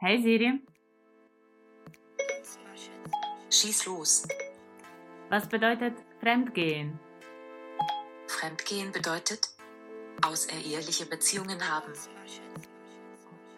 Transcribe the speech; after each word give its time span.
Hey 0.00 0.22
Siri, 0.22 0.60
Schieß 3.50 3.86
los. 3.86 4.28
was 5.28 5.48
bedeutet 5.48 5.94
Fremdgehen? 6.20 7.00
Fremdgehen 8.28 8.92
bedeutet 8.92 9.48
außereheliche 10.24 11.04
Beziehungen 11.06 11.60
haben. 11.68 11.92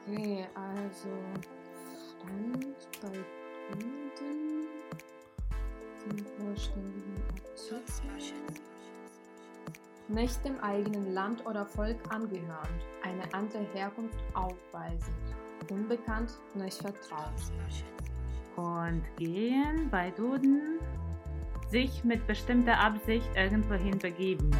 Okay, 0.08 0.46
also 0.54 1.08
Fremd 2.22 2.76
bei 3.02 3.18
Fremden 3.68 4.68
zum 5.98 6.26
vollständigen 6.38 7.22
Artikel. 7.28 7.82
Nicht 10.08 10.42
dem 10.42 10.58
eigenen 10.60 11.12
Land 11.12 11.44
oder 11.44 11.66
Volk 11.66 11.98
angehörend, 12.08 12.82
eine 13.02 13.34
andere 13.34 13.62
Herkunft 13.74 14.18
aufweisend, 14.32 15.34
unbekannt, 15.70 16.32
nicht 16.54 16.80
vertraut. 16.80 17.32
Und 18.56 19.02
gehen 19.16 19.88
bei 19.90 20.10
Duden 20.10 20.78
sich 21.70 22.04
mit 22.04 22.26
bestimmter 22.26 22.78
Absicht 22.78 23.28
irgendwohin 23.36 23.98
begeben. 23.98 24.50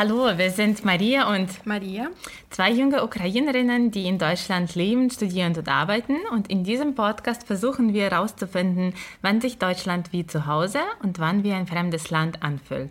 Hallo, 0.00 0.38
wir 0.38 0.50
sind 0.50 0.82
Maria 0.82 1.30
und 1.30 1.66
Maria? 1.66 2.08
zwei 2.48 2.70
junge 2.70 3.04
Ukrainerinnen, 3.04 3.90
die 3.90 4.06
in 4.06 4.16
Deutschland 4.16 4.74
leben, 4.74 5.10
studieren 5.10 5.54
und 5.54 5.68
arbeiten. 5.68 6.16
Und 6.32 6.48
in 6.48 6.64
diesem 6.64 6.94
Podcast 6.94 7.46
versuchen 7.46 7.92
wir 7.92 8.04
herauszufinden, 8.04 8.94
wann 9.20 9.42
sich 9.42 9.58
Deutschland 9.58 10.10
wie 10.10 10.26
zu 10.26 10.46
Hause 10.46 10.78
und 11.02 11.18
wann 11.18 11.44
wie 11.44 11.52
ein 11.52 11.66
fremdes 11.66 12.08
Land 12.08 12.42
anfühlt. 12.42 12.88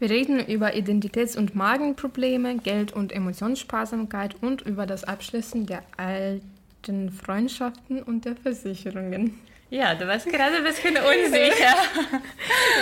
Wir 0.00 0.10
reden 0.10 0.44
über 0.44 0.74
Identitäts- 0.74 1.38
und 1.38 1.54
Magenprobleme, 1.54 2.56
Geld- 2.56 2.92
und 2.92 3.12
Emotionssparsamkeit 3.12 4.34
und 4.40 4.62
über 4.62 4.84
das 4.84 5.04
Abschließen 5.04 5.64
der 5.64 5.84
alten 5.96 7.12
Freundschaften 7.12 8.02
und 8.02 8.24
der 8.24 8.34
Versicherungen. 8.34 9.38
Ja, 9.70 9.94
du 9.94 10.06
warst 10.06 10.26
gerade 10.26 10.56
ein 10.56 10.64
bisschen 10.64 10.96
unsicher. 10.96 11.74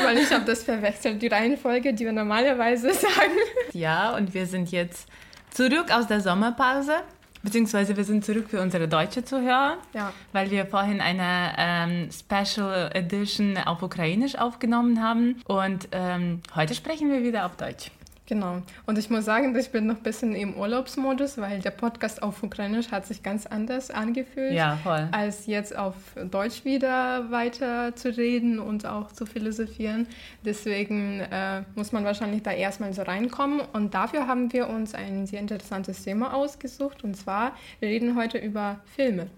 Weil 0.05 0.19
ich 0.23 0.33
habe 0.33 0.45
das 0.45 0.63
verwechselt, 0.63 1.21
die 1.21 1.27
Reihenfolge, 1.27 1.93
die 1.93 2.05
wir 2.05 2.13
normalerweise 2.13 2.93
sagen. 2.95 3.33
ja, 3.73 4.15
und 4.15 4.33
wir 4.35 4.47
sind 4.47 4.71
jetzt 4.71 5.09
zurück 5.51 5.91
aus 5.93 6.07
der 6.07 6.21
Sommerpause. 6.21 6.95
Beziehungsweise 7.43 7.97
wir 7.97 8.03
sind 8.05 8.25
zurück 8.25 8.47
für 8.51 8.61
unsere 8.61 8.89
deutsche 8.89 9.25
Zuhörer, 9.25 9.77
Ja. 9.95 10.13
weil 10.33 10.51
wir 10.51 10.67
vorhin 10.67 11.01
eine 11.01 11.53
ähm, 11.59 12.09
Special 12.11 12.91
Edition 12.93 13.57
auf 13.59 13.83
Ukrainisch 13.83 14.37
aufgenommen 14.37 15.01
haben. 15.03 15.41
Und 15.47 15.89
ähm, 15.93 16.41
heute 16.57 16.75
sprechen 16.75 17.11
wir 17.13 17.23
wieder 17.23 17.47
auf 17.47 17.57
Deutsch. 17.57 17.91
Genau. 18.27 18.63
Und 18.87 18.99
ich 18.99 19.09
muss 19.09 19.25
sagen, 19.25 19.57
ich 19.57 19.71
bin 19.71 19.87
noch 19.87 19.97
ein 19.97 20.03
bisschen 20.03 20.35
im 20.35 20.55
Urlaubsmodus, 20.55 21.39
weil 21.39 21.61
der 21.61 21.71
Podcast 21.71 22.23
auf 22.23 22.43
Ukrainisch 22.43 22.91
hat 22.91 23.07
sich 23.07 23.23
ganz 23.23 23.47
anders 23.47 23.91
angefühlt. 23.93 24.53
Ja, 24.53 24.77
voll. 24.83 25.09
Als 25.13 25.47
jetzt 25.47 25.77
auf 25.77 25.95
Deutsch 26.31 26.65
wieder 26.65 27.31
weiter 27.31 27.95
zu 27.95 28.17
reden 28.17 28.59
und 28.59 28.85
auch 28.85 29.13
zu 29.13 29.27
philosophieren. 29.27 30.09
Deswegen 30.45 31.21
äh, 31.21 31.63
muss 31.77 31.93
man 31.93 32.05
wahrscheinlich 32.05 32.43
da 32.43 32.51
erstmal 32.51 32.93
so 32.93 33.03
reinkommen. 33.03 33.61
Und 33.73 33.95
dafür 33.95 34.27
haben 34.27 34.53
wir 34.53 34.69
uns 34.69 34.95
ein 34.95 35.27
sehr 35.27 35.39
interessantes 35.39 36.03
Thema 36.03 36.35
ausgesucht. 36.35 37.05
Und 37.05 37.17
zwar, 37.17 37.53
wir 37.79 37.89
reden 37.89 38.17
heute 38.17 38.39
über 38.39 38.81
Filme. 38.97 39.29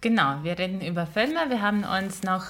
Genau, 0.00 0.42
wir 0.42 0.58
reden 0.58 0.80
über 0.80 1.06
Filme. 1.06 1.38
Wir 1.48 1.62
haben 1.62 1.84
uns 1.84 2.24
noch 2.24 2.46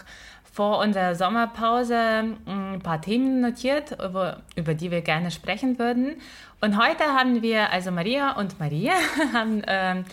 vor 0.53 0.79
unserer 0.79 1.15
Sommerpause 1.15 2.37
mm, 2.45 2.75
ein 2.75 2.83
paar 2.83 3.01
Themen 3.01 3.41
notiert, 3.41 3.93
über, 3.93 4.43
über 4.55 4.75
die 4.75 4.91
wir 4.91 5.01
gerne 5.01 5.31
sprechen 5.31 5.79
würden. 5.79 6.17
Und 6.61 6.77
heute 6.77 7.05
haben 7.05 7.43
wir, 7.43 7.71
also 7.71 7.91
Maria 7.91 8.33
und 8.33 8.61
Maria, 8.61 8.93
haben 9.33 9.63
ähm, 9.67 10.05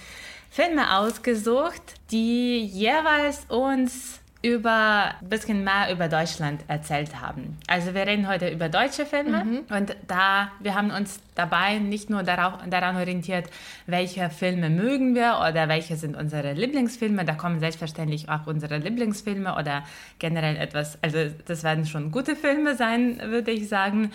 Filme 0.50 0.97
ausgesucht, 0.97 1.81
die 2.09 2.63
jeweils 2.66 3.45
uns 3.50 4.22
über 4.41 5.16
ein 5.19 5.29
bisschen 5.29 5.66
mehr 5.66 5.91
über 5.91 6.07
Deutschland 6.07 6.63
erzählt 6.69 7.19
haben. 7.19 7.57
Also 7.67 7.94
wir 7.94 8.07
reden 8.07 8.27
heute 8.27 8.50
über 8.50 8.69
deutsche 8.69 9.05
Filme 9.05 9.63
und 9.69 9.97
da 10.07 10.51
wir 10.61 10.75
haben 10.75 10.91
uns 10.91 11.19
dabei 11.35 11.79
nicht 11.79 12.09
nur 12.09 12.23
darauf, 12.23 12.53
daran 12.69 12.95
orientiert, 12.95 13.50
welche 13.85 14.29
Filme 14.29 14.69
mögen 14.69 15.13
wir 15.13 15.39
oder 15.50 15.67
welche 15.67 15.97
sind 15.97 16.16
unsere 16.16 16.53
Lieblingsfilme. 16.53 17.25
Da 17.25 17.33
kommen 17.33 17.59
selbstverständlich 17.59 18.29
auch 18.29 18.47
unsere 18.47 18.77
Lieblingsfilme 18.77 19.55
oder 19.57 19.83
generell 20.19 20.56
etwas. 20.56 20.97
Also 21.03 21.31
das 21.45 21.63
werden 21.63 21.85
schon 21.85 22.11
gute 22.11 22.38
Filme 22.38 22.75
sein, 22.75 23.19
würde 23.21 23.51
ich 23.51 23.67
sagen. 23.67 24.11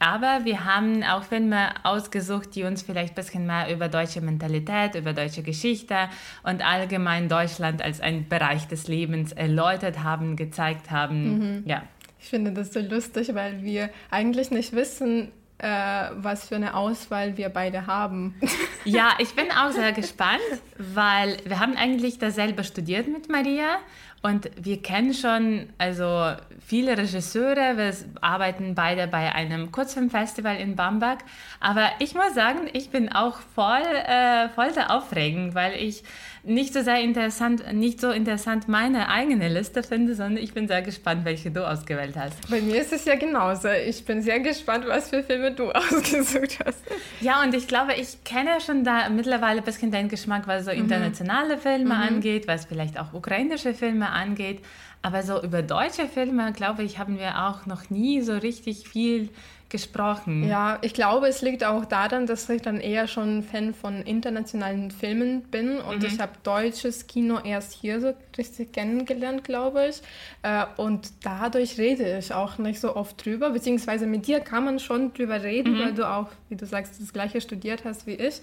Aber 0.00 0.40
wir 0.44 0.64
haben 0.64 1.04
auch 1.04 1.24
Filme 1.24 1.68
ausgesucht, 1.82 2.54
die 2.54 2.64
uns 2.64 2.82
vielleicht 2.82 3.12
ein 3.12 3.14
bisschen 3.16 3.46
mehr 3.46 3.72
über 3.72 3.88
deutsche 3.88 4.22
Mentalität, 4.22 4.94
über 4.94 5.12
deutsche 5.12 5.42
Geschichte 5.42 6.08
und 6.42 6.66
allgemein 6.66 7.28
Deutschland 7.28 7.82
als 7.82 8.00
ein 8.00 8.26
Bereich 8.28 8.66
des 8.66 8.88
Lebens 8.88 9.32
erläutert 9.32 10.02
haben, 10.02 10.36
gezeigt 10.36 10.90
haben. 10.90 11.62
Ja. 11.66 11.82
Ich 12.18 12.28
finde 12.28 12.52
das 12.52 12.72
so 12.72 12.80
lustig, 12.80 13.34
weil 13.34 13.62
wir 13.62 13.90
eigentlich 14.10 14.50
nicht 14.50 14.72
wissen, 14.72 15.32
äh, 15.58 16.10
was 16.14 16.48
für 16.48 16.56
eine 16.56 16.74
Auswahl 16.74 17.36
wir 17.36 17.50
beide 17.50 17.86
haben. 17.86 18.34
ja, 18.86 19.10
ich 19.18 19.34
bin 19.34 19.50
auch 19.50 19.70
sehr 19.70 19.92
gespannt, 19.92 20.40
weil 20.78 21.36
wir 21.44 21.60
haben 21.60 21.76
eigentlich 21.76 22.18
dasselbe 22.18 22.64
studiert 22.64 23.08
mit 23.08 23.28
Maria 23.28 23.76
und 24.22 24.50
wir 24.60 24.82
kennen 24.82 25.14
schon 25.14 25.70
also 25.78 26.32
viele 26.66 26.98
Regisseure. 26.98 27.78
Wir 27.78 27.94
arbeiten 28.20 28.74
beide 28.74 29.06
bei 29.06 29.34
einem 29.34 29.72
Kurzfilmfestival 29.72 30.56
in 30.56 30.76
Bamberg. 30.76 31.20
Aber 31.58 31.88
ich 32.00 32.14
muss 32.14 32.34
sagen, 32.34 32.68
ich 32.74 32.90
bin 32.90 33.10
auch 33.10 33.38
voll, 33.54 33.80
äh, 33.80 34.50
voll 34.50 34.72
der 34.72 34.90
Aufregend, 34.90 35.54
weil 35.54 35.72
ich 35.72 36.02
nicht 36.42 36.72
so 36.72 36.82
sehr 36.82 37.00
interessant, 37.00 37.72
nicht 37.72 38.00
so 38.00 38.10
interessant 38.10 38.68
meine 38.68 39.08
eigene 39.08 39.48
Liste 39.48 39.82
finde, 39.82 40.14
sondern 40.14 40.42
ich 40.42 40.54
bin 40.54 40.68
sehr 40.68 40.82
gespannt, 40.82 41.24
welche 41.24 41.50
du 41.50 41.68
ausgewählt 41.68 42.16
hast. 42.16 42.50
Bei 42.50 42.60
mir 42.60 42.80
ist 42.80 42.92
es 42.92 43.04
ja 43.04 43.16
genauso. 43.16 43.68
Ich 43.68 44.04
bin 44.04 44.22
sehr 44.22 44.40
gespannt, 44.40 44.84
was 44.86 45.10
für 45.10 45.22
Filme 45.22 45.52
du 45.52 45.70
ausgesucht 45.72 46.58
hast. 46.64 46.82
Ja, 47.20 47.42
und 47.42 47.54
ich 47.54 47.68
glaube, 47.68 47.94
ich 47.94 48.24
kenne 48.24 48.60
schon 48.64 48.84
da 48.84 49.08
mittlerweile 49.08 49.58
ein 49.58 49.64
bisschen 49.64 49.90
deinen 49.90 50.08
Geschmack, 50.08 50.46
was 50.46 50.64
so 50.64 50.70
internationale 50.70 51.58
Filme 51.58 51.94
angeht, 51.94 52.48
was 52.48 52.64
vielleicht 52.64 52.98
auch 52.98 53.12
ukrainische 53.12 53.74
Filme 53.74 54.10
angeht. 54.10 54.60
Aber 55.02 55.22
so 55.22 55.42
über 55.42 55.62
deutsche 55.62 56.06
Filme, 56.06 56.52
glaube 56.52 56.82
ich, 56.82 56.98
haben 56.98 57.18
wir 57.18 57.46
auch 57.46 57.66
noch 57.66 57.88
nie 57.88 58.20
so 58.20 58.36
richtig 58.36 58.86
viel 58.88 59.30
gesprochen. 59.70 60.46
Ja, 60.46 60.78
ich 60.82 60.92
glaube, 60.94 61.28
es 61.28 61.42
liegt 61.42 61.64
auch 61.64 61.84
daran, 61.84 62.26
dass 62.26 62.48
ich 62.48 62.60
dann 62.62 62.80
eher 62.80 63.06
schon 63.08 63.42
Fan 63.42 63.72
von 63.72 64.02
internationalen 64.02 64.90
Filmen 64.90 65.42
bin 65.42 65.78
und 65.78 66.04
ich 66.04 66.20
habe 66.20 66.32
deutsches 66.42 67.06
Kino 67.06 67.38
erst 67.42 67.72
hier 67.72 68.00
so 68.00 68.12
richtig 68.36 68.72
kennengelernt, 68.72 69.44
glaube 69.44 69.88
ich. 69.88 70.02
Äh, 70.42 70.64
Und 70.76 71.10
dadurch 71.22 71.78
rede 71.78 72.18
ich 72.18 72.32
auch 72.34 72.58
nicht 72.58 72.80
so 72.80 72.96
oft 72.96 73.24
drüber, 73.24 73.50
beziehungsweise 73.50 74.06
mit 74.06 74.26
dir 74.26 74.40
kann 74.40 74.64
man 74.64 74.78
schon 74.78 75.12
drüber 75.14 75.42
reden, 75.42 75.78
weil 75.78 75.94
du 75.94 76.08
auch, 76.08 76.28
wie 76.48 76.56
du 76.56 76.66
sagst, 76.66 77.00
das 77.00 77.12
gleiche 77.12 77.40
studiert 77.40 77.84
hast 77.84 78.06
wie 78.06 78.14
ich. 78.14 78.40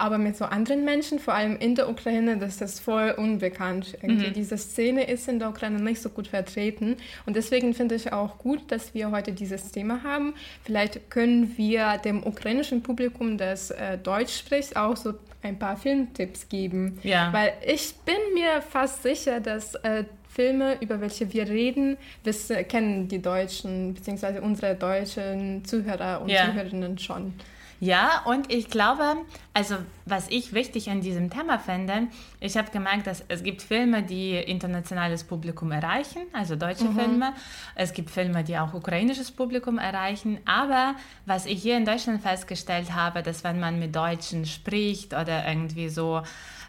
Aber 0.00 0.16
mit 0.16 0.36
so 0.36 0.44
anderen 0.44 0.84
Menschen, 0.84 1.18
vor 1.18 1.34
allem 1.34 1.56
in 1.56 1.74
der 1.74 1.88
Ukraine, 1.88 2.36
das 2.38 2.60
ist 2.60 2.78
voll 2.78 3.10
unbekannt. 3.16 3.98
Irgendwie 4.00 4.26
diese 4.30 4.56
Szene 4.56 5.10
ist 5.10 5.26
in 5.26 5.40
der 5.40 5.48
Ukraine 5.48 5.80
nicht 5.82 6.00
so 6.00 6.08
gut 6.08 6.28
vertreten. 6.28 6.96
Und 7.26 7.34
deswegen 7.34 7.74
finde 7.74 7.96
ich 7.96 8.12
auch 8.12 8.38
gut, 8.38 8.60
dass 8.70 8.94
wir 8.94 9.10
heute 9.10 9.32
dieses 9.32 9.72
Thema 9.72 10.04
haben. 10.04 10.34
Vielleicht 10.68 11.10
können 11.10 11.56
wir 11.56 11.96
dem 11.96 12.22
ukrainischen 12.26 12.82
Publikum, 12.82 13.38
das 13.38 13.70
äh, 13.70 13.96
Deutsch 13.96 14.36
spricht, 14.36 14.76
auch 14.76 14.98
so 14.98 15.14
ein 15.40 15.58
paar 15.58 15.78
Filmtipps 15.78 16.46
geben. 16.50 16.98
Ja. 17.02 17.32
Weil 17.32 17.54
ich 17.66 17.94
bin 18.04 18.18
mir 18.34 18.60
fast 18.60 19.02
sicher, 19.02 19.40
dass 19.40 19.76
äh, 19.76 20.04
Filme, 20.28 20.76
über 20.82 21.00
welche 21.00 21.32
wir 21.32 21.48
reden, 21.48 21.96
wissen, 22.22 22.68
kennen 22.68 23.08
die 23.08 23.22
Deutschen, 23.22 23.94
beziehungsweise 23.94 24.42
unsere 24.42 24.74
deutschen 24.74 25.64
Zuhörer 25.64 26.20
und 26.20 26.28
Ja. 26.28 26.44
Zuhörerinnen 26.44 26.98
schon. 26.98 27.32
Ja, 27.80 28.22
und 28.24 28.52
ich 28.52 28.70
glaube, 28.70 29.04
also 29.54 29.76
was 30.04 30.28
ich 30.30 30.52
wichtig 30.52 30.90
an 30.90 31.00
diesem 31.00 31.30
Thema 31.30 31.58
finde, 31.58 32.08
ich 32.40 32.56
habe 32.56 32.70
gemerkt, 32.72 33.06
dass 33.06 33.24
es 33.28 33.44
gibt 33.44 33.62
Filme, 33.62 34.02
die 34.02 34.34
internationales 34.36 35.22
Publikum 35.22 35.70
erreichen, 35.70 36.22
also 36.32 36.56
deutsche 36.56 36.86
mhm. 36.86 36.98
Filme. 36.98 37.32
Es 37.76 37.92
gibt 37.92 38.10
Filme, 38.10 38.42
die 38.42 38.58
auch 38.58 38.74
ukrainisches 38.74 39.30
Publikum 39.30 39.78
erreichen. 39.78 40.40
Aber 40.44 40.96
was 41.24 41.46
ich 41.46 41.62
hier 41.62 41.76
in 41.76 41.84
Deutschland 41.84 42.20
festgestellt 42.20 42.94
habe, 42.94 43.22
dass 43.22 43.44
wenn 43.44 43.60
man 43.60 43.78
mit 43.78 43.94
Deutschen 43.94 44.44
spricht 44.44 45.14
oder 45.14 45.46
irgendwie 45.46 45.88
so 45.88 46.22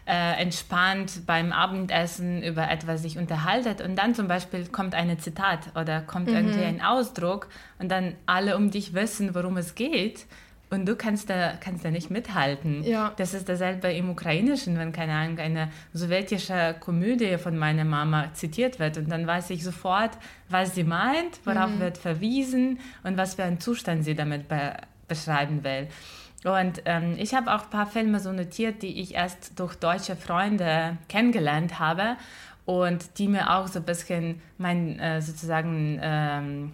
äh, 0.06 0.40
entspannt 0.40 1.26
beim 1.26 1.52
Abendessen 1.52 2.42
über 2.42 2.70
etwas 2.70 3.02
sich 3.02 3.18
unterhaltet 3.18 3.80
und 3.80 3.96
dann 3.96 4.14
zum 4.14 4.28
Beispiel 4.28 4.66
kommt 4.66 4.94
ein 4.94 5.18
Zitat 5.18 5.76
oder 5.76 6.00
kommt 6.00 6.28
mhm. 6.28 6.36
irgendwie 6.36 6.64
ein 6.64 6.82
Ausdruck 6.82 7.48
und 7.78 7.90
dann 7.90 8.14
alle 8.26 8.56
um 8.56 8.70
dich 8.70 8.94
wissen, 8.94 9.34
worum 9.34 9.56
es 9.56 9.74
geht 9.74 10.26
und 10.70 10.86
du 10.86 10.94
kannst 10.94 11.28
da, 11.28 11.54
kannst 11.58 11.84
da 11.84 11.90
nicht 11.90 12.10
mithalten. 12.10 12.84
Ja. 12.84 13.12
Das 13.16 13.34
ist 13.34 13.48
dasselbe 13.48 13.92
im 13.92 14.08
Ukrainischen, 14.08 14.78
wenn, 14.78 14.92
keine 14.92 15.14
Ahnung, 15.14 15.38
eine 15.38 15.70
sowjetische 15.92 16.76
Komödie 16.78 17.38
von 17.38 17.58
meiner 17.58 17.84
Mama 17.84 18.32
zitiert 18.34 18.78
wird. 18.78 18.96
Und 18.96 19.10
dann 19.10 19.26
weiß 19.26 19.50
ich 19.50 19.64
sofort, 19.64 20.12
was 20.48 20.76
sie 20.76 20.84
meint, 20.84 21.40
worauf 21.44 21.70
mhm. 21.70 21.80
wird 21.80 21.98
verwiesen 21.98 22.78
und 23.02 23.16
was 23.16 23.34
für 23.34 23.42
einen 23.42 23.58
Zustand 23.58 24.04
sie 24.04 24.14
damit 24.14 24.48
be 24.48 24.74
beschreiben 25.08 25.64
will. 25.64 25.88
Und 26.44 26.82
ähm, 26.84 27.16
ich 27.18 27.34
habe 27.34 27.52
auch 27.52 27.64
ein 27.64 27.70
paar 27.70 27.88
Filme 27.88 28.20
so 28.20 28.30
notiert, 28.30 28.82
die 28.82 29.00
ich 29.00 29.14
erst 29.14 29.58
durch 29.58 29.74
deutsche 29.74 30.14
Freunde 30.14 30.96
kennengelernt 31.08 31.80
habe 31.80 32.16
und 32.64 33.18
die 33.18 33.26
mir 33.26 33.52
auch 33.52 33.66
so 33.66 33.80
ein 33.80 33.84
bisschen 33.84 34.40
mein, 34.56 35.00
äh, 35.00 35.20
sozusagen, 35.20 35.98
ähm, 36.00 36.72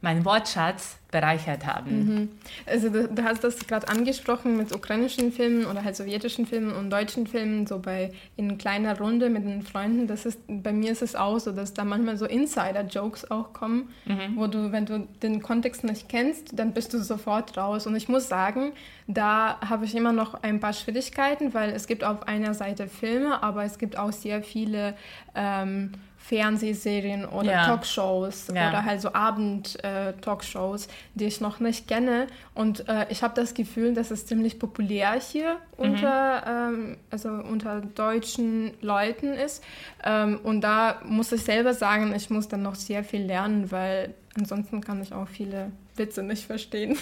mein 0.00 0.24
Wortschatz 0.24 0.96
bereichert 1.14 1.64
haben. 1.64 1.90
Mhm. 1.90 2.28
Also 2.66 2.88
du, 2.88 3.06
du, 3.06 3.22
hast 3.22 3.44
das 3.44 3.68
gerade 3.68 3.86
angesprochen 3.86 4.56
mit 4.56 4.74
ukrainischen 4.74 5.30
Filmen 5.30 5.64
oder 5.64 5.84
halt 5.84 5.94
sowjetischen 5.94 6.44
Filmen 6.44 6.74
und 6.74 6.90
deutschen 6.90 7.28
Filmen, 7.28 7.68
so 7.68 7.78
bei 7.78 8.12
in 8.36 8.58
kleiner 8.58 8.98
Runde 8.98 9.30
mit 9.30 9.44
den 9.44 9.62
Freunden. 9.62 10.08
Das 10.08 10.26
ist, 10.26 10.40
bei 10.48 10.72
mir 10.72 10.90
ist 10.90 11.02
es 11.02 11.14
auch 11.14 11.38
so, 11.38 11.52
dass 11.52 11.72
da 11.72 11.84
manchmal 11.84 12.16
so 12.16 12.26
Insider-Jokes 12.26 13.30
auch 13.30 13.52
kommen, 13.52 13.90
mhm. 14.06 14.34
wo 14.34 14.48
du, 14.48 14.72
wenn 14.72 14.86
du 14.86 15.06
den 15.22 15.40
Kontext 15.40 15.84
nicht 15.84 16.08
kennst, 16.08 16.58
dann 16.58 16.72
bist 16.72 16.92
du 16.92 16.98
sofort 16.98 17.56
raus. 17.56 17.86
Und 17.86 17.94
ich 17.94 18.08
muss 18.08 18.28
sagen, 18.28 18.72
da 19.06 19.60
habe 19.60 19.84
ich 19.84 19.94
immer 19.94 20.12
noch 20.12 20.42
ein 20.42 20.58
paar 20.58 20.72
Schwierigkeiten, 20.72 21.54
weil 21.54 21.70
es 21.70 21.86
gibt 21.86 22.02
auf 22.02 22.26
einer 22.26 22.54
Seite 22.54 22.88
Filme, 22.88 23.40
aber 23.40 23.62
es 23.62 23.78
gibt 23.78 23.96
auch 23.96 24.10
sehr 24.10 24.42
viele 24.42 24.96
ähm, 25.36 25.92
Fernsehserien 26.26 27.26
oder 27.26 27.52
ja. 27.52 27.66
Talkshows 27.66 28.46
ja. 28.54 28.70
oder 28.70 28.86
halt 28.86 29.02
so 29.02 29.12
Abend-Talkshows, 29.12 30.86
äh, 30.86 30.90
die 31.14 31.26
ich 31.26 31.42
noch 31.42 31.60
nicht 31.60 31.86
kenne. 31.86 32.28
Und 32.54 32.88
äh, 32.88 33.04
ich 33.10 33.22
habe 33.22 33.34
das 33.34 33.52
Gefühl, 33.52 33.92
dass 33.92 34.10
es 34.10 34.24
ziemlich 34.24 34.58
populär 34.58 35.20
hier 35.20 35.56
mhm. 35.76 35.84
unter, 35.84 36.42
ähm, 36.46 36.96
also 37.10 37.28
unter 37.28 37.82
deutschen 37.82 38.72
Leuten 38.80 39.34
ist. 39.34 39.62
Ähm, 40.02 40.40
und 40.42 40.62
da 40.62 41.02
muss 41.04 41.30
ich 41.30 41.42
selber 41.42 41.74
sagen, 41.74 42.14
ich 42.14 42.30
muss 42.30 42.48
dann 42.48 42.62
noch 42.62 42.74
sehr 42.74 43.04
viel 43.04 43.22
lernen, 43.22 43.70
weil 43.70 44.14
ansonsten 44.34 44.80
kann 44.80 45.02
ich 45.02 45.12
auch 45.12 45.28
viele 45.28 45.72
Witze 45.96 46.22
nicht 46.22 46.46
verstehen. 46.46 46.96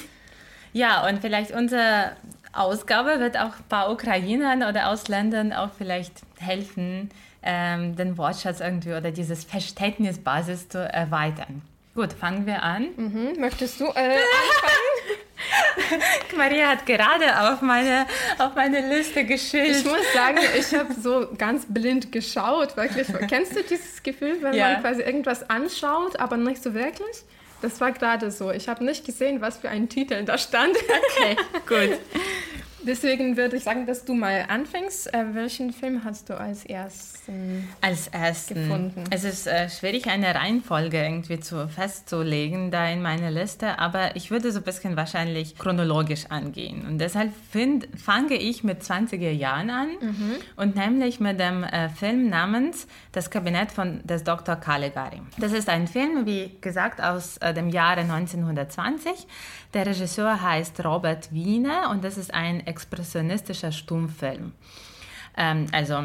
Ja, 0.72 1.06
und 1.06 1.20
vielleicht 1.20 1.52
unsere 1.52 2.16
Ausgabe 2.52 3.20
wird 3.20 3.36
auch 3.36 3.56
ein 3.56 3.68
paar 3.68 3.92
Ukrainern 3.92 4.64
oder 4.64 4.88
Ausländern 4.88 5.52
auch 5.52 5.70
vielleicht 5.78 6.22
helfen, 6.38 7.10
ähm, 7.42 7.96
den 7.96 8.16
Wortschatz 8.18 8.60
irgendwie 8.60 8.92
oder 8.92 9.10
dieses 9.10 9.44
Verständnisbasis 9.44 10.68
zu 10.68 10.78
erweitern. 10.78 11.62
Gut, 11.94 12.12
fangen 12.14 12.46
wir 12.46 12.62
an. 12.62 12.88
Mhm. 12.96 13.34
Möchtest 13.38 13.80
du 13.80 13.84
äh, 13.84 13.88
anfangen? 13.98 14.92
Maria 16.36 16.68
hat 16.68 16.86
gerade 16.86 17.52
auf 17.52 17.60
meine, 17.60 18.06
auf 18.38 18.54
meine 18.54 18.88
Liste 18.88 19.24
geschildert. 19.24 19.76
Ich 19.76 19.84
muss 19.84 20.12
sagen, 20.14 20.38
ich 20.58 20.72
habe 20.74 20.94
so 20.94 21.28
ganz 21.36 21.66
blind 21.68 22.12
geschaut, 22.12 22.76
wirklich. 22.76 23.08
Kennst 23.28 23.56
du 23.56 23.62
dieses 23.62 24.02
Gefühl, 24.02 24.38
wenn 24.40 24.54
ja. 24.54 24.72
man 24.72 24.80
quasi 24.80 25.02
irgendwas 25.02 25.48
anschaut, 25.50 26.18
aber 26.18 26.36
nicht 26.36 26.62
so 26.62 26.72
wirklich? 26.72 27.24
Das 27.60 27.80
war 27.80 27.92
gerade 27.92 28.30
so. 28.30 28.50
Ich 28.50 28.68
habe 28.68 28.84
nicht 28.84 29.04
gesehen, 29.04 29.40
was 29.40 29.58
für 29.58 29.68
ein 29.68 29.88
Titel 29.88 30.24
da 30.24 30.38
stand. 30.38 30.76
Okay, 30.76 31.36
gut. 31.66 31.98
Deswegen 32.84 33.36
würde 33.36 33.56
ich 33.56 33.64
sagen, 33.64 33.86
dass 33.86 34.04
du 34.04 34.14
mal 34.14 34.46
anfängst. 34.48 35.12
Äh, 35.14 35.34
welchen 35.34 35.72
Film 35.72 36.04
hast 36.04 36.28
du 36.28 36.38
als 36.38 36.64
ersten, 36.64 37.68
als 37.80 38.08
ersten 38.08 38.54
gefunden? 38.54 39.04
Es 39.10 39.24
ist 39.24 39.46
äh, 39.46 39.68
schwierig, 39.68 40.08
eine 40.08 40.34
Reihenfolge 40.34 41.00
irgendwie 41.02 41.38
zu, 41.38 41.68
festzulegen 41.68 42.70
da 42.70 42.88
in 42.88 43.00
meiner 43.00 43.30
Liste, 43.30 43.78
aber 43.78 44.16
ich 44.16 44.30
würde 44.30 44.50
so 44.50 44.58
ein 44.58 44.64
bisschen 44.64 44.96
wahrscheinlich 44.96 45.56
chronologisch 45.56 46.26
angehen. 46.28 46.84
Und 46.86 46.98
deshalb 46.98 47.32
find, 47.50 47.88
fange 47.96 48.34
ich 48.34 48.64
mit 48.64 48.82
20er 48.82 49.30
Jahren 49.30 49.70
an 49.70 49.88
mhm. 50.00 50.34
und 50.56 50.74
nämlich 50.74 51.20
mit 51.20 51.38
dem 51.38 51.62
äh, 51.64 51.88
Film 51.88 52.28
namens 52.28 52.86
Das 53.12 53.30
Kabinett 53.30 53.70
von 53.70 54.00
des 54.04 54.24
Dr. 54.24 54.56
Caligari. 54.56 55.22
Das 55.38 55.52
ist 55.52 55.68
ein 55.68 55.86
Film, 55.86 56.26
wie 56.26 56.56
gesagt, 56.60 57.00
aus 57.00 57.36
äh, 57.38 57.54
dem 57.54 57.68
Jahre 57.68 58.00
1920. 58.00 59.26
Der 59.74 59.86
Regisseur 59.86 60.42
heißt 60.42 60.84
Robert 60.84 61.32
Wiener 61.32 61.90
und 61.90 62.04
das 62.04 62.18
ist 62.18 62.34
ein 62.34 62.66
expressionistischer 62.72 63.72
Stummfilm. 63.72 64.52
Ähm, 65.36 65.66
also 65.72 66.04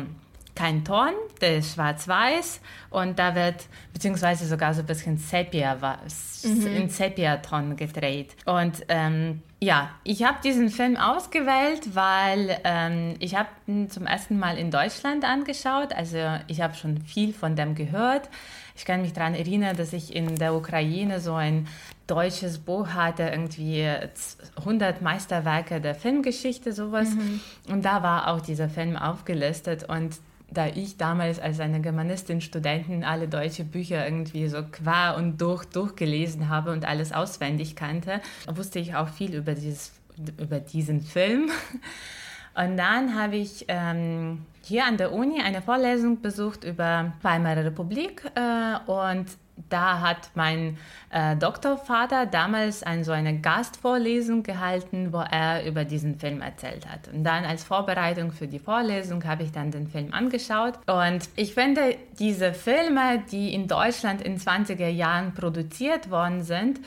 kein 0.58 0.84
Ton, 0.84 1.12
der 1.40 1.58
ist 1.58 1.76
schwarz-weiß 1.76 2.62
und 2.90 3.20
da 3.20 3.36
wird, 3.36 3.68
beziehungsweise 3.94 4.48
sogar 4.48 4.74
so 4.74 4.82
ein 4.82 4.88
bisschen 4.88 5.18
Sepia, 5.18 5.78
mhm. 6.44 6.68
in 6.68 6.90
Sepia-Ton 6.90 7.76
gedreht. 7.76 8.36
Und 8.46 8.84
ähm, 8.90 9.44
ja, 9.60 9.92
ich 10.04 10.24
habe 10.24 10.40
diesen 10.44 10.70
Film 10.70 10.98
ausgewählt, 10.98 11.96
weil 11.96 12.60
ähm, 12.64 13.16
ich 13.20 13.36
habe 13.36 13.50
ihn 13.68 13.92
zum 13.92 14.08
ersten 14.08 14.40
Mal 14.40 14.58
in 14.58 14.72
Deutschland 14.72 15.24
angeschaut. 15.24 15.94
Also 15.94 16.18
ich 16.48 16.62
habe 16.62 16.74
schon 16.74 17.02
viel 17.02 17.34
von 17.34 17.56
dem 17.56 17.76
gehört. 17.76 18.28
Ich 18.76 18.86
kann 18.86 19.02
mich 19.02 19.14
daran 19.14 19.36
erinnern, 19.36 19.78
dass 19.78 19.94
ich 19.94 20.16
in 20.16 20.38
der 20.38 20.56
Ukraine 20.56 21.20
so 21.20 21.36
ein 21.36 21.68
deutsches 22.08 22.60
Buch 22.60 22.90
hatte, 22.90 23.24
irgendwie 23.24 23.88
100 24.56 25.02
Meisterwerke 25.02 25.82
der 25.82 25.94
Filmgeschichte, 25.94 26.74
sowas. 26.74 27.10
Mhm. 27.10 27.42
Und 27.70 27.86
da 27.86 28.02
war 28.02 28.30
auch 28.30 28.42
dieser 28.42 28.70
Film 28.70 28.96
aufgelistet. 28.96 29.84
Und 29.88 30.18
da 30.50 30.68
ich 30.68 30.98
damals 30.98 31.40
als 31.40 31.60
eine 31.60 31.82
Germanistin 31.82 32.42
Studentin 32.42 33.04
alle 33.04 33.28
deutsche 33.28 33.64
Bücher 33.64 34.06
irgendwie 34.06 34.48
so 34.48 34.64
qua 34.64 35.12
und 35.12 35.42
durch 35.42 35.66
durchgelesen 35.66 36.50
habe 36.50 36.72
und 36.72 36.86
alles 36.86 37.12
auswendig 37.12 37.76
kannte, 37.76 38.22
wusste 38.48 38.80
ich 38.80 38.96
auch 38.96 39.10
viel 39.10 39.36
über, 39.36 39.54
dieses, 39.54 39.92
über 40.40 40.60
diesen 40.60 41.02
Film. 41.02 41.50
Und 42.56 42.78
dann 42.78 43.14
habe 43.14 43.36
ich 43.36 43.66
ähm, 43.68 44.46
hier 44.64 44.86
an 44.86 44.98
der 44.98 45.14
Uni 45.14 45.42
eine 45.42 45.62
Vorlesung 45.62 46.22
besucht 46.22 46.64
über 46.64 47.14
Weimarer 47.22 47.66
Republik 47.66 48.24
äh, 48.34 48.92
und 48.92 49.28
da 49.70 50.02
hat 50.02 50.32
mein 50.36 50.78
äh, 51.10 51.36
Doktorvater 51.36 52.26
damals 52.26 52.84
ein, 52.84 53.04
so 53.04 53.12
eine 53.12 53.40
Gastvorlesung 53.40 54.44
gehalten, 54.44 55.12
wo 55.12 55.20
er 55.20 55.66
über 55.66 55.86
diesen 55.86 56.20
Film 56.20 56.42
erzählt 56.42 56.88
hat. 56.88 57.08
Und 57.14 57.24
dann 57.24 57.46
als 57.46 57.64
Vorbereitung 57.64 58.32
für 58.32 58.48
die 58.48 58.60
Vorlesung 58.60 59.24
habe 59.26 59.44
ich 59.44 59.52
dann 59.52 59.72
den 59.72 59.88
Film 59.88 60.14
angeschaut. 60.14 60.76
Und 60.88 61.30
ich 61.36 61.54
finde, 61.54 61.96
diese 62.20 62.54
Filme, 62.54 63.24
die 63.32 63.54
in 63.54 63.68
Deutschland 63.68 64.22
in 64.22 64.38
20er 64.38 64.90
Jahren 64.90 65.34
produziert 65.34 66.10
worden 66.10 66.44
sind, 66.44 66.80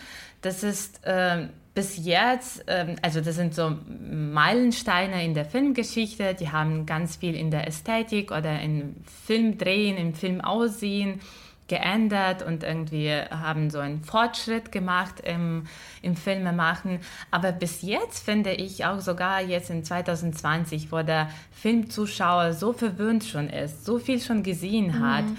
das 0.42 0.62
ist... 0.62 1.04
Äh, 1.04 1.48
bis 1.72 2.04
jetzt, 2.04 2.64
ähm, 2.66 2.96
also 3.00 3.20
das 3.20 3.36
sind 3.36 3.54
so 3.54 3.72
Meilensteine 4.10 5.24
in 5.24 5.34
der 5.34 5.44
Filmgeschichte, 5.44 6.34
die 6.34 6.50
haben 6.50 6.84
ganz 6.84 7.16
viel 7.16 7.36
in 7.36 7.50
der 7.50 7.68
Ästhetik 7.68 8.32
oder 8.32 8.60
im 8.60 8.96
Filmdrehen, 9.24 9.96
im 9.96 10.12
Filmaussehen 10.12 11.20
geändert 11.70 12.42
und 12.42 12.64
irgendwie 12.64 13.10
haben 13.12 13.70
so 13.70 13.78
einen 13.78 14.02
Fortschritt 14.02 14.72
gemacht 14.72 15.20
im, 15.20 15.66
im 16.02 16.16
Filmemachen. 16.16 16.98
Aber 17.30 17.52
bis 17.52 17.80
jetzt 17.82 18.24
finde 18.24 18.52
ich 18.52 18.84
auch 18.84 18.98
sogar 18.98 19.40
jetzt 19.40 19.70
in 19.70 19.84
2020, 19.84 20.90
wo 20.90 21.02
der 21.02 21.30
Filmzuschauer 21.52 22.54
so 22.54 22.72
verwöhnt 22.72 23.24
schon 23.24 23.48
ist, 23.48 23.86
so 23.86 23.98
viel 23.98 24.20
schon 24.20 24.42
gesehen 24.42 25.00
hat, 25.00 25.24
mhm. 25.24 25.36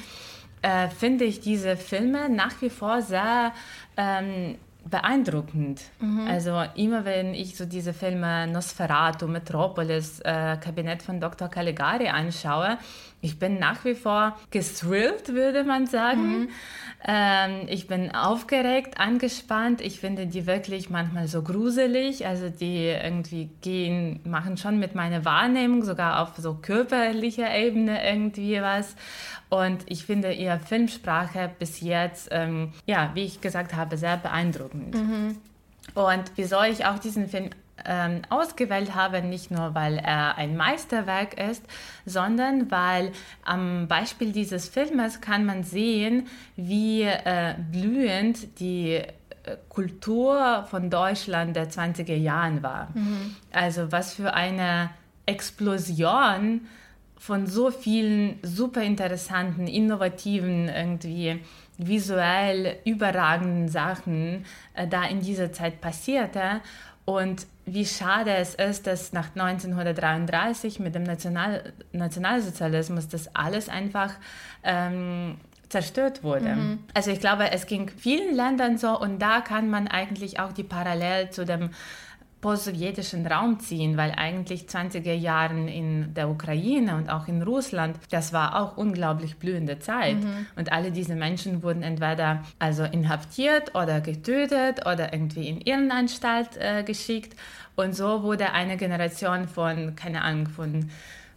äh, 0.61 0.89
finde 0.89 1.25
ich 1.25 1.41
diese 1.41 1.75
Filme 1.75 2.29
nach 2.29 2.61
wie 2.61 2.69
vor 2.69 3.01
sehr 3.01 3.51
ähm, 3.97 4.55
beeindruckend. 4.89 5.81
Mhm. 5.99 6.27
Also 6.27 6.63
immer 6.75 7.05
wenn 7.05 7.33
ich 7.33 7.55
so 7.55 7.65
diese 7.65 7.93
Filme 7.93 8.47
Nosferatu, 8.47 9.27
Metropolis, 9.27 10.19
äh, 10.21 10.57
Kabinett 10.57 11.03
von 11.03 11.19
Dr. 11.19 11.49
Caligari 11.49 12.09
anschaue, 12.09 12.77
ich 13.23 13.37
bin 13.37 13.59
nach 13.59 13.85
wie 13.85 13.93
vor 13.93 14.35
gestrillt, 14.49 15.29
würde 15.29 15.63
man 15.63 15.85
sagen. 15.85 16.39
Mhm. 16.39 16.49
Ähm, 17.07 17.51
ich 17.67 17.87
bin 17.87 18.15
aufgeregt, 18.15 18.99
angespannt. 18.99 19.79
Ich 19.81 19.99
finde 19.99 20.25
die 20.25 20.47
wirklich 20.47 20.89
manchmal 20.89 21.27
so 21.27 21.43
gruselig. 21.43 22.25
Also 22.25 22.49
die 22.49 22.87
irgendwie 22.87 23.51
gehen, 23.61 24.21
machen 24.23 24.57
schon 24.57 24.79
mit 24.79 24.95
meiner 24.95 25.23
Wahrnehmung 25.23 25.83
sogar 25.83 26.19
auf 26.21 26.35
so 26.37 26.55
körperlicher 26.55 27.55
Ebene 27.55 28.03
irgendwie 28.03 28.59
was. 28.59 28.95
Und 29.51 29.83
ich 29.87 30.05
finde 30.05 30.31
ihre 30.31 30.59
Filmsprache 30.59 31.51
bis 31.59 31.81
jetzt, 31.81 32.29
ähm, 32.31 32.71
ja, 32.85 33.11
wie 33.15 33.25
ich 33.25 33.41
gesagt 33.41 33.75
habe, 33.75 33.97
sehr 33.97 34.15
beeindruckend. 34.15 34.95
Mhm. 34.95 35.37
Und 35.93 36.23
wieso 36.37 36.61
ich 36.63 36.85
auch 36.85 36.99
diesen 36.99 37.27
Film 37.27 37.49
ähm, 37.85 38.21
ausgewählt 38.29 38.95
habe, 38.95 39.21
nicht 39.21 39.51
nur 39.51 39.75
weil 39.75 39.97
er 39.97 40.37
ein 40.37 40.55
Meisterwerk 40.55 41.33
ist, 41.37 41.65
sondern 42.05 42.71
weil 42.71 43.11
am 43.43 43.89
Beispiel 43.89 44.31
dieses 44.31 44.69
Filmes 44.69 45.19
kann 45.19 45.45
man 45.45 45.63
sehen, 45.63 46.27
wie 46.55 47.01
äh, 47.03 47.55
blühend 47.71 48.57
die 48.61 48.93
äh, 48.93 49.05
Kultur 49.67 50.65
von 50.71 50.89
Deutschland 50.89 51.57
der 51.57 51.69
20er 51.69 52.15
Jahren 52.15 52.63
war. 52.63 52.87
Mhm. 52.93 53.35
Also 53.51 53.91
was 53.91 54.13
für 54.13 54.33
eine 54.33 54.91
Explosion 55.25 56.61
von 57.21 57.45
so 57.45 57.69
vielen 57.69 58.39
super 58.41 58.81
interessanten, 58.81 59.67
innovativen, 59.67 60.67
irgendwie 60.69 61.39
visuell 61.77 62.77
überragenden 62.83 63.69
Sachen 63.69 64.43
äh, 64.73 64.87
da 64.87 65.03
in 65.03 65.21
dieser 65.21 65.53
Zeit 65.53 65.81
passierte. 65.81 66.61
Und 67.05 67.45
wie 67.67 67.85
schade 67.85 68.33
es 68.33 68.55
ist, 68.55 68.87
dass 68.87 69.13
nach 69.13 69.29
1933 69.35 70.79
mit 70.79 70.95
dem 70.95 71.03
National 71.03 71.73
Nationalsozialismus 71.91 73.07
das 73.07 73.35
alles 73.35 73.69
einfach 73.69 74.15
ähm, 74.63 75.37
zerstört 75.69 76.23
wurde. 76.23 76.55
Mhm. 76.55 76.79
Also 76.95 77.11
ich 77.11 77.19
glaube, 77.19 77.51
es 77.51 77.67
ging 77.67 77.89
vielen 77.89 78.35
Ländern 78.35 78.79
so 78.79 78.99
und 78.99 79.19
da 79.21 79.41
kann 79.41 79.69
man 79.69 79.87
eigentlich 79.87 80.39
auch 80.39 80.53
die 80.53 80.63
Parallel 80.63 81.29
zu 81.29 81.45
dem 81.45 81.69
post-sowjetischen 82.41 83.25
Raum 83.27 83.59
ziehen, 83.59 83.97
weil 83.97 84.11
eigentlich 84.11 84.63
20er 84.63 85.13
Jahren 85.13 85.67
in 85.67 86.13
der 86.13 86.29
Ukraine 86.29 86.95
und 86.95 87.09
auch 87.09 87.27
in 87.27 87.41
Russland, 87.43 87.97
das 88.09 88.33
war 88.33 88.59
auch 88.59 88.77
unglaublich 88.77 89.37
blühende 89.37 89.79
Zeit. 89.79 90.17
Mhm. 90.17 90.47
Und 90.55 90.71
alle 90.71 90.91
diese 90.91 91.15
Menschen 91.15 91.63
wurden 91.63 91.83
entweder 91.83 92.43
also 92.59 92.83
inhaftiert 92.83 93.75
oder 93.75 94.01
getötet 94.01 94.85
oder 94.85 95.13
irgendwie 95.13 95.47
in 95.47 95.61
Irrenanstalt 95.61 96.57
äh, 96.57 96.83
geschickt. 96.83 97.35
Und 97.75 97.95
so 97.95 98.23
wurde 98.23 98.51
eine 98.51 98.75
Generation 98.75 99.47
von, 99.47 99.95
keine 99.95 100.23
Ahnung, 100.23 100.47
von 100.47 100.89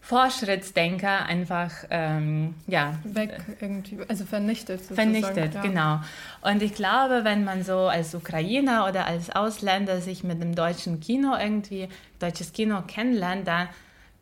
Fortschrittsdenker 0.05 1.25
einfach 1.25 1.71
ähm, 1.89 2.55
ja 2.67 2.99
weg 3.05 3.41
irgendwie 3.59 3.99
also 4.07 4.27
vernichtet 4.27 4.85
sozusagen. 4.85 5.15
vernichtet 5.15 5.55
ja. 5.55 5.63
genau 5.63 6.01
und 6.43 6.63
ich 6.63 6.75
glaube 6.75 7.21
wenn 7.25 7.43
man 7.45 7.65
so 7.65 7.79
als 7.79 8.15
Ukrainer 8.15 8.87
oder 8.87 9.07
als 9.07 9.31
Ausländer 9.31 10.03
sich 10.03 10.23
mit 10.23 10.43
dem 10.43 10.55
deutschen 10.55 11.01
Kino 11.01 11.35
irgendwie 11.41 11.89
deutsches 12.19 12.53
Kino 12.53 12.83
kennenlernt 12.87 13.49
dann 13.49 13.69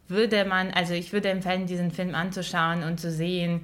würde 0.06 0.44
man 0.44 0.70
also 0.70 0.94
ich 0.94 1.12
würde 1.12 1.30
empfehlen 1.30 1.66
diesen 1.66 1.90
Film 1.90 2.14
anzuschauen 2.14 2.84
und 2.84 3.00
zu 3.00 3.10
sehen 3.10 3.62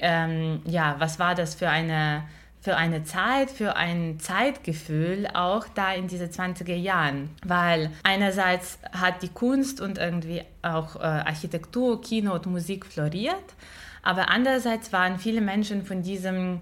ähm, 0.00 0.62
ja 0.66 0.96
was 0.98 1.20
war 1.20 1.36
das 1.36 1.54
für 1.54 1.68
eine 1.68 2.24
für 2.60 2.76
eine 2.76 3.04
Zeit, 3.04 3.50
für 3.50 3.76
ein 3.76 4.20
Zeitgefühl 4.20 5.26
auch 5.32 5.66
da 5.74 5.94
in 5.94 6.08
diese 6.08 6.26
20er 6.26 6.74
Jahren. 6.74 7.30
Weil 7.44 7.90
einerseits 8.02 8.78
hat 8.92 9.22
die 9.22 9.28
Kunst 9.28 9.80
und 9.80 9.98
irgendwie 9.98 10.42
auch 10.62 10.96
äh, 10.96 11.00
Architektur, 11.00 12.00
Kino 12.02 12.34
und 12.34 12.46
Musik 12.46 12.84
floriert, 12.84 13.54
aber 14.02 14.30
andererseits 14.30 14.92
waren 14.92 15.18
viele 15.18 15.40
Menschen 15.40 15.84
von 15.84 16.02
diesem 16.02 16.60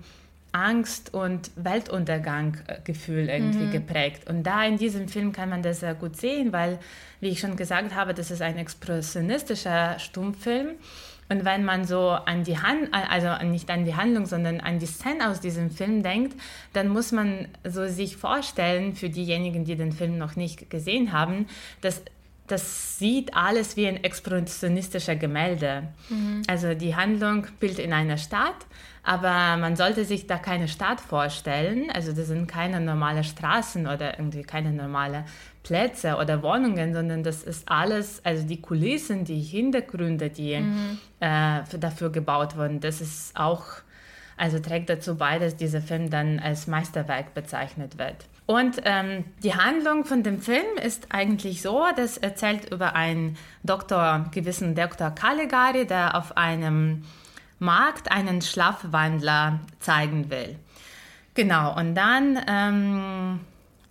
Angst- 0.52 1.12
und 1.12 1.50
Weltunterganggefühl 1.56 3.28
irgendwie 3.28 3.66
mhm. 3.66 3.70
geprägt. 3.70 4.28
Und 4.28 4.44
da 4.44 4.64
in 4.64 4.78
diesem 4.78 5.08
Film 5.08 5.32
kann 5.32 5.50
man 5.50 5.62
das 5.62 5.80
sehr 5.80 5.94
gut 5.94 6.16
sehen, 6.16 6.52
weil, 6.52 6.78
wie 7.20 7.28
ich 7.28 7.40
schon 7.40 7.56
gesagt 7.56 7.94
habe, 7.94 8.14
das 8.14 8.30
ist 8.30 8.40
ein 8.40 8.56
expressionistischer 8.56 9.98
Stummfilm. 9.98 10.70
Und 11.28 11.44
wenn 11.44 11.64
man 11.64 11.84
so 11.84 12.10
an 12.10 12.44
die 12.44 12.58
Hand, 12.58 12.88
also 12.92 13.44
nicht 13.46 13.70
an 13.70 13.84
die 13.84 13.94
Handlung, 13.94 14.26
sondern 14.26 14.60
an 14.60 14.78
die 14.78 14.86
Szene 14.86 15.28
aus 15.28 15.40
diesem 15.40 15.70
Film 15.70 16.02
denkt, 16.02 16.40
dann 16.72 16.88
muss 16.88 17.12
man 17.12 17.48
so 17.64 17.86
sich 17.86 18.16
vorstellen, 18.16 18.94
für 18.94 19.10
diejenigen, 19.10 19.64
die 19.64 19.76
den 19.76 19.92
Film 19.92 20.16
noch 20.16 20.36
nicht 20.36 20.70
gesehen 20.70 21.12
haben, 21.12 21.46
dass 21.80 22.02
das 22.48 22.98
sieht 22.98 23.34
alles 23.34 23.76
wie 23.76 23.86
ein 23.86 24.02
expressionistischer 24.02 25.16
Gemälde. 25.16 25.84
Mhm. 26.08 26.42
Also 26.48 26.74
die 26.74 26.96
Handlung 26.96 27.46
spielt 27.46 27.78
in 27.78 27.92
einer 27.92 28.18
Stadt, 28.18 28.66
aber 29.04 29.56
man 29.56 29.76
sollte 29.76 30.04
sich 30.04 30.26
da 30.26 30.36
keine 30.36 30.68
Stadt 30.68 31.00
vorstellen. 31.00 31.90
Also 31.90 32.12
das 32.12 32.26
sind 32.26 32.46
keine 32.46 32.80
normale 32.80 33.24
Straßen 33.24 33.86
oder 33.86 34.18
irgendwie 34.18 34.42
keine 34.42 34.72
normale 34.72 35.24
Plätze 35.62 36.16
oder 36.16 36.42
Wohnungen, 36.42 36.94
sondern 36.94 37.22
das 37.22 37.42
ist 37.42 37.70
alles, 37.70 38.24
also 38.24 38.46
die 38.46 38.60
Kulissen, 38.60 39.24
die 39.24 39.40
Hintergründe, 39.40 40.30
die 40.30 40.58
mhm. 40.58 40.98
äh, 41.20 41.60
dafür 41.78 42.10
gebaut 42.10 42.56
wurden, 42.56 42.80
das 42.80 43.00
ist 43.00 43.38
auch, 43.38 43.64
also 44.36 44.58
trägt 44.58 44.88
dazu 44.90 45.16
bei, 45.16 45.38
dass 45.38 45.56
dieser 45.56 45.82
Film 45.82 46.10
dann 46.10 46.38
als 46.38 46.66
Meisterwerk 46.66 47.34
bezeichnet 47.34 47.98
wird. 47.98 48.26
Und 48.48 48.80
ähm, 48.86 49.26
die 49.42 49.54
Handlung 49.54 50.06
von 50.06 50.22
dem 50.22 50.40
Film 50.40 50.78
ist 50.82 51.08
eigentlich 51.10 51.60
so, 51.60 51.84
das 51.94 52.16
erzählt 52.16 52.72
über 52.72 52.96
einen 52.96 53.36
Doktor, 53.62 54.24
gewissen 54.32 54.74
Dr. 54.74 55.10
Caligari, 55.10 55.86
der 55.86 56.16
auf 56.16 56.34
einem 56.38 57.04
Markt 57.58 58.10
einen 58.10 58.40
Schlafwandler 58.40 59.60
zeigen 59.80 60.30
will. 60.30 60.56
Genau, 61.34 61.76
und 61.76 61.94
dann 61.94 62.40
ähm, 62.48 63.40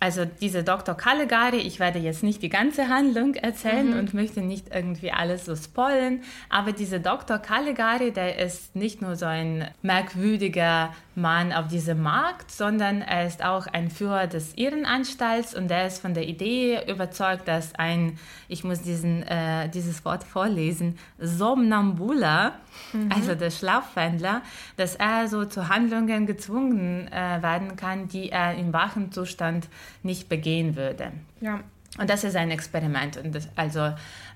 also 0.00 0.24
diese 0.24 0.62
Dr. 0.62 0.94
Caligari, 0.94 1.58
ich 1.58 1.80
werde 1.80 1.98
jetzt 1.98 2.22
nicht 2.22 2.40
die 2.42 2.48
ganze 2.48 2.88
Handlung 2.88 3.34
erzählen 3.34 3.90
mhm. 3.90 3.98
und 3.98 4.14
möchte 4.14 4.42
nicht 4.42 4.72
irgendwie 4.72 5.10
alles 5.10 5.44
so 5.44 5.56
spoilen, 5.56 6.22
aber 6.48 6.72
dieser 6.72 7.00
Dr. 7.00 7.38
Caligari, 7.38 8.12
der 8.12 8.38
ist 8.38 8.76
nicht 8.76 9.02
nur 9.02 9.16
so 9.16 9.26
ein 9.26 9.68
merkwürdiger 9.82 10.94
Mann 11.16 11.52
auf 11.52 11.66
diesem 11.66 12.00
Markt, 12.02 12.52
sondern 12.52 13.02
er 13.02 13.26
ist 13.26 13.44
auch 13.44 13.66
ein 13.66 13.90
Führer 13.90 14.28
des 14.28 14.54
Irrenanstalts 14.56 15.54
und 15.54 15.70
er 15.70 15.86
ist 15.88 16.00
von 16.00 16.14
der 16.14 16.28
Idee 16.28 16.80
überzeugt, 16.88 17.48
dass 17.48 17.74
ein, 17.74 18.18
ich 18.46 18.62
muss 18.62 18.82
diesen, 18.82 19.24
äh, 19.24 19.68
dieses 19.68 20.04
Wort 20.04 20.22
vorlesen, 20.22 20.96
Somnambula, 21.18 22.52
mhm. 22.92 23.10
also 23.12 23.34
der 23.34 23.50
Schlafwandler, 23.50 24.42
dass 24.76 24.94
er 24.94 25.26
so 25.26 25.44
zu 25.44 25.68
Handlungen 25.68 26.26
gezwungen 26.26 27.08
äh, 27.08 27.42
werden 27.42 27.74
kann, 27.74 28.06
die 28.06 28.30
er 28.30 28.54
im 28.54 28.72
wachen 28.72 29.10
Zustand 29.10 29.68
nicht 30.02 30.28
begehen 30.28 30.76
würde. 30.76 31.12
Ja. 31.40 31.60
Und 31.98 32.10
das 32.10 32.24
ist 32.24 32.36
ein 32.36 32.50
Experiment 32.50 33.16
und 33.16 33.34
das, 33.34 33.48
also 33.56 33.92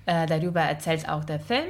äh, 0.06 0.26
darüber 0.26 0.60
erzählt 0.60 1.08
auch 1.08 1.24
der 1.24 1.38
Film. 1.38 1.68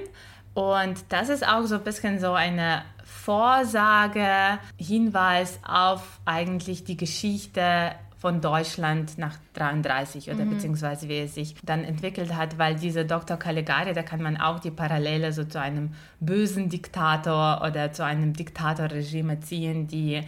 Und 0.54 1.04
das 1.08 1.28
ist 1.28 1.46
auch 1.46 1.64
so 1.64 1.76
ein 1.76 1.84
bisschen 1.84 2.20
so 2.20 2.32
eine 2.32 2.82
Vorsage, 3.04 4.58
Hinweis 4.76 5.58
auf 5.62 6.20
eigentlich 6.24 6.84
die 6.84 6.96
Geschichte 6.96 7.92
von 8.22 8.40
Deutschland 8.40 9.18
nach 9.18 9.36
33 9.54 10.30
oder 10.30 10.44
mhm. 10.44 10.50
beziehungsweise 10.50 11.08
wie 11.08 11.18
es 11.18 11.34
sich 11.34 11.56
dann 11.64 11.82
entwickelt 11.82 12.36
hat, 12.36 12.56
weil 12.56 12.76
dieser 12.76 13.02
Dr. 13.02 13.36
Caligari, 13.36 13.94
da 13.94 14.04
kann 14.04 14.22
man 14.22 14.36
auch 14.36 14.60
die 14.60 14.70
Parallele 14.70 15.32
so 15.32 15.42
zu 15.42 15.60
einem 15.60 15.94
bösen 16.20 16.68
Diktator 16.68 17.62
oder 17.66 17.92
zu 17.92 18.04
einem 18.04 18.32
Diktatorregime 18.32 19.40
ziehen, 19.40 19.88
die 19.88 20.22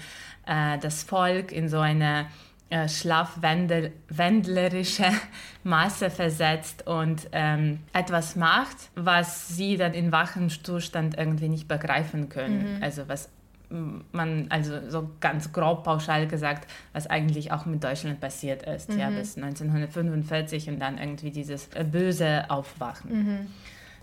äh, 0.44 0.78
das 0.80 1.04
Volk 1.04 1.52
in 1.52 1.68
so 1.68 1.78
eine 1.78 2.26
äh, 2.74 2.88
Masse 5.64 6.10
versetzt 6.10 6.86
und 6.86 7.28
ähm, 7.32 7.80
etwas 7.92 8.36
macht, 8.36 8.76
was 8.94 9.48
sie 9.48 9.76
dann 9.76 9.94
in 9.94 10.12
wachem 10.12 10.48
Zustand 10.50 11.16
irgendwie 11.16 11.48
nicht 11.48 11.68
begreifen 11.68 12.28
können. 12.28 12.76
Mhm. 12.76 12.82
Also 12.82 13.08
was 13.08 13.30
man, 14.12 14.46
also 14.50 14.88
so 14.88 15.10
ganz 15.20 15.52
grob 15.52 15.84
pauschal 15.84 16.28
gesagt, 16.28 16.70
was 16.92 17.06
eigentlich 17.06 17.50
auch 17.50 17.66
mit 17.66 17.82
Deutschland 17.82 18.20
passiert 18.20 18.62
ist, 18.62 18.90
mhm. 18.90 18.98
ja, 18.98 19.10
bis 19.10 19.36
1945 19.36 20.68
und 20.68 20.80
dann 20.80 20.98
irgendwie 20.98 21.30
dieses 21.30 21.68
äh, 21.68 21.84
böse 21.84 22.50
Aufwachen. 22.50 23.10
Mhm. 23.10 23.46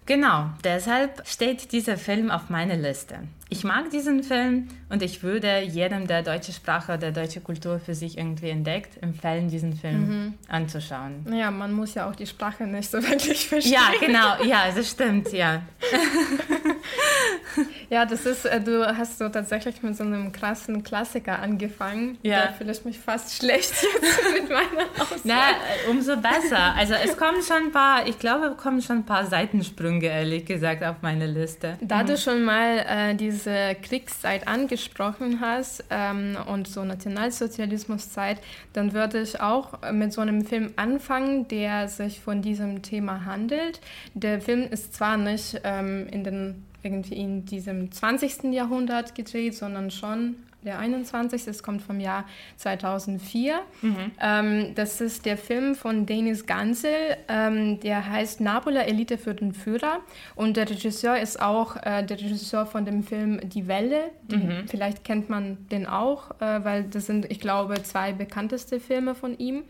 Genau, 0.05 0.50
deshalb 0.63 1.27
steht 1.27 1.72
dieser 1.72 1.98
Film 1.98 2.31
auf 2.31 2.50
meiner 2.50 2.75
Liste. 2.75 3.20
Ich 3.50 3.63
mag 3.63 3.89
diesen 3.91 4.24
Film 4.24 4.70
und 4.89 5.01
ich 5.03 5.24
würde 5.24 5.62
jedem, 5.62 6.08
der 6.08 6.24
deutsche 6.24 6.53
Sprache 6.53 6.93
oder 6.93 7.12
deutsche 7.12 7.41
Kultur 7.41 7.79
für 7.79 7.93
sich 7.93 8.17
irgendwie 8.17 8.50
entdeckt, 8.50 9.01
empfehlen, 9.03 9.50
diesen 9.50 9.74
Film 9.74 10.08
mhm. 10.08 10.34
anzuschauen. 10.48 11.25
Ja, 11.31 11.51
man 11.51 11.74
muss 11.74 11.93
ja 11.93 12.10
auch 12.10 12.15
die 12.15 12.25
Sprache 12.25 12.63
nicht 12.63 12.89
so 12.89 13.03
wirklich 13.03 13.48
verstehen. 13.48 13.74
Ja, 13.74 13.91
genau, 14.00 14.43
ja, 14.43 14.72
das 14.74 14.89
stimmt, 14.89 15.31
ja. 15.34 15.62
ja, 17.90 18.06
das 18.06 18.26
ist, 18.26 18.46
äh, 18.46 18.62
du 18.62 18.86
hast 18.86 19.18
so 19.18 19.30
tatsächlich 19.30 19.82
mit 19.84 19.96
so 19.96 20.04
einem 20.04 20.32
krassen 20.32 20.84
Klassiker 20.84 21.40
angefangen. 21.40 22.18
Ja. 22.24 22.46
Da 22.46 22.54
fühle 22.54 22.72
ich 22.72 22.86
mich 22.86 23.00
fast 23.00 23.36
schlecht 23.36 23.74
jetzt 24.02 24.34
mit 24.34 24.50
meiner 24.50 24.86
Auswahl. 25.00 25.20
Na, 25.24 25.42
umso 25.90 26.16
besser. 26.18 26.74
Also 26.76 26.94
es 26.94 27.18
kommen 27.18 27.42
schon 27.44 27.68
ein 27.68 27.72
paar, 27.72 28.08
ich 28.08 28.18
glaube, 28.18 28.56
kommen 28.56 28.82
schon 28.82 28.98
ein 28.98 29.06
paar 29.06 29.26
Seitensprünge, 29.26 30.08
ehrlich 30.08 30.46
gesagt, 30.46 30.84
auf 30.84 30.98
meine 31.02 31.28
Liste. 31.28 31.78
Da 31.82 32.04
mhm. 32.04 32.08
du 32.08 32.18
schon 32.18 32.44
mal 32.44 32.86
äh, 32.88 33.16
diese 33.16 33.52
diese 33.52 33.76
Kriegszeit 33.82 34.48
angesprochen 34.48 35.40
hast 35.42 35.84
ähm, 35.90 36.38
und 36.48 36.68
so 36.68 36.84
Nationalsozialismuszeit, 36.84 38.38
dann 38.74 38.94
würde 38.94 39.22
ich 39.22 39.40
auch 39.40 39.80
mit 39.92 40.14
so 40.14 40.22
einem 40.22 40.46
Film 40.46 40.72
anfangen, 40.76 41.48
der 41.48 41.88
sich 41.88 42.20
von 42.20 42.42
diesem 42.42 42.82
Thema 42.82 43.26
handelt. 43.26 43.80
Der 44.14 44.42
Film 44.42 44.68
ist 44.70 44.94
zwar 44.94 45.18
nicht 45.18 45.62
ähm, 45.64 46.08
in 46.12 46.24
den 46.24 46.66
irgendwie 46.84 47.16
in 47.16 47.46
diesem 47.46 47.92
20. 47.92 48.52
Jahrhundert 48.52 49.16
gedreht, 49.16 49.56
sondern 49.56 49.92
schon 49.92 50.36
der 50.64 50.80
21. 50.80 51.48
Es 51.48 51.64
kommt 51.64 51.82
vom 51.82 52.00
Jahr 52.00 52.26
2004. 52.58 53.62
Mhm. 53.82 53.96
Ähm, 54.22 54.76
das 54.76 55.02
ist 55.02 55.26
der 55.26 55.38
Film 55.38 55.76
von 55.76 56.06
Denis 56.06 56.46
Gansel, 56.46 56.92
ähm, 57.28 57.80
der 57.80 58.08
heißt 58.08 58.42
Napola 58.42 58.82
Elite 58.82 59.18
für 59.18 59.34
den 59.34 59.54
Führer. 59.54 60.00
Und 60.36 60.58
der 60.58 60.70
Regisseur 60.70 61.18
ist 61.18 61.42
auch 61.42 61.78
äh, 61.78 62.04
der 62.04 62.20
Regisseur 62.20 62.66
von 62.66 62.86
dem 62.86 63.04
Film 63.04 63.40
Die 63.50 63.68
Welle. 63.68 64.12
Mhm. 64.30 64.68
Vielleicht 64.68 65.04
kennt 65.04 65.30
man 65.30 65.58
den 65.72 65.88
auch, 65.88 66.32
äh, 66.40 66.64
weil 66.64 66.84
das 66.84 67.08
sind, 67.08 67.32
ich 67.32 67.40
glaube, 67.40 67.82
zwei 67.84 68.14
bekannteste 68.14 68.80
Filme 68.80 69.16
von 69.16 69.38
ihm. 69.38 69.64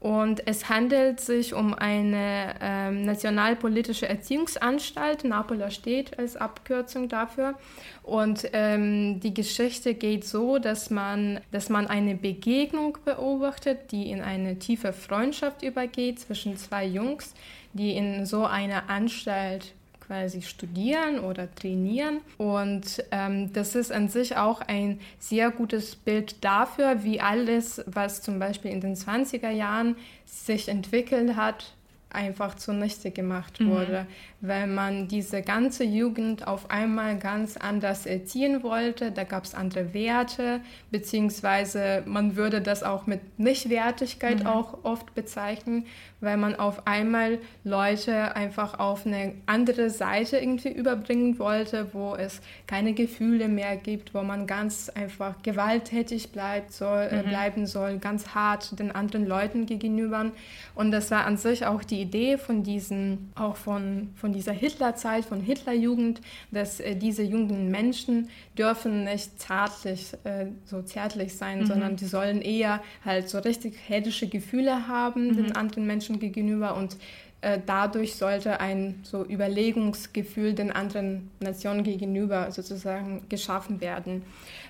Und 0.00 0.46
es 0.46 0.70
handelt 0.70 1.20
sich 1.20 1.52
um 1.52 1.74
eine 1.74 2.54
ähm, 2.62 3.04
nationalpolitische 3.04 4.08
Erziehungsanstalt. 4.08 5.24
Napola 5.24 5.70
steht 5.70 6.18
als 6.18 6.36
Abkürzung 6.36 7.10
dafür. 7.10 7.54
Und 8.02 8.48
ähm, 8.54 9.20
die 9.20 9.34
Geschichte 9.34 9.92
geht 9.92 10.24
so, 10.24 10.58
dass 10.58 10.88
man, 10.88 11.40
dass 11.52 11.68
man 11.68 11.86
eine 11.86 12.14
Begegnung 12.14 12.96
beobachtet, 13.04 13.92
die 13.92 14.10
in 14.10 14.22
eine 14.22 14.58
tiefe 14.58 14.94
Freundschaft 14.94 15.62
übergeht 15.62 16.18
zwischen 16.18 16.56
zwei 16.56 16.86
Jungs, 16.86 17.34
die 17.74 17.94
in 17.94 18.24
so 18.24 18.46
einer 18.46 18.88
Anstalt 18.88 19.74
quasi 20.10 20.42
studieren 20.42 21.20
oder 21.20 21.54
trainieren. 21.54 22.20
Und 22.36 23.04
ähm, 23.12 23.52
das 23.52 23.76
ist 23.76 23.92
an 23.92 24.08
sich 24.08 24.36
auch 24.36 24.60
ein 24.60 24.98
sehr 25.20 25.52
gutes 25.52 25.94
Bild 25.94 26.44
dafür, 26.44 27.04
wie 27.04 27.20
alles, 27.20 27.84
was 27.86 28.20
zum 28.20 28.40
Beispiel 28.40 28.72
in 28.72 28.80
den 28.80 28.96
20er 28.96 29.50
Jahren 29.50 29.94
sich 30.26 30.68
entwickelt 30.68 31.36
hat, 31.36 31.74
einfach 32.10 32.56
zunichte 32.56 33.12
gemacht 33.12 33.60
mhm. 33.60 33.70
wurde, 33.70 34.00
mhm. 34.00 34.06
Weil 34.40 34.66
man 34.66 35.06
diese 35.08 35.42
ganze 35.42 35.84
Jugend 35.84 36.46
auf 36.46 36.70
einmal 36.70 37.18
ganz 37.18 37.56
anders 37.56 38.06
erziehen 38.06 38.62
wollte. 38.62 39.12
Da 39.12 39.24
gab 39.24 39.44
es 39.44 39.54
andere 39.54 39.92
Werte, 39.92 40.60
beziehungsweise 40.90 42.02
man 42.06 42.36
würde 42.36 42.62
das 42.62 42.82
auch 42.82 43.06
mit 43.06 43.38
Nichtwertigkeit 43.38 44.40
mhm. 44.40 44.46
auch 44.46 44.78
oft 44.84 45.14
bezeichnen, 45.14 45.84
weil 46.20 46.36
man 46.36 46.54
auf 46.54 46.86
einmal 46.86 47.38
Leute 47.64 48.34
einfach 48.34 48.78
auf 48.78 49.06
eine 49.06 49.34
andere 49.46 49.90
Seite 49.90 50.38
irgendwie 50.38 50.70
überbringen 50.70 51.38
wollte, 51.38 51.92
wo 51.92 52.14
es 52.14 52.40
keine 52.66 52.92
Gefühle 52.92 53.48
mehr 53.48 53.76
gibt, 53.76 54.14
wo 54.14 54.22
man 54.22 54.46
ganz 54.46 54.90
einfach 54.90 55.42
gewalttätig 55.42 56.32
bleibt 56.32 56.72
soll, 56.72 57.08
äh, 57.10 57.14
mhm. 57.14 57.20
äh, 57.20 57.28
bleiben 57.28 57.66
soll, 57.66 57.98
ganz 57.98 58.28
hart 58.34 58.78
den 58.78 58.90
anderen 58.90 59.26
Leuten 59.26 59.66
gegenüber. 59.66 60.30
Und 60.74 60.92
das 60.92 61.10
war 61.10 61.26
an 61.26 61.36
sich 61.36 61.66
auch 61.66 61.84
die 61.84 62.00
Idee 62.00 62.38
von 62.38 62.62
diesen, 62.62 63.32
auch 63.34 63.56
von, 63.56 64.10
von 64.14 64.29
dieser 64.32 64.52
Hitlerzeit, 64.52 65.24
von 65.24 65.40
Hitlerjugend, 65.40 66.20
dass 66.50 66.80
äh, 66.80 66.96
diese 66.96 67.22
jungen 67.22 67.70
Menschen 67.70 68.28
dürfen 68.58 69.04
nicht 69.04 69.40
zärtlich, 69.40 70.12
äh, 70.24 70.46
so 70.64 70.82
zärtlich 70.82 71.36
sein, 71.36 71.60
mhm. 71.60 71.66
sondern 71.66 71.96
die 71.96 72.06
sollen 72.06 72.42
eher 72.42 72.82
halt 73.04 73.28
so 73.28 73.38
richtig 73.38 73.76
heldische 73.86 74.28
Gefühle 74.28 74.88
haben 74.88 75.28
mhm. 75.28 75.36
den 75.36 75.56
anderen 75.56 75.86
Menschen 75.86 76.00
Menschen 76.00 76.18
gegenüber 76.18 76.76
und 76.76 76.96
äh, 77.42 77.58
dadurch 77.64 78.16
sollte 78.16 78.60
ein 78.60 79.00
so 79.02 79.24
Überlegungsgefühl 79.24 80.54
den 80.54 80.72
anderen 80.72 81.30
Nationen 81.40 81.84
gegenüber 81.84 82.50
sozusagen 82.50 83.22
geschaffen 83.28 83.80
werden. 83.80 84.22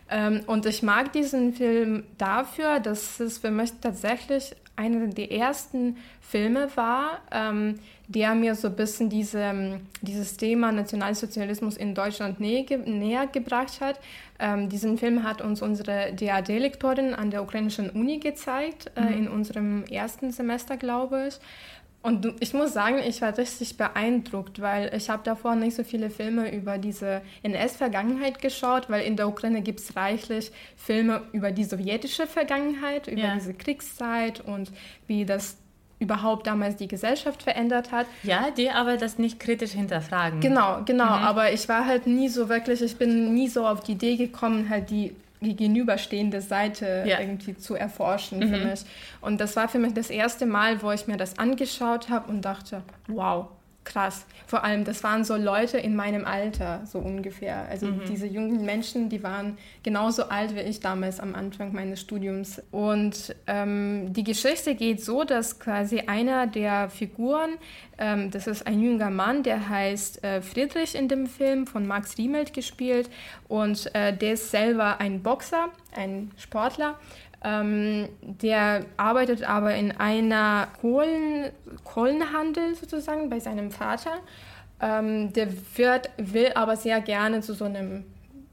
Ähm, 0.09 0.41
und 0.47 0.67
ich 0.67 0.83
mag 0.83 1.13
diesen 1.13 1.53
Film 1.53 2.05
dafür, 2.19 2.81
dass 2.81 3.21
es 3.21 3.39
für 3.39 3.51
mich 3.51 3.73
tatsächlich 3.81 4.55
einer 4.77 5.07
der 5.09 5.31
ersten 5.33 5.97
Filme 6.21 6.69
war, 6.75 7.21
ähm, 7.33 7.79
der 8.11 8.35
mir 8.35 8.57
so 8.57 8.67
ein 8.67 8.75
bisschen 8.75 9.09
diese, 9.09 9.81
dieses 10.03 10.37
Thema 10.37 10.73
Nationalsozialismus 10.73 11.77
in 11.77 11.95
Deutschland 11.95 12.41
näher, 12.41 12.79
näher 12.79 13.29
gebracht 13.29 13.81
hat. 13.81 14.01
Ähm, 14.41 14.69
diesen 14.69 14.99
Film 14.99 15.23
hat 15.23 15.41
uns 15.41 15.63
unsere 15.63 16.13
DAD-Lektorin 16.13 17.15
an 17.15 17.31
der 17.31 17.43
ukrainischen 17.45 17.89
Uni 17.89 18.19
gezeigt, 18.19 18.91
äh, 18.97 19.03
mhm. 19.03 19.13
in 19.13 19.29
unserem 19.29 19.85
ersten 19.85 20.33
Semester, 20.33 20.77
glaube 20.77 21.29
ich. 21.29 21.39
Und 22.03 22.35
ich 22.41 22.53
muss 22.53 22.73
sagen, 22.73 22.99
ich 22.99 23.21
war 23.21 23.37
richtig 23.37 23.77
beeindruckt, 23.77 24.61
weil 24.61 24.93
ich 24.95 25.09
habe 25.09 25.23
davor 25.23 25.55
nicht 25.55 25.77
so 25.77 25.85
viele 25.85 26.11
Filme 26.11 26.51
über 26.53 26.79
diese 26.79 27.21
NS-Vergangenheit 27.43 28.41
geschaut, 28.41 28.89
weil 28.89 29.03
in 29.05 29.17
der 29.17 29.29
Ukraine 29.29 29.61
gibt 29.61 29.81
es 29.81 29.95
reichlich 29.95 30.51
Filme 30.77 31.23
über 31.33 31.53
die 31.53 31.65
sowjetische 31.65 32.27
Vergangenheit, 32.27 33.07
über 33.07 33.21
ja. 33.21 33.35
diese 33.35 33.53
Kriegszeit 33.53 34.41
und 34.41 34.73
wie 35.07 35.27
das 35.27 35.59
überhaupt 36.01 36.47
damals 36.47 36.77
die 36.77 36.89
Gesellschaft 36.89 37.43
verändert 37.43 37.93
hat. 37.93 38.07
Ja, 38.25 38.51
die 38.51 38.71
aber 38.71 38.97
das 38.97 39.19
nicht 39.19 39.39
kritisch 39.39 39.73
hinterfragen. 39.73 40.41
Genau, 40.41 40.81
genau. 40.85 41.05
Mhm. 41.05 41.25
Aber 41.25 41.53
ich 41.53 41.69
war 41.69 41.87
halt 41.87 42.07
nie 42.07 42.29
so 42.29 42.49
wirklich, 42.49 42.83
ich 42.83 42.97
bin 42.97 43.33
nie 43.35 43.49
so 43.49 43.67
auf 43.67 43.81
die 43.81 43.93
Idee 43.93 44.17
gekommen, 44.17 44.69
halt 44.69 44.91
die 44.91 45.15
gegenüberstehende 45.41 46.41
Seite 46.41 47.05
ja. 47.07 47.21
irgendwie 47.21 47.57
zu 47.57 47.75
erforschen 47.75 48.41
mhm. 48.41 48.49
für 48.49 48.65
mich. 48.65 48.81
Und 49.21 49.41
das 49.41 49.57
war 49.57 49.69
für 49.69 49.79
mich 49.79 49.95
das 49.95 50.11
erste 50.11 50.47
Mal, 50.47 50.83
wo 50.83 50.91
ich 50.91 51.07
mir 51.07 51.17
das 51.17 51.39
angeschaut 51.39 52.09
habe 52.09 52.31
und 52.31 52.43
dachte, 52.43 52.83
wow, 53.07 53.47
krass. 53.85 54.27
Vor 54.47 54.63
allem, 54.65 54.85
das 54.85 55.03
waren 55.03 55.25
so 55.25 55.37
Leute 55.37 55.79
in 55.79 55.97
meinem 55.97 56.25
Alter, 56.25 56.83
so 56.85 56.99
ungefähr. 56.99 57.67
Also 57.69 57.87
mhm. 57.87 58.03
diese 58.09 58.27
jungen 58.27 58.65
Menschen, 58.65 59.09
die 59.09 59.23
waren 59.23 59.59
genauso 59.83 60.25
alt 60.25 60.55
wie 60.55 60.61
ich 60.61 60.81
damals 60.81 61.19
am 61.19 61.35
Anfang 61.35 61.73
meines 61.73 62.01
Studiums. 62.01 62.63
Und 62.71 63.35
ähm, 63.47 64.13
die 64.13 64.25
Geschichte 64.25 64.75
geht 64.75 65.03
so, 65.03 65.25
dass 65.25 65.59
quasi 65.59 66.01
einer 66.01 66.47
der 66.47 66.91
Figuren, 66.91 67.51
ähm, 67.99 68.31
das 68.31 68.47
ist 68.47 68.67
ein 68.67 68.81
junger 68.81 69.11
Mann, 69.11 69.43
der 69.43 69.69
heißt 69.69 70.25
äh, 70.25 70.43
Friedrich 70.43 70.95
in 70.95 71.09
dem 71.09 71.27
Film, 71.27 71.67
von 71.67 71.87
Max 71.87 72.19
Riemelt 72.19 72.53
gespielt. 72.53 73.09
Und 73.49 73.95
äh, 73.95 74.17
der 74.17 74.35
ist 74.35 74.51
selber 74.51 75.01
ein 75.01 75.23
Boxer, 75.23 75.69
ein 75.95 76.31
Sportler. 76.37 76.99
Ähm, 77.43 78.09
der 78.21 78.85
arbeitet 78.97 79.45
aber 79.45 79.75
in 79.75 79.93
einer 79.93 80.69
Kohlen, 80.81 81.51
Kohlenhandel 81.85 82.75
sozusagen 82.75 83.31
bei 83.31 83.41
seinem 83.41 83.71
Vater. 83.71 84.19
Ähm, 84.81 85.33
der 85.33 85.49
wird, 85.77 86.11
will 86.17 86.53
aber 86.55 86.77
sehr 86.77 87.01
gerne 87.01 87.41
zu 87.41 87.55
so 87.55 87.65
einem 87.65 88.05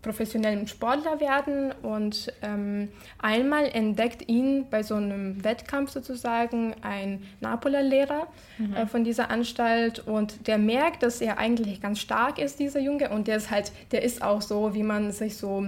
professionellen 0.01 0.67
Sportler 0.67 1.19
werden 1.19 1.73
und 1.81 2.31
ähm, 2.41 2.87
einmal 3.19 3.65
entdeckt 3.65 4.29
ihn 4.29 4.65
bei 4.69 4.81
so 4.83 4.95
einem 4.95 5.43
Wettkampf 5.43 5.91
sozusagen 5.91 6.75
ein 6.81 7.23
Napola-Lehrer 7.41 8.27
mhm. 8.57 8.73
äh, 8.73 8.87
von 8.87 9.03
dieser 9.03 9.29
Anstalt 9.29 9.99
und 9.99 10.47
der 10.47 10.59
merkt, 10.59 11.03
dass 11.03 11.19
er 11.19 11.39
eigentlich 11.39 11.81
ganz 11.81 11.99
stark 11.99 12.39
ist, 12.39 12.59
dieser 12.59 12.79
Junge 12.79 13.09
und 13.09 13.27
der 13.27 13.37
ist 13.37 13.51
halt, 13.51 13.71
der 13.91 14.03
ist 14.03 14.21
auch 14.21 14.41
so, 14.41 14.73
wie 14.73 14.83
man 14.83 15.11
sich 15.11 15.35
so 15.35 15.67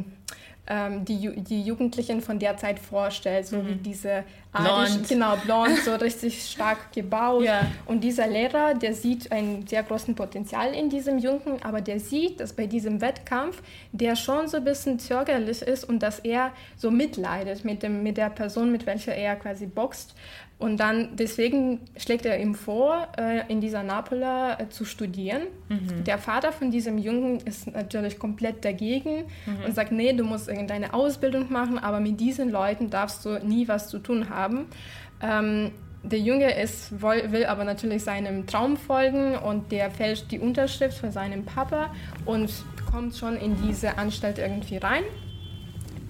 ähm, 0.69 1.03
die, 1.03 1.41
die 1.41 1.63
Jugendlichen 1.63 2.21
von 2.21 2.37
der 2.37 2.55
Zeit 2.57 2.79
vorstellt, 2.79 3.47
so 3.47 3.57
mhm. 3.57 3.67
wie 3.67 3.75
diese 3.75 4.23
blond. 4.53 5.07
genau, 5.09 5.35
blond, 5.37 5.77
so 5.83 5.95
richtig 5.95 6.43
stark 6.43 6.91
gebaut. 6.93 7.43
Ja. 7.43 7.65
Und 7.87 8.03
dieser 8.03 8.27
Lehrer, 8.27 8.75
der 8.75 8.93
sieht 8.93 9.31
ein 9.31 9.65
sehr 9.67 9.81
großen 9.81 10.13
Potenzial 10.13 10.73
in 10.73 10.89
diesem 10.89 11.17
Jungen, 11.17 11.61
aber 11.63 11.81
der 11.81 11.99
sieht, 11.99 12.39
dass 12.39 12.53
bei 12.53 12.67
diesem 12.67 13.01
Wettkampf 13.01 13.61
der 13.91 14.15
schon 14.15 14.47
so 14.47 14.57
ein 14.57 14.63
bisschen 14.63 14.99
zögerlich 14.99 15.63
ist 15.63 15.83
und 15.83 16.03
dass 16.03 16.19
er 16.19 16.51
so 16.77 16.91
mitleidet 16.91 17.65
mit, 17.65 17.81
dem, 17.81 18.03
mit 18.03 18.17
der 18.17 18.29
Person, 18.29 18.71
mit 18.71 18.85
welcher 18.85 19.15
er 19.15 19.35
quasi 19.35 19.65
boxt. 19.65 20.13
Und 20.59 20.81
dann 20.81 21.15
deswegen 21.15 21.79
schlägt 21.95 22.25
er 22.25 22.37
ihm 22.37 22.53
vor, 22.53 23.07
äh, 23.17 23.49
in 23.49 23.61
dieser 23.61 23.81
Napola 23.81 24.59
äh, 24.59 24.67
zu 24.67 24.83
studieren. 24.83 25.43
Mhm. 25.69 26.03
Der 26.03 26.17
Vater 26.17 26.51
von 26.51 26.69
diesem 26.69 26.97
Jungen 26.97 27.39
ist 27.39 27.71
natürlich 27.71 28.19
komplett 28.19 28.65
dagegen 28.65 29.23
mhm. 29.45 29.65
und 29.65 29.73
sagt, 29.73 29.93
nee, 29.93 30.11
du 30.11 30.25
musst 30.25 30.49
irgendeine 30.49 30.93
Ausbildung 30.93 31.49
machen, 31.49 31.79
aber 31.79 32.01
mit 32.01 32.19
diesen 32.19 32.49
Leuten 32.49 32.89
darfst 32.89 33.23
du 33.23 33.39
nie 33.39 33.69
was 33.69 33.87
zu 33.87 33.99
tun 33.99 34.29
haben. 34.29 34.65
Ähm, 35.21 35.71
der 36.03 36.19
Junge 36.19 36.51
ist, 36.61 37.01
will 37.01 37.45
aber 37.45 37.63
natürlich 37.63 38.03
seinem 38.03 38.45
Traum 38.45 38.75
folgen 38.75 39.37
und 39.37 39.71
der 39.71 39.89
fälscht 39.91 40.29
die 40.31 40.39
Unterschrift 40.39 40.97
von 40.97 41.11
seinem 41.11 41.45
Papa 41.45 41.93
und 42.25 42.51
kommt 42.91 43.15
schon 43.15 43.37
in 43.37 43.55
diese 43.65 43.97
Anstalt 43.97 44.39
irgendwie 44.39 44.77
rein 44.77 45.03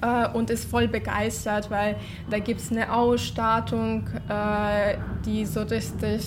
äh, 0.02 0.28
und 0.30 0.50
ist 0.50 0.70
voll 0.70 0.88
begeistert, 0.88 1.70
weil 1.70 1.96
da 2.30 2.40
gibt 2.40 2.62
es 2.62 2.72
eine 2.72 2.94
Ausstattung, 2.94 4.08
äh, 4.28 4.98
die, 5.26 5.46
so 5.46 5.62
richtig, 5.62 6.22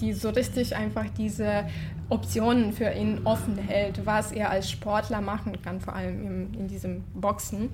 die 0.00 0.12
so 0.12 0.30
richtig 0.30 0.74
einfach 0.76 1.06
diese 1.16 1.64
Optionen 2.08 2.72
für 2.72 2.90
ihn 2.90 3.20
offen 3.24 3.56
hält, 3.56 4.04
was 4.04 4.32
er 4.32 4.50
als 4.50 4.70
Sportler 4.70 5.20
machen 5.20 5.60
kann, 5.62 5.80
vor 5.80 5.94
allem 5.94 6.26
im, 6.26 6.54
in 6.54 6.68
diesem 6.68 7.04
Boxen. 7.14 7.70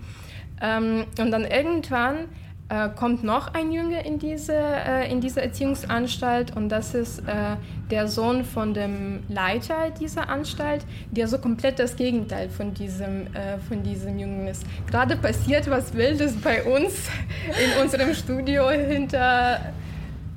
Ähm, 0.61 1.07
und 1.19 1.31
dann 1.31 1.45
irgendwann 1.45 2.29
äh, 2.71 2.89
kommt 2.89 3.25
noch 3.25 3.53
ein 3.53 3.73
Junge 3.73 4.07
in 4.07 4.19
diese, 4.19 4.55
äh, 4.55 5.11
in 5.11 5.21
diese 5.21 5.43
Erziehungsanstalt 5.43 6.57
und 6.57 6.69
das 6.69 6.95
ist 6.95 7.19
äh, 7.21 7.57
der 7.91 8.07
Sohn 8.07 8.45
von 8.45 8.73
dem 8.75 9.25
Leiter 9.29 9.91
dieser 9.91 10.29
Anstalt, 10.29 10.87
der 11.11 11.27
so 11.27 11.39
komplett 11.39 11.81
das 11.81 11.97
Gegenteil 11.97 12.49
von 12.49 12.73
diesem, 12.73 13.27
äh, 13.35 13.59
von 13.69 13.83
diesem 13.83 14.19
Jungen 14.19 14.47
ist. 14.47 14.65
Gerade 14.89 15.17
passiert 15.17 15.69
was 15.69 15.95
Wildes 15.95 16.37
bei 16.37 16.63
uns 16.63 17.09
in 17.49 17.83
unserem 17.83 18.15
Studio 18.15 18.71
hinter 18.71 19.73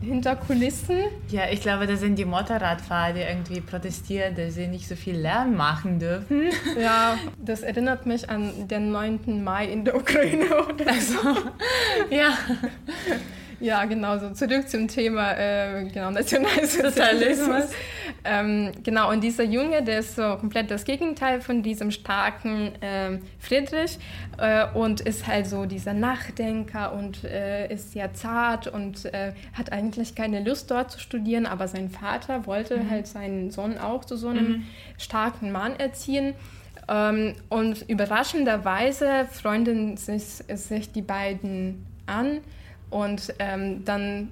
hinter 0.04 0.36
Kulissen. 0.36 1.00
Ja, 1.30 1.44
ich 1.52 1.62
glaube, 1.62 1.88
das 1.88 2.00
sind 2.00 2.18
die 2.18 2.26
Motorradfahrer, 2.26 3.14
die 3.14 3.22
irgendwie 3.22 3.62
protestieren, 3.62 4.36
dass 4.36 4.56
sie 4.56 4.68
nicht 4.68 4.88
so 4.88 4.96
viel 4.96 5.16
Lärm 5.16 5.56
machen 5.56 6.00
dürfen. 6.00 6.50
Ja, 6.80 7.18
das 7.38 7.62
erinnert 7.62 8.06
mich 8.06 8.30
an 8.30 8.68
den 8.68 8.92
9. 8.92 9.44
Mai 9.44 9.66
in 9.68 9.86
der 9.86 9.96
Ukraine. 9.96 10.46
Oder 10.68 10.88
also, 10.88 11.18
ja. 12.10 12.38
Ja, 13.64 13.86
genau, 13.86 14.18
so 14.18 14.30
zurück 14.32 14.68
zum 14.68 14.90
Thema 14.90 15.38
äh, 15.38 15.86
genau, 15.86 16.12
Nationalsozialismus. 16.12 17.70
ähm, 18.26 18.74
genau, 18.84 19.10
und 19.10 19.24
dieser 19.24 19.46
Junge, 19.46 19.82
der 19.82 20.00
ist 20.00 20.18
so 20.18 20.36
komplett 20.36 20.70
das 20.70 20.84
Gegenteil 20.84 21.40
von 21.40 21.64
diesem 21.64 21.90
starken 21.90 22.74
äh, 22.82 23.20
Friedrich 23.40 24.00
äh, 24.38 24.66
und 24.74 25.00
ist 25.00 25.28
halt 25.28 25.48
so 25.48 25.66
dieser 25.66 25.94
Nachdenker 25.94 26.92
und 26.92 27.24
äh, 27.24 27.74
ist 27.74 27.94
sehr 27.94 28.14
zart 28.14 28.68
und 28.68 29.06
äh, 29.06 29.32
hat 29.54 29.72
eigentlich 29.72 30.14
keine 30.14 30.44
Lust 30.44 30.70
dort 30.70 30.92
zu 30.92 31.00
studieren, 31.00 31.46
aber 31.46 31.70
sein 31.70 31.90
Vater 31.90 32.46
wollte 32.46 32.76
mhm. 32.76 32.90
halt 32.90 33.08
seinen 33.08 33.50
Sohn 33.50 33.78
auch 33.78 34.04
zu 34.04 34.18
so 34.18 34.28
einem 34.28 34.48
mhm. 34.50 34.66
starken 34.98 35.54
Mann 35.54 35.80
erziehen. 35.80 36.34
Ähm, 36.90 37.36
und 37.48 37.86
überraschenderweise 37.88 39.26
freunden 39.32 39.96
sich, 39.96 40.44
sich 40.54 40.92
die 40.92 41.02
beiden 41.02 41.86
an 42.08 42.42
und 42.94 43.34
ähm, 43.40 43.84
dann 43.86 44.30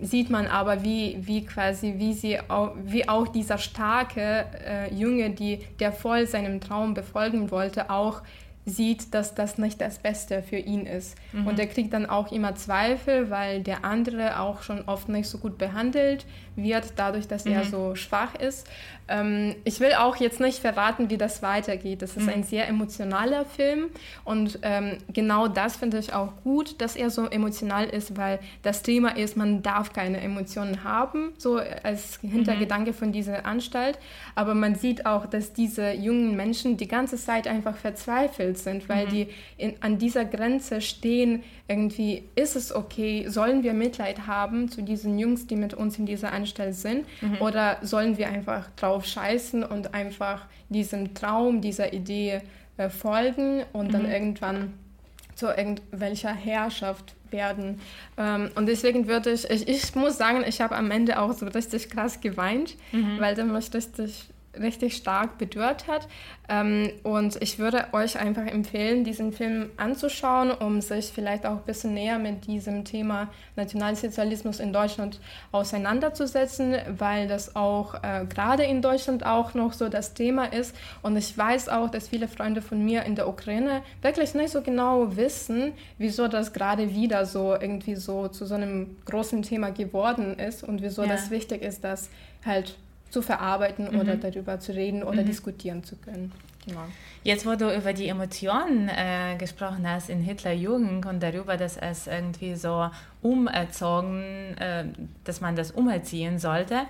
sieht 0.00 0.28
man 0.28 0.46
aber, 0.46 0.82
wie, 0.82 1.16
wie 1.20 1.44
quasi, 1.44 1.94
wie 1.96 2.12
sie 2.12 2.38
auch, 2.48 2.72
wie 2.84 3.08
auch 3.08 3.28
dieser 3.28 3.58
starke 3.58 4.44
äh, 4.66 4.92
Junge, 4.94 5.30
die, 5.30 5.60
der 5.78 5.92
voll 5.92 6.26
seinem 6.26 6.60
Traum 6.60 6.94
befolgen 6.94 7.50
wollte, 7.50 7.90
auch 7.90 8.22
sieht, 8.66 9.14
dass 9.14 9.34
das 9.34 9.56
nicht 9.56 9.80
das 9.80 9.98
Beste 9.98 10.42
für 10.42 10.58
ihn 10.58 10.84
ist. 10.84 11.16
Mhm. 11.32 11.46
Und 11.46 11.58
er 11.58 11.66
kriegt 11.66 11.92
dann 11.92 12.06
auch 12.06 12.30
immer 12.32 12.54
Zweifel, 12.54 13.30
weil 13.30 13.62
der 13.62 13.84
andere 13.84 14.40
auch 14.40 14.62
schon 14.62 14.82
oft 14.86 15.08
nicht 15.08 15.28
so 15.28 15.38
gut 15.38 15.56
behandelt 15.58 16.26
wird, 16.62 16.92
dadurch, 16.96 17.26
dass 17.26 17.44
mhm. 17.44 17.52
er 17.52 17.64
so 17.64 17.94
schwach 17.94 18.34
ist. 18.34 18.66
Ähm, 19.08 19.54
ich 19.64 19.80
will 19.80 19.94
auch 19.94 20.16
jetzt 20.16 20.38
nicht 20.38 20.58
verraten, 20.58 21.10
wie 21.10 21.16
das 21.16 21.42
weitergeht. 21.42 22.02
Das 22.02 22.16
ist 22.16 22.24
mhm. 22.24 22.32
ein 22.34 22.42
sehr 22.42 22.68
emotionaler 22.68 23.44
Film 23.44 23.86
und 24.24 24.58
ähm, 24.62 24.98
genau 25.12 25.48
das 25.48 25.76
finde 25.76 25.98
ich 25.98 26.12
auch 26.12 26.32
gut, 26.44 26.80
dass 26.80 26.94
er 26.94 27.10
so 27.10 27.26
emotional 27.26 27.86
ist, 27.86 28.16
weil 28.16 28.38
das 28.62 28.82
Thema 28.82 29.16
ist, 29.16 29.36
man 29.36 29.62
darf 29.62 29.92
keine 29.92 30.20
Emotionen 30.20 30.84
haben, 30.84 31.32
so 31.38 31.58
als 31.82 32.18
Hintergedanke 32.20 32.90
mhm. 32.90 32.96
von 32.96 33.12
dieser 33.12 33.46
Anstalt. 33.46 33.98
Aber 34.34 34.54
man 34.54 34.74
sieht 34.74 35.06
auch, 35.06 35.26
dass 35.26 35.52
diese 35.52 35.92
jungen 35.92 36.36
Menschen 36.36 36.76
die 36.76 36.88
ganze 36.88 37.16
Zeit 37.16 37.48
einfach 37.48 37.76
verzweifelt 37.76 38.58
sind, 38.58 38.88
weil 38.88 39.06
mhm. 39.06 39.10
die 39.10 39.28
in, 39.56 39.74
an 39.80 39.98
dieser 39.98 40.24
Grenze 40.24 40.80
stehen, 40.80 41.42
irgendwie, 41.66 42.24
ist 42.34 42.56
es 42.56 42.74
okay, 42.74 43.26
sollen 43.28 43.62
wir 43.62 43.74
Mitleid 43.74 44.26
haben 44.26 44.70
zu 44.70 44.82
diesen 44.82 45.18
Jungs, 45.18 45.46
die 45.46 45.56
mit 45.56 45.74
uns 45.74 45.98
in 45.98 46.06
dieser 46.06 46.32
Anstalt 46.32 46.47
sind, 46.72 47.06
mhm. 47.20 47.40
oder 47.40 47.78
sollen 47.82 48.18
wir 48.18 48.28
einfach 48.28 48.68
drauf 48.76 49.04
scheißen 49.04 49.62
und 49.64 49.94
einfach 49.94 50.46
diesem 50.68 51.14
Traum, 51.14 51.60
dieser 51.60 51.92
Idee 51.92 52.42
äh, 52.76 52.88
folgen 52.90 53.64
und 53.72 53.88
mhm. 53.88 53.92
dann 53.92 54.10
irgendwann 54.10 54.74
zu 55.34 55.46
irgendwelcher 55.46 56.32
Herrschaft 56.32 57.14
werden. 57.30 57.80
Ähm, 58.16 58.50
und 58.54 58.66
deswegen 58.66 59.06
würde 59.06 59.30
ich, 59.30 59.48
ich, 59.48 59.68
ich 59.68 59.94
muss 59.94 60.18
sagen, 60.18 60.44
ich 60.46 60.60
habe 60.60 60.76
am 60.76 60.90
Ende 60.90 61.20
auch 61.20 61.32
so 61.32 61.46
richtig 61.46 61.90
krass 61.90 62.20
geweint, 62.20 62.76
mhm. 62.92 63.20
weil 63.20 63.34
dann 63.34 63.52
mich 63.52 63.72
richtig 63.72 64.28
richtig 64.60 64.96
stark 64.96 65.38
bedürrt 65.38 65.86
hat. 65.86 66.08
Ähm, 66.48 66.90
und 67.02 67.40
ich 67.42 67.58
würde 67.58 67.86
euch 67.92 68.18
einfach 68.18 68.46
empfehlen, 68.46 69.04
diesen 69.04 69.32
Film 69.32 69.70
anzuschauen, 69.76 70.50
um 70.50 70.80
sich 70.80 71.12
vielleicht 71.14 71.44
auch 71.44 71.58
ein 71.58 71.64
bisschen 71.64 71.94
näher 71.94 72.18
mit 72.18 72.46
diesem 72.46 72.84
Thema 72.84 73.28
Nationalsozialismus 73.56 74.60
in 74.60 74.72
Deutschland 74.72 75.20
auseinanderzusetzen, 75.52 76.76
weil 76.96 77.28
das 77.28 77.54
auch 77.54 78.02
äh, 78.02 78.24
gerade 78.26 78.64
in 78.64 78.80
Deutschland 78.80 79.26
auch 79.26 79.54
noch 79.54 79.74
so 79.74 79.88
das 79.88 80.14
Thema 80.14 80.46
ist. 80.46 80.74
Und 81.02 81.16
ich 81.16 81.36
weiß 81.36 81.68
auch, 81.68 81.90
dass 81.90 82.08
viele 82.08 82.28
Freunde 82.28 82.62
von 82.62 82.82
mir 82.82 83.02
in 83.02 83.14
der 83.14 83.28
Ukraine 83.28 83.82
wirklich 84.00 84.34
nicht 84.34 84.50
so 84.50 84.62
genau 84.62 85.16
wissen, 85.16 85.72
wieso 85.98 86.28
das 86.28 86.52
gerade 86.52 86.94
wieder 86.94 87.26
so 87.26 87.54
irgendwie 87.54 87.96
so 87.96 88.28
zu 88.28 88.46
so 88.46 88.54
einem 88.54 88.96
großen 89.04 89.42
Thema 89.42 89.70
geworden 89.70 90.38
ist 90.38 90.62
und 90.62 90.82
wieso 90.82 91.02
ja. 91.02 91.08
das 91.08 91.30
wichtig 91.30 91.62
ist, 91.62 91.84
dass 91.84 92.08
halt 92.44 92.76
zu 93.10 93.22
verarbeiten 93.22 93.92
mhm. 93.92 94.00
oder 94.00 94.16
darüber 94.16 94.60
zu 94.60 94.72
reden 94.72 95.02
oder 95.02 95.22
mhm. 95.22 95.26
diskutieren 95.26 95.84
zu 95.84 95.96
können. 95.96 96.32
Genau. 96.66 96.84
Jetzt, 97.22 97.46
wo 97.46 97.54
du 97.56 97.74
über 97.74 97.92
die 97.92 98.08
Emotionen 98.08 98.88
äh, 98.88 99.36
gesprochen 99.38 99.88
hast 99.88 100.08
in 100.08 100.20
Hitlerjugend 100.20 101.06
und 101.06 101.22
darüber, 101.22 101.56
dass 101.56 101.76
es 101.76 102.06
irgendwie 102.06 102.54
so 102.54 102.90
umerzogen, 103.22 104.56
äh, 104.58 104.84
dass 105.24 105.40
man 105.40 105.56
das 105.56 105.72
umerziehen 105.72 106.38
sollte, 106.38 106.82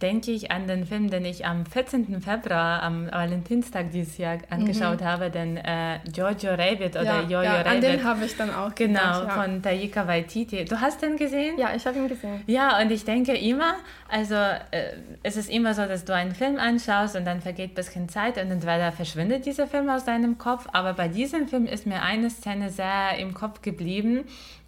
denke 0.00 0.30
ich 0.32 0.50
an 0.50 0.66
den 0.66 0.86
Film, 0.86 1.10
den 1.10 1.24
ich 1.24 1.44
am 1.44 1.66
14. 1.66 2.20
Februar, 2.20 2.82
am 2.82 3.10
Valentinstag 3.10 3.90
dieses 3.90 4.16
Jahr 4.16 4.38
angeschaut 4.48 5.00
mhm. 5.00 5.04
habe, 5.04 5.30
den 5.30 5.58
äh, 5.58 6.00
Giorgio 6.10 6.52
Rabbit 6.52 6.96
oder 6.96 7.04
ja, 7.04 7.20
Jojo 7.22 7.42
ja, 7.42 7.56
Rabbit. 7.56 7.72
An 7.72 7.80
den 7.80 8.04
habe 8.04 8.24
ich 8.24 8.36
dann 8.36 8.50
auch 8.50 8.74
Genau, 8.74 9.00
gedacht, 9.00 9.28
ja. 9.28 9.42
von 9.42 9.62
Taika 9.62 10.06
Waititi. 10.06 10.64
Du 10.64 10.80
hast 10.80 11.02
den 11.02 11.16
gesehen? 11.16 11.58
Ja, 11.58 11.74
ich 11.74 11.86
habe 11.86 11.98
ihn 11.98 12.08
gesehen. 12.08 12.42
Ja, 12.46 12.80
und 12.80 12.90
ich 12.90 13.04
denke 13.04 13.36
immer, 13.36 13.74
also 14.08 14.34
äh, 14.34 14.94
es 15.22 15.36
ist 15.36 15.50
immer 15.50 15.74
so, 15.74 15.84
dass 15.84 16.04
du 16.04 16.14
einen 16.14 16.34
Film 16.34 16.58
anschaust 16.58 17.14
und 17.14 17.26
dann 17.26 17.40
vergeht 17.40 17.72
ein 17.72 17.74
bisschen 17.74 18.08
Zeit 18.08 18.38
und 18.38 18.50
entweder 18.50 18.90
verschwindet 18.90 19.44
dieser 19.44 19.66
Film 19.66 19.73
aus 19.90 20.04
deinem 20.04 20.38
Kopf, 20.38 20.66
aber 20.72 20.92
bei 20.94 21.08
diesem 21.08 21.48
Film 21.48 21.66
ist 21.66 21.86
mir 21.86 22.02
eine 22.02 22.30
Szene 22.30 22.70
sehr 22.70 23.18
im 23.18 23.34
Kopf 23.34 23.62
geblieben, 23.62 24.24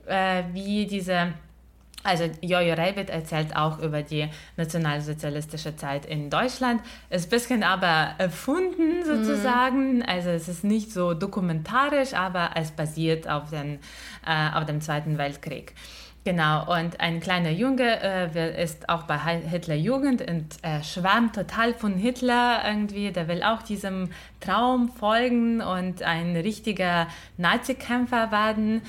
äh, 0.06 0.42
wie 0.52 0.86
diese 0.86 1.34
also 2.06 2.30
Jojo 2.40 2.74
Rabbit 2.74 3.10
erzählt 3.10 3.56
auch 3.56 3.80
über 3.80 4.02
die 4.02 4.28
nationalsozialistische 4.56 5.74
Zeit 5.74 6.06
in 6.06 6.30
Deutschland. 6.30 6.80
Ist 7.10 7.26
ein 7.26 7.30
bisschen 7.30 7.62
aber 7.64 8.14
erfunden 8.18 9.04
sozusagen. 9.04 9.96
Mhm. 9.96 10.04
Also 10.06 10.30
es 10.30 10.48
ist 10.48 10.62
nicht 10.62 10.92
so 10.92 11.14
dokumentarisch, 11.14 12.14
aber 12.14 12.50
es 12.54 12.70
basiert 12.70 13.28
auf, 13.28 13.50
den, 13.50 13.80
äh, 14.24 14.56
auf 14.56 14.66
dem 14.66 14.80
Zweiten 14.80 15.18
Weltkrieg. 15.18 15.74
Genau, 16.26 16.76
und 16.76 16.98
ein 16.98 17.20
kleiner 17.20 17.50
Junge 17.50 18.02
äh, 18.02 18.60
ist 18.60 18.88
auch 18.88 19.04
bei 19.04 19.16
Hitlerjugend 19.16 20.28
und 20.28 20.56
äh, 20.62 20.82
schwärmt 20.82 21.36
total 21.36 21.72
von 21.72 21.94
Hitler 21.94 22.62
irgendwie. 22.66 23.12
Der 23.12 23.28
will 23.28 23.44
auch 23.44 23.62
diesem 23.62 24.10
Traum 24.40 24.88
folgen 24.88 25.60
und 25.60 26.02
ein 26.02 26.34
richtiger 26.34 27.06
Nazi-Kämpfer 27.36 28.32
werden. 28.32 28.82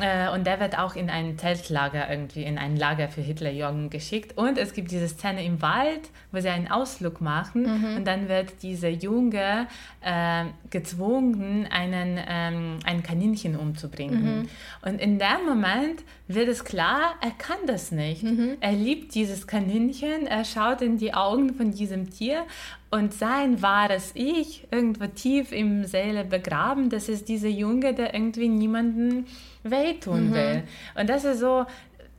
Äh, 0.00 0.30
und 0.30 0.46
der 0.46 0.60
wird 0.60 0.78
auch 0.78 0.96
in 0.96 1.10
ein 1.10 1.38
Zeltlager 1.38 2.10
irgendwie, 2.10 2.42
in 2.42 2.58
ein 2.58 2.76
Lager 2.76 3.08
für 3.08 3.20
Hitlerjugend 3.20 3.90
geschickt. 3.90 4.36
Und 4.36 4.58
es 4.58 4.72
gibt 4.72 4.90
diese 4.90 5.08
Szene 5.08 5.44
im 5.44 5.60
Wald, 5.62 6.10
wo 6.32 6.40
sie 6.40 6.48
einen 6.48 6.70
Ausflug 6.70 7.20
machen. 7.20 7.62
Mhm. 7.62 7.96
Und 7.96 8.06
dann 8.06 8.28
wird 8.28 8.62
dieser 8.62 8.88
Junge 8.88 9.66
äh, 10.00 10.44
gezwungen, 10.70 11.66
einen, 11.70 12.18
ähm, 12.26 12.78
ein 12.84 13.02
Kaninchen 13.02 13.56
umzubringen. 13.56 14.40
Mhm. 14.40 14.48
Und 14.82 15.00
in 15.00 15.18
dem 15.18 15.46
Moment 15.46 16.02
wird 16.28 16.48
es 16.48 16.64
klar, 16.64 17.14
er 17.20 17.32
kann 17.32 17.58
das 17.66 17.92
nicht. 17.92 18.22
Mhm. 18.22 18.56
Er 18.60 18.72
liebt 18.72 19.14
dieses 19.14 19.46
Kaninchen, 19.46 20.26
er 20.26 20.44
schaut 20.44 20.80
in 20.80 20.98
die 20.98 21.14
Augen 21.14 21.54
von 21.54 21.72
diesem 21.72 22.10
Tier 22.10 22.46
und 22.90 23.14
sein 23.14 23.62
wahres 23.62 24.12
Ich, 24.14 24.66
irgendwo 24.70 25.06
tief 25.06 25.52
im 25.52 25.84
Seele 25.84 26.24
begraben, 26.24 26.90
das 26.90 27.08
ist 27.08 27.28
dieser 27.28 27.48
Junge, 27.48 27.94
der 27.94 28.14
irgendwie 28.14 28.48
niemanden 28.48 29.26
wehtun 29.62 30.28
mhm. 30.28 30.34
will. 30.34 30.62
Und 30.94 31.08
das 31.08 31.24
ist 31.24 31.40
so, 31.40 31.66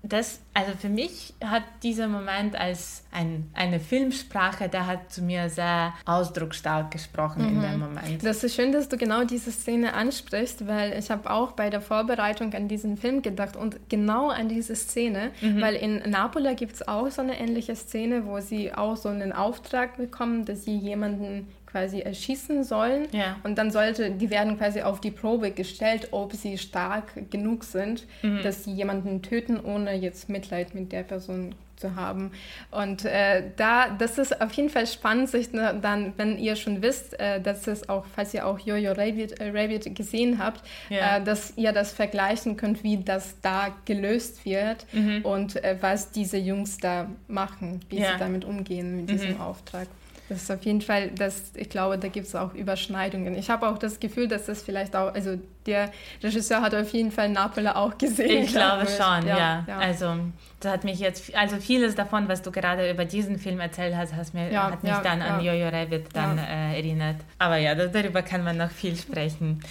das, 0.04 0.42
also 0.56 0.72
für 0.80 0.90
mich 0.90 1.34
hat 1.44 1.64
dieser 1.84 2.08
Moment 2.08 2.56
als 2.56 3.04
ein, 3.12 3.50
eine 3.54 3.80
Filmsprache, 3.80 4.68
der 4.68 4.88
hat 4.88 5.12
zu 5.12 5.22
mir 5.22 5.48
sehr 5.50 5.94
ausdrucksstark 6.06 6.90
gesprochen 6.90 7.44
mhm. 7.44 7.50
in 7.50 7.62
dem 7.62 7.80
Moment. 7.80 8.26
Das 8.26 8.44
ist 8.44 8.56
schön, 8.56 8.72
dass 8.72 8.90
du 8.90 8.98
genau 8.98 9.26
diese 9.26 9.52
Szene 9.52 9.94
ansprichst, 9.94 10.68
weil 10.68 10.98
ich 10.98 11.12
habe 11.12 11.30
auch 11.30 11.52
bei 11.52 11.70
der 11.70 11.82
Vorbereitung 11.82 12.54
an 12.54 12.68
diesen 12.68 12.98
Film 12.98 13.22
gedacht 13.22 13.56
und 13.56 13.78
genau 13.90 14.30
an 14.30 14.50
diese 14.50 14.76
Szene, 14.76 15.32
mhm. 15.40 15.62
weil 15.62 15.76
in 15.76 15.98
Napola 16.10 16.54
gibt 16.54 16.74
es 16.74 16.88
auch 16.88 17.12
so 17.12 17.22
eine 17.22 17.40
ähnliche 17.40 17.76
Szene, 17.76 18.26
wo 18.26 18.40
sie 18.40 18.74
auch 18.74 18.98
so 18.98 19.10
einen 19.10 19.32
Auftrag 19.32 19.98
bekommen, 19.98 20.46
dass 20.46 20.66
sie 20.66 20.78
jemanden 20.78 21.48
quasi 21.72 22.02
erschießen 22.02 22.64
sollen. 22.64 23.08
Ja. 23.12 23.38
Und 23.44 23.58
dann 23.58 23.72
sollte, 23.72 24.12
die 24.12 24.30
werden 24.30 24.58
quasi 24.58 24.82
auf 24.82 25.00
die 25.00 25.12
Probe 25.12 25.52
gestellt, 25.52 26.10
ob 26.12 26.34
sie 26.34 26.58
stark 26.58 27.32
genug 27.32 27.64
sind, 27.64 28.06
mhm. 28.22 28.42
dass 28.44 28.64
sie 28.66 28.74
jemanden 28.74 29.22
töten, 29.22 29.60
ohne 29.60 29.94
jetzt 29.96 30.30
Mitleid 30.30 30.76
mit 30.76 30.92
der 30.92 31.04
Person 31.04 31.56
zu 31.82 31.96
haben. 31.96 32.32
Und 32.70 33.06
äh, 33.06 33.44
da, 33.58 33.90
das 33.90 34.18
ist 34.18 34.40
auf 34.40 34.54
jeden 34.54 34.70
Fall 34.70 34.88
spannend, 34.88 35.30
sich 35.30 35.52
ne, 35.52 35.78
dann, 35.82 36.14
wenn 36.18 36.38
ihr 36.38 36.56
schon 36.56 36.82
wisst, 36.82 37.20
äh, 37.20 37.42
dass 37.42 37.68
es 37.68 37.90
auch, 37.90 38.06
falls 38.16 38.34
ihr 38.34 38.46
auch 38.46 38.60
Jojo 38.60 38.92
Rabbit, 38.92 39.40
äh, 39.40 39.50
Rabbit 39.50 39.96
gesehen 39.96 40.38
habt, 40.38 40.62
ja. 40.90 41.18
Äh, 41.18 41.24
dass 41.24 41.54
ihr 41.58 41.74
das 41.74 41.92
vergleichen 41.92 42.56
könnt, 42.56 42.84
wie 42.84 42.98
das 42.98 43.42
da 43.42 43.76
gelöst 43.86 44.46
wird 44.46 44.86
mhm. 44.94 45.26
und 45.26 45.62
äh, 45.64 45.76
was 45.82 46.12
diese 46.12 46.38
Jungs 46.38 46.78
da 46.78 47.10
machen, 47.28 47.82
wie 47.90 48.00
ja. 48.00 48.14
sie 48.14 48.20
damit 48.20 48.46
umgehen 48.46 48.96
mit 48.96 49.10
diesem 49.10 49.34
mhm. 49.34 49.42
Auftrag. 49.42 49.88
Das 50.32 50.44
ist 50.44 50.50
auf 50.50 50.64
jeden 50.64 50.80
Fall, 50.80 51.10
das, 51.10 51.52
ich 51.58 51.68
glaube, 51.68 51.98
da 51.98 52.08
gibt 52.08 52.26
es 52.26 52.36
auch 52.36 52.54
Überschneidungen. 52.54 53.36
Ich 53.36 53.50
habe 53.50 53.68
auch 53.68 53.78
das 53.78 54.00
Gefühl, 54.00 54.30
dass 54.30 54.46
das 54.46 54.64
vielleicht 54.64 54.96
auch, 54.96 55.14
also 55.14 55.38
der 55.66 55.92
Regisseur 56.24 56.62
hat 56.62 56.74
auf 56.74 56.94
jeden 56.94 57.12
Fall 57.12 57.28
Napola 57.28 57.76
auch 57.76 57.98
gesehen. 57.98 58.46
Ich 58.46 58.52
glaube 58.52 58.88
schon, 58.88 59.28
ja, 59.28 59.38
ja. 59.38 59.66
ja. 59.68 59.78
Also 59.78 60.16
das 60.62 60.72
hat 60.72 60.84
mich 60.86 61.00
jetzt, 61.00 61.36
also 61.36 61.58
vieles 61.58 61.96
davon, 61.96 62.30
was 62.30 62.42
du 62.42 62.50
gerade 62.50 62.90
über 62.90 63.04
diesen 63.04 63.40
Film 63.40 63.60
erzählt 63.60 63.94
hast, 63.94 64.16
hast 64.16 64.34
mir, 64.34 64.50
ja, 64.50 64.72
hat 64.72 64.84
mich 64.84 64.94
dann 64.94 65.22
an 65.22 65.44
Jojo 65.44 65.68
Rabbit 65.68 66.06
dann 66.14 66.38
äh, 66.38 66.78
erinnert. 66.78 67.18
Aber 67.38 67.58
ja, 67.58 67.76
das, 67.76 67.92
darüber 67.92 68.22
kann 68.22 68.46
man 68.46 68.56
noch 68.56 68.72
viel 68.72 68.96
sprechen. 68.96 69.62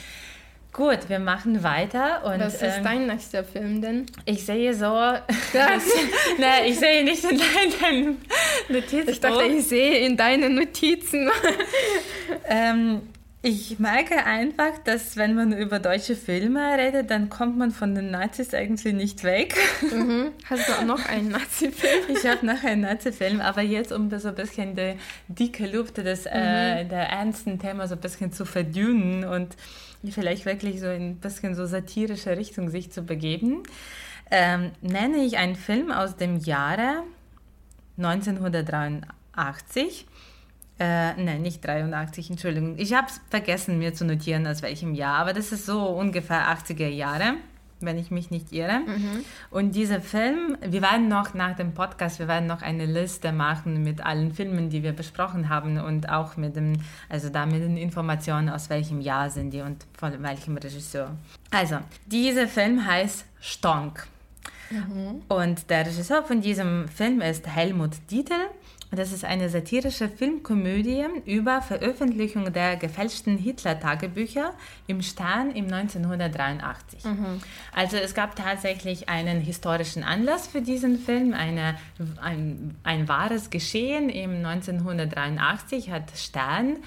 Gut, 0.72 1.08
wir 1.08 1.18
machen 1.18 1.64
weiter. 1.64 2.24
Und, 2.24 2.40
Was 2.40 2.54
ist 2.54 2.78
ähm, 2.78 2.84
dein 2.84 3.06
nächster 3.06 3.42
Film 3.42 3.82
denn? 3.82 4.06
Ich 4.24 4.46
sehe 4.46 4.72
so. 4.72 4.84
Das, 4.84 5.52
ne, 6.38 6.66
ich 6.66 6.78
sehe 6.78 7.02
nicht 7.02 7.24
in 7.24 7.38
deinen 7.38 8.18
Notizen. 8.68 9.08
Ich 9.08 9.20
dachte, 9.20 9.44
ich 9.44 9.66
sehe 9.66 10.06
in 10.06 10.16
deinen 10.16 10.54
Notizen. 10.54 11.28
ähm, 12.48 13.02
ich 13.42 13.78
merke 13.78 14.26
einfach, 14.26 14.78
dass 14.84 15.16
wenn 15.16 15.34
man 15.34 15.52
über 15.56 15.78
deutsche 15.78 16.14
Filme 16.14 16.76
redet, 16.76 17.10
dann 17.10 17.30
kommt 17.30 17.56
man 17.56 17.70
von 17.70 17.94
den 17.94 18.10
Nazis 18.10 18.52
eigentlich 18.52 18.92
nicht 18.92 19.24
weg. 19.24 19.56
Mhm. 19.80 20.32
Hast 20.44 20.68
du 20.68 20.72
auch 20.72 20.84
noch 20.84 21.06
einen 21.06 21.28
Nazi-Film? 21.30 22.04
Ich 22.14 22.26
habe 22.26 22.44
noch 22.44 22.62
einen 22.62 22.82
Nazi-Film, 22.82 23.40
aber 23.40 23.62
jetzt, 23.62 23.92
um 23.92 24.10
so 24.18 24.28
ein 24.28 24.34
bisschen 24.34 24.76
die 24.76 24.94
dicke 25.28 25.66
Luft 25.66 25.96
des, 25.96 26.26
äh, 26.26 26.30
mhm. 26.30 26.36
äh, 26.36 26.84
der 26.84 27.08
ernsten 27.08 27.58
Thema 27.58 27.88
so 27.88 27.94
ein 27.94 28.00
bisschen 28.00 28.30
zu 28.30 28.44
verdünnen 28.44 29.24
und 29.24 29.56
vielleicht 30.08 30.46
wirklich 30.46 30.80
so 30.80 30.86
ein 30.86 31.16
bisschen 31.16 31.54
so 31.54 31.66
satirische 31.66 32.36
Richtung 32.36 32.70
sich 32.70 32.90
zu 32.90 33.02
begeben, 33.02 33.62
ähm, 34.30 34.70
nenne 34.80 35.24
ich 35.24 35.38
einen 35.38 35.56
Film 35.56 35.90
aus 35.90 36.16
dem 36.16 36.38
Jahre 36.38 37.02
1983 37.98 40.06
äh, 40.80 41.12
nein, 41.22 41.42
nicht 41.42 41.62
83, 41.62 42.30
Entschuldigung. 42.30 42.78
Ich 42.78 42.94
habe 42.94 43.06
es 43.06 43.20
vergessen, 43.28 43.78
mir 43.78 43.92
zu 43.92 44.06
notieren, 44.06 44.46
aus 44.46 44.62
welchem 44.62 44.94
Jahr, 44.94 45.18
aber 45.18 45.34
das 45.34 45.52
ist 45.52 45.66
so 45.66 45.84
ungefähr 45.84 46.48
80er 46.48 46.88
Jahre, 46.88 47.34
wenn 47.80 47.98
ich 47.98 48.10
mich 48.10 48.30
nicht 48.30 48.52
irre. 48.52 48.80
Mhm. 48.80 49.24
Und 49.50 49.74
dieser 49.74 50.00
Film, 50.00 50.56
wir 50.60 50.82
werden 50.82 51.08
noch 51.08 51.34
nach 51.34 51.56
dem 51.56 51.72
Podcast, 51.72 52.18
wir 52.18 52.28
werden 52.28 52.46
noch 52.46 52.62
eine 52.62 52.86
Liste 52.86 53.32
machen 53.32 53.82
mit 53.82 54.04
allen 54.04 54.32
Filmen, 54.32 54.70
die 54.70 54.82
wir 54.82 54.92
besprochen 54.92 55.48
haben 55.48 55.78
und 55.78 56.08
auch 56.08 56.36
mit 56.36 56.56
dem, 56.56 56.74
also 57.08 57.28
da 57.28 57.46
mit 57.46 57.62
den 57.62 57.76
Informationen, 57.76 58.48
aus 58.48 58.70
welchem 58.70 59.00
Jahr 59.00 59.30
sind 59.30 59.50
die 59.52 59.60
und 59.60 59.84
von 59.98 60.22
welchem 60.22 60.56
Regisseur. 60.56 61.16
Also, 61.50 61.78
dieser 62.06 62.46
Film 62.46 62.86
heißt 62.86 63.24
Stonk. 63.40 64.06
Mhm. 64.70 65.22
Und 65.28 65.68
der 65.70 65.86
Regisseur 65.86 66.22
von 66.22 66.40
diesem 66.40 66.88
Film 66.88 67.20
ist 67.20 67.46
Helmut 67.46 67.92
Dietl. 68.10 68.34
Das 68.92 69.12
ist 69.12 69.24
eine 69.24 69.48
satirische 69.48 70.08
Filmkomödie 70.08 71.04
über 71.24 71.62
Veröffentlichung 71.62 72.52
der 72.52 72.76
gefälschten 72.76 73.38
Hitler-Tagebücher 73.38 74.52
im 74.88 75.00
Stern 75.00 75.52
im 75.52 75.72
1983. 75.72 77.04
Mhm. 77.04 77.40
Also 77.72 77.96
es 77.96 78.14
gab 78.14 78.34
tatsächlich 78.34 79.08
einen 79.08 79.40
historischen 79.40 80.02
Anlass 80.02 80.48
für 80.48 80.60
diesen 80.60 80.98
Film. 80.98 81.34
Eine, 81.34 81.76
ein, 82.20 82.76
ein 82.82 83.06
wahres 83.06 83.50
Geschehen 83.50 84.08
im 84.08 84.44
1983 84.44 85.90
hat 85.90 86.10
Stern 86.16 86.78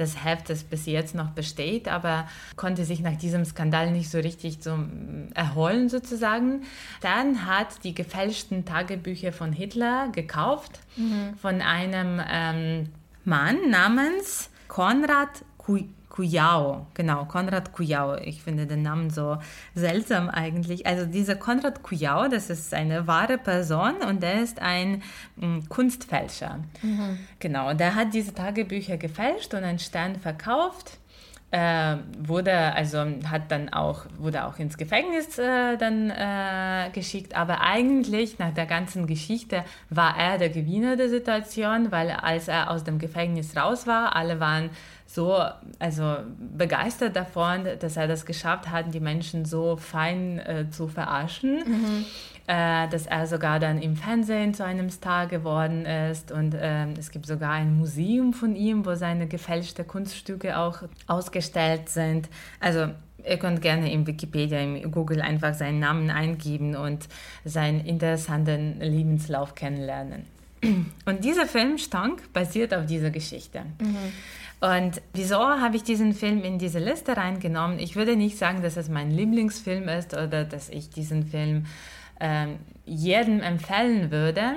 das 0.00 0.24
Heft, 0.24 0.50
das 0.50 0.64
bis 0.64 0.86
jetzt 0.86 1.14
noch 1.14 1.30
besteht, 1.30 1.88
aber 1.88 2.28
konnte 2.56 2.84
sich 2.84 3.00
nach 3.00 3.16
diesem 3.16 3.44
Skandal 3.44 3.90
nicht 3.90 4.10
so 4.10 4.18
richtig 4.18 4.58
so 4.60 4.76
mm, 4.76 5.32
erholen 5.34 5.88
sozusagen. 5.88 6.62
Dann 7.00 7.46
hat 7.46 7.84
die 7.84 7.94
gefälschten 7.94 8.64
Tagebücher 8.64 9.32
von 9.32 9.52
Hitler 9.52 10.08
gekauft 10.12 10.80
mhm. 10.96 11.34
von 11.40 11.60
einem 11.62 12.20
ähm, 12.28 12.88
Mann 13.24 13.70
namens 13.70 14.50
Konrad 14.68 15.44
Kuy 15.56 15.88
Kujau, 16.18 16.88
genau, 16.94 17.26
Konrad 17.26 17.72
Kujau. 17.72 18.16
Ich 18.16 18.42
finde 18.42 18.66
den 18.66 18.82
Namen 18.82 19.08
so 19.08 19.38
seltsam 19.76 20.28
eigentlich. 20.28 20.84
Also 20.84 21.06
dieser 21.06 21.36
Konrad 21.36 21.84
Kujau, 21.84 22.26
das 22.26 22.50
ist 22.50 22.74
eine 22.74 23.06
wahre 23.06 23.38
Person 23.38 23.98
und 24.04 24.20
der 24.20 24.42
ist 24.42 24.60
ein 24.60 25.04
m, 25.40 25.68
Kunstfälscher. 25.68 26.58
Mhm. 26.82 27.20
Genau, 27.38 27.72
der 27.72 27.94
hat 27.94 28.14
diese 28.14 28.34
Tagebücher 28.34 28.96
gefälscht 28.96 29.54
und 29.54 29.62
einen 29.62 29.78
Stern 29.78 30.16
verkauft. 30.16 30.98
Äh, 31.50 31.96
wurde 32.18 32.52
also 32.74 32.98
hat 33.30 33.50
dann 33.50 33.70
auch 33.70 34.04
wurde 34.18 34.44
auch 34.44 34.58
ins 34.58 34.76
Gefängnis 34.76 35.38
äh, 35.38 35.78
dann 35.78 36.10
äh, 36.10 36.90
geschickt 36.92 37.34
aber 37.34 37.62
eigentlich 37.62 38.38
nach 38.38 38.52
der 38.52 38.66
ganzen 38.66 39.06
Geschichte 39.06 39.64
war 39.88 40.14
er 40.18 40.36
der 40.36 40.50
Gewinner 40.50 40.96
der 40.96 41.08
Situation 41.08 41.90
weil 41.90 42.10
als 42.10 42.48
er 42.48 42.70
aus 42.70 42.84
dem 42.84 42.98
Gefängnis 42.98 43.56
raus 43.56 43.86
war 43.86 44.14
alle 44.14 44.40
waren 44.40 44.68
so 45.18 45.36
also 45.80 46.18
begeistert 46.56 47.16
davon, 47.16 47.66
dass 47.80 47.96
er 47.96 48.06
das 48.06 48.24
geschafft 48.24 48.70
hat, 48.70 48.94
die 48.94 49.00
Menschen 49.00 49.44
so 49.44 49.76
fein 49.76 50.38
äh, 50.38 50.70
zu 50.70 50.86
verarschen, 50.86 51.56
mhm. 51.56 52.04
äh, 52.46 52.88
dass 52.88 53.06
er 53.06 53.26
sogar 53.26 53.58
dann 53.58 53.82
im 53.82 53.96
Fernsehen 53.96 54.54
zu 54.54 54.64
einem 54.64 54.90
Star 54.90 55.26
geworden 55.26 55.86
ist 55.86 56.30
und 56.30 56.54
äh, 56.54 56.92
es 56.92 57.10
gibt 57.10 57.26
sogar 57.26 57.50
ein 57.50 57.76
Museum 57.76 58.32
von 58.32 58.54
ihm, 58.54 58.86
wo 58.86 58.94
seine 58.94 59.26
gefälschte 59.26 59.82
Kunststücke 59.82 60.56
auch 60.56 60.82
ausgestellt 61.08 61.88
sind. 61.88 62.28
Also 62.60 62.86
ihr 63.28 63.38
könnt 63.38 63.60
gerne 63.60 63.92
in 63.92 64.06
Wikipedia, 64.06 64.60
im 64.60 64.92
Google 64.92 65.20
einfach 65.20 65.52
seinen 65.52 65.80
Namen 65.80 66.10
eingeben 66.10 66.76
und 66.76 67.08
seinen 67.44 67.80
interessanten 67.80 68.78
Lebenslauf 68.80 69.56
kennenlernen. 69.56 70.26
Und 71.06 71.24
dieser 71.24 71.46
Film 71.46 71.78
Stank 71.78 72.32
basiert 72.32 72.72
auf 72.74 72.86
dieser 72.86 73.10
Geschichte. 73.10 73.62
Mhm. 73.80 74.12
Und 74.60 75.00
wieso 75.12 75.38
habe 75.38 75.76
ich 75.76 75.84
diesen 75.84 76.12
Film 76.12 76.42
in 76.42 76.58
diese 76.58 76.80
Liste 76.80 77.16
reingenommen? 77.16 77.78
Ich 77.78 77.94
würde 77.94 78.16
nicht 78.16 78.36
sagen, 78.38 78.62
dass 78.62 78.76
es 78.76 78.88
mein 78.88 79.10
Lieblingsfilm 79.10 79.88
ist 79.88 80.14
oder 80.14 80.44
dass 80.44 80.68
ich 80.68 80.90
diesen 80.90 81.24
Film 81.26 81.66
äh, 82.18 82.48
jedem 82.84 83.40
empfehlen 83.40 84.10
würde. 84.10 84.56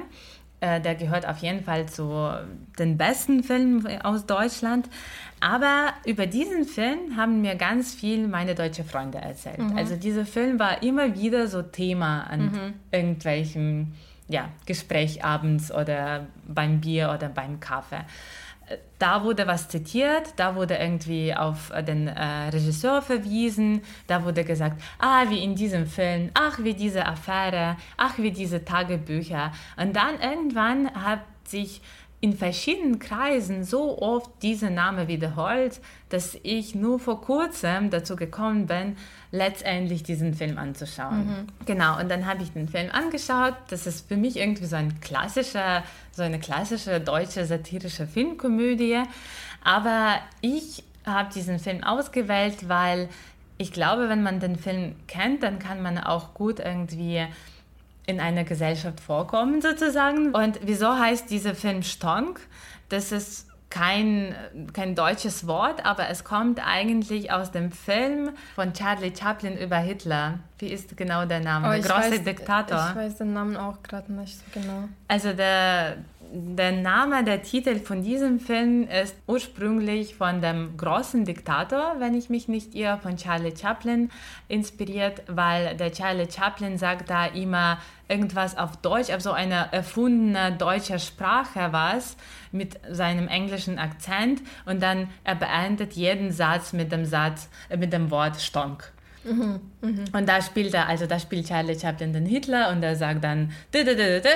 Äh, 0.60 0.82
der 0.82 0.96
gehört 0.96 1.28
auf 1.28 1.38
jeden 1.38 1.64
Fall 1.64 1.88
zu 1.88 2.32
den 2.80 2.98
besten 2.98 3.44
Filmen 3.44 4.02
aus 4.02 4.26
Deutschland. 4.26 4.90
Aber 5.40 5.90
über 6.06 6.26
diesen 6.26 6.66
Film 6.66 7.16
haben 7.16 7.42
mir 7.42 7.56
ganz 7.56 7.94
viel 7.94 8.28
meine 8.28 8.56
deutschen 8.56 8.86
Freunde 8.86 9.20
erzählt. 9.20 9.60
Mhm. 9.60 9.78
Also 9.78 9.96
dieser 9.96 10.26
Film 10.26 10.58
war 10.58 10.82
immer 10.82 11.16
wieder 11.16 11.48
so 11.48 11.62
Thema 11.62 12.24
an 12.24 12.42
mhm. 12.42 12.74
irgendwelchen 12.92 13.94
ja, 14.28 14.50
Gespräch 14.66 15.24
abends 15.24 15.72
oder 15.72 16.28
beim 16.48 16.80
Bier 16.80 17.12
oder 17.16 17.28
beim 17.30 17.60
Kaffee 17.60 18.06
da 19.00 19.24
wurde 19.24 19.48
was 19.48 19.70
zitiert, 19.70 20.34
da 20.36 20.56
wurde 20.56 20.76
irgendwie 20.76 21.34
auf 21.34 21.72
den 21.88 22.08
äh, 22.08 22.50
Regisseur 22.50 23.02
verwiesen, 23.02 23.82
da 24.08 24.24
wurde 24.24 24.44
gesagt, 24.44 24.82
ah, 25.00 25.26
wie 25.30 25.44
in 25.44 25.56
diesem 25.56 25.88
Film, 25.88 26.30
ach, 26.34 26.60
wie 26.60 26.74
diese 26.74 27.06
Affäre, 27.06 27.78
ach, 27.98 28.18
wie 28.18 28.32
diese 28.32 28.64
Tagebücher. 28.64 29.52
Und 29.78 29.96
dann 29.96 30.20
irgendwann 30.20 30.94
hat 30.94 31.22
sich 31.46 31.82
in 32.22 32.34
verschiedenen 32.34 33.00
Kreisen 33.00 33.64
so 33.64 34.00
oft 34.00 34.30
dieser 34.44 34.70
Name 34.70 35.08
wiederholt, 35.08 35.82
dass 36.10 36.38
ich 36.44 36.76
nur 36.76 37.00
vor 37.00 37.22
kurzem 37.22 37.90
dazu 37.90 38.16
gekommen 38.16 38.68
bin, 38.68 38.96
letztendlich 39.32 40.04
diesen 40.04 40.34
Film 40.34 40.58
anzuschauen. 40.58 41.26
Mhm. 41.26 41.66
Genau, 41.66 42.00
und 42.00 42.10
dann 42.10 42.26
habe 42.26 42.44
ich 42.44 42.52
den 42.52 42.68
Film 42.68 42.90
angeschaut. 42.92 43.56
Das 43.70 43.88
ist 43.88 44.08
für 44.08 44.18
mich 44.18 44.38
irgendwie 44.38 44.66
so 44.66 44.76
ein 44.76 45.00
klassischer, 45.00 45.84
so 46.12 46.24
eine 46.24 46.40
klassische 46.40 47.00
deutsche 47.00 47.46
satirische 47.46 48.08
Filmkomödie. 48.08 49.02
Aber 49.64 50.16
ich 50.42 50.84
habe 51.06 51.34
diesen 51.34 51.60
Film 51.60 51.84
ausgewählt, 51.84 52.68
weil 52.68 53.10
ich 53.58 53.72
glaube, 53.72 54.10
wenn 54.10 54.24
man 54.24 54.40
den 54.40 54.58
Film 54.58 54.96
kennt, 55.08 55.44
dann 55.44 55.60
kann 55.60 55.82
man 55.82 55.98
auch 55.98 56.34
gut 56.34 56.60
irgendwie 56.60 57.26
in 58.06 58.20
einer 58.20 58.44
Gesellschaft 58.44 59.00
vorkommen 59.00 59.62
sozusagen. 59.62 60.34
Und 60.34 60.60
wieso 60.64 60.98
heißt 60.98 61.30
dieser 61.30 61.56
Film 61.56 61.84
Stonk? 61.84 62.42
Das 62.90 63.12
ist 63.12 63.48
kein, 63.72 64.36
kein 64.74 64.94
deutsches 64.94 65.48
Wort, 65.48 65.86
aber 65.86 66.10
es 66.10 66.24
kommt 66.24 66.60
eigentlich 66.66 67.32
aus 67.32 67.52
dem 67.52 67.72
Film 67.72 68.32
von 68.54 68.74
Charlie 68.74 69.14
Chaplin 69.18 69.58
über 69.58 69.78
Hitler. 69.78 70.40
Wie 70.60 70.68
ist 70.68 70.96
genau 70.96 71.26
der 71.26 71.40
Name? 71.40 71.68
Oh, 71.68 71.72
der 71.72 71.82
große 71.82 72.12
weiß, 72.12 72.24
Diktator. 72.24 72.90
Ich 72.92 72.96
weiß 72.96 73.18
den 73.18 73.34
Namen 73.34 73.58
auch 73.58 73.82
gerade 73.82 74.12
nicht 74.14 74.38
so 74.38 74.44
genau. 74.54 74.90
Also 75.08 75.34
der, 75.34 75.98
der 76.34 76.72
Name, 76.72 77.26
der 77.26 77.44
Titel 77.44 77.80
von 77.80 78.04
diesem 78.04 78.40
Film 78.40 78.88
ist 78.88 79.16
ursprünglich 79.28 80.16
von 80.16 80.42
dem 80.42 80.78
großen 80.78 81.26
Diktator, 81.26 81.96
wenn 82.00 82.14
ich 82.14 82.30
mich 82.30 82.48
nicht 82.48 82.74
irre, 82.74 83.00
von 83.00 83.18
Charlie 83.18 83.54
Chaplin 83.56 84.10
inspiriert, 84.48 85.24
weil 85.28 85.76
der 85.76 85.92
Charlie 85.92 86.32
Chaplin 86.32 86.78
sagt 86.78 87.10
da 87.10 87.26
immer 87.26 87.80
irgendwas 88.08 88.58
auf 88.58 88.78
Deutsch, 88.78 89.10
also 89.10 89.32
eine 89.32 89.74
erfundene 89.74 90.54
deutsche 90.54 91.00
Sprache 91.00 91.70
was 91.72 92.16
mit 92.52 92.80
seinem 92.90 93.28
englischen 93.28 93.78
Akzent 93.78 94.42
und 94.66 94.82
dann 94.82 95.10
er 95.26 95.36
beendet 95.36 95.94
jeden 95.94 96.32
Satz 96.32 96.72
mit 96.72 96.94
dem 96.94 97.06
Satz 97.06 97.50
äh, 97.70 97.76
mit 97.76 97.92
dem 97.92 98.10
Wort 98.10 98.40
Stonk. 98.40 98.94
Und 99.24 100.28
da 100.28 100.42
spielt 100.42 100.74
er, 100.74 100.88
also 100.88 101.06
da 101.06 101.20
spielt 101.20 101.48
Charlie 101.48 101.78
Chaplin 101.78 102.14
den 102.14 102.26
Hitler 102.26 102.72
und 102.72 102.82
er 102.82 102.96
sagt 102.96 103.24
dann 103.24 103.52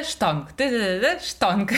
Stonk, 0.04 0.54
Stonk. 1.20 1.74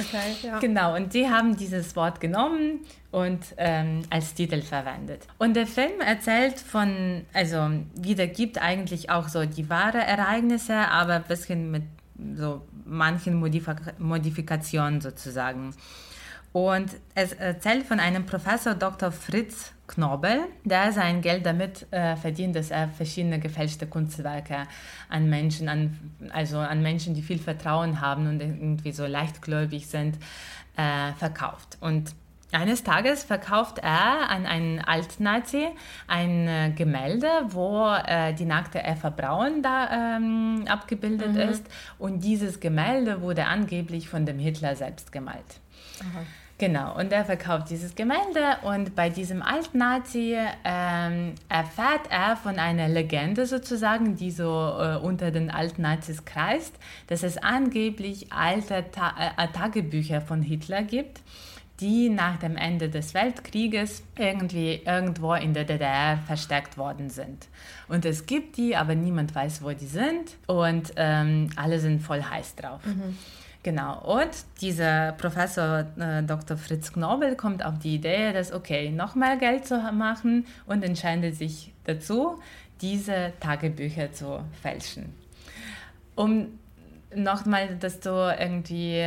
Okay, 0.00 0.36
ja. 0.42 0.58
Genau, 0.60 0.96
und 0.96 1.14
die 1.14 1.28
haben 1.28 1.56
dieses 1.56 1.94
Wort 1.94 2.20
genommen 2.20 2.80
und 3.10 3.40
ähm, 3.56 4.02
als 4.10 4.34
Titel 4.34 4.60
verwendet. 4.60 5.26
Und 5.38 5.54
der 5.54 5.66
Film 5.66 6.00
erzählt 6.00 6.58
von, 6.58 7.24
also 7.32 7.70
wiedergibt 7.94 8.60
eigentlich 8.60 9.10
auch 9.10 9.28
so 9.28 9.44
die 9.44 9.70
wahren 9.70 10.00
Ereignisse, 10.00 10.74
aber 10.74 11.14
ein 11.14 11.24
bisschen 11.24 11.70
mit 11.70 11.84
so 12.34 12.62
manchen 12.84 13.34
Modifik 13.34 13.98
Modifikationen 13.98 15.00
sozusagen. 15.00 15.74
Und 16.66 16.90
es 17.14 17.34
erzählt 17.34 17.86
von 17.86 18.00
einem 18.00 18.26
Professor 18.26 18.74
Dr. 18.74 19.12
Fritz 19.12 19.72
Knobel, 19.86 20.40
der 20.64 20.90
sein 20.92 21.22
Geld 21.22 21.46
damit 21.46 21.86
äh, 21.92 22.16
verdient, 22.16 22.56
dass 22.56 22.72
er 22.72 22.88
verschiedene 22.88 23.38
gefälschte 23.38 23.86
Kunstwerke 23.86 24.66
an 25.08 25.30
Menschen, 25.30 25.68
an, 25.68 25.96
also 26.32 26.58
an 26.58 26.82
Menschen, 26.82 27.14
die 27.14 27.22
viel 27.22 27.38
Vertrauen 27.38 28.00
haben 28.00 28.26
und 28.26 28.40
irgendwie 28.40 28.90
so 28.90 29.06
leichtgläubig 29.06 29.86
sind, 29.86 30.16
äh, 30.76 31.12
verkauft. 31.12 31.78
Und 31.80 32.12
eines 32.50 32.82
Tages 32.82 33.22
verkauft 33.22 33.78
er 33.78 34.28
an 34.28 34.44
einen 34.44 34.80
Altnazi 34.80 35.68
ein 36.08 36.48
äh, 36.48 36.72
Gemälde, 36.74 37.28
wo 37.50 37.88
äh, 37.88 38.34
die 38.34 38.46
nackte 38.46 38.80
Eva 38.80 39.10
Braun 39.10 39.62
da 39.62 40.16
ähm, 40.16 40.64
abgebildet 40.66 41.34
mhm. 41.34 41.38
ist. 41.38 41.66
Und 42.00 42.24
dieses 42.24 42.58
Gemälde 42.58 43.22
wurde 43.22 43.44
angeblich 43.44 44.08
von 44.08 44.26
dem 44.26 44.40
Hitler 44.40 44.74
selbst 44.74 45.12
gemalt. 45.12 45.60
Aha. 46.00 46.24
Genau, 46.58 46.98
und 46.98 47.12
er 47.12 47.24
verkauft 47.24 47.70
dieses 47.70 47.94
Gemälde 47.94 48.56
und 48.62 48.96
bei 48.96 49.10
diesem 49.10 49.42
Altnazi 49.42 50.36
ähm, 50.64 51.36
erfährt 51.48 52.10
er 52.10 52.36
von 52.36 52.58
einer 52.58 52.88
Legende 52.88 53.46
sozusagen, 53.46 54.16
die 54.16 54.32
so 54.32 54.44
äh, 54.44 54.96
unter 54.96 55.30
den 55.30 55.52
Altnazis 55.52 56.24
kreist, 56.24 56.74
dass 57.06 57.22
es 57.22 57.38
angeblich 57.38 58.32
alte 58.32 58.86
Ta 58.90 59.14
äh, 59.36 59.46
Tagebücher 59.52 60.20
von 60.20 60.42
Hitler 60.42 60.82
gibt, 60.82 61.20
die 61.78 62.08
nach 62.08 62.38
dem 62.38 62.56
Ende 62.56 62.88
des 62.88 63.14
Weltkrieges 63.14 64.02
irgendwie 64.16 64.82
irgendwo 64.84 65.34
in 65.34 65.54
der 65.54 65.64
DDR 65.64 66.18
versteckt 66.26 66.76
worden 66.76 67.08
sind. 67.08 67.46
Und 67.86 68.04
es 68.04 68.26
gibt 68.26 68.56
die, 68.56 68.74
aber 68.74 68.96
niemand 68.96 69.32
weiß, 69.32 69.62
wo 69.62 69.70
die 69.70 69.86
sind 69.86 70.36
und 70.48 70.92
ähm, 70.96 71.50
alle 71.54 71.78
sind 71.78 72.02
voll 72.02 72.24
heiß 72.24 72.56
drauf. 72.56 72.84
Mhm. 72.84 73.16
Genau, 73.64 74.00
und 74.18 74.30
dieser 74.60 75.12
Professor 75.12 75.86
äh, 75.98 76.22
Dr. 76.22 76.56
Fritz 76.56 76.92
Knobel 76.92 77.34
kommt 77.34 77.64
auf 77.64 77.78
die 77.80 77.96
Idee, 77.96 78.32
dass, 78.32 78.52
okay, 78.52 78.90
noch 78.90 79.14
mehr 79.14 79.36
Geld 79.36 79.66
zu 79.66 79.78
machen 79.92 80.46
und 80.66 80.84
entscheidet 80.84 81.34
sich 81.34 81.72
dazu, 81.84 82.40
diese 82.80 83.32
Tagebücher 83.40 84.12
zu 84.12 84.44
fälschen. 84.62 85.12
Um 86.14 86.58
nochmal 87.14 87.76
das 87.80 88.02
so 88.02 88.28
irgendwie 88.28 89.04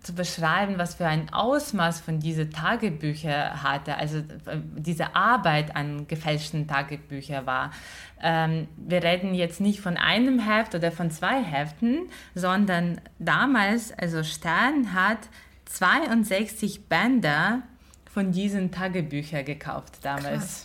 zu 0.00 0.14
beschreiben, 0.14 0.78
was 0.78 0.94
für 0.94 1.06
ein 1.06 1.32
Ausmaß 1.32 2.00
von 2.00 2.20
diese 2.20 2.50
Tagebücher 2.50 3.62
hatte, 3.62 3.96
also 3.96 4.18
äh, 4.18 4.58
diese 4.76 5.16
Arbeit 5.16 5.74
an 5.76 6.06
gefälschten 6.06 6.66
Tagebüchern 6.66 7.46
war. 7.46 7.72
Ähm, 8.22 8.68
wir 8.76 9.02
reden 9.02 9.34
jetzt 9.34 9.60
nicht 9.60 9.80
von 9.80 9.96
einem 9.96 10.38
Heft 10.38 10.74
oder 10.74 10.92
von 10.92 11.10
zwei 11.10 11.42
Heften, 11.42 12.08
sondern 12.34 13.00
damals, 13.18 13.92
also 13.92 14.22
Stern 14.22 14.94
hat 14.94 15.18
62 15.66 16.88
Bänder 16.88 17.62
von 18.18 18.32
diesen 18.32 18.72
Tagebüchern 18.72 19.44
gekauft 19.44 19.98
damals. 20.02 20.24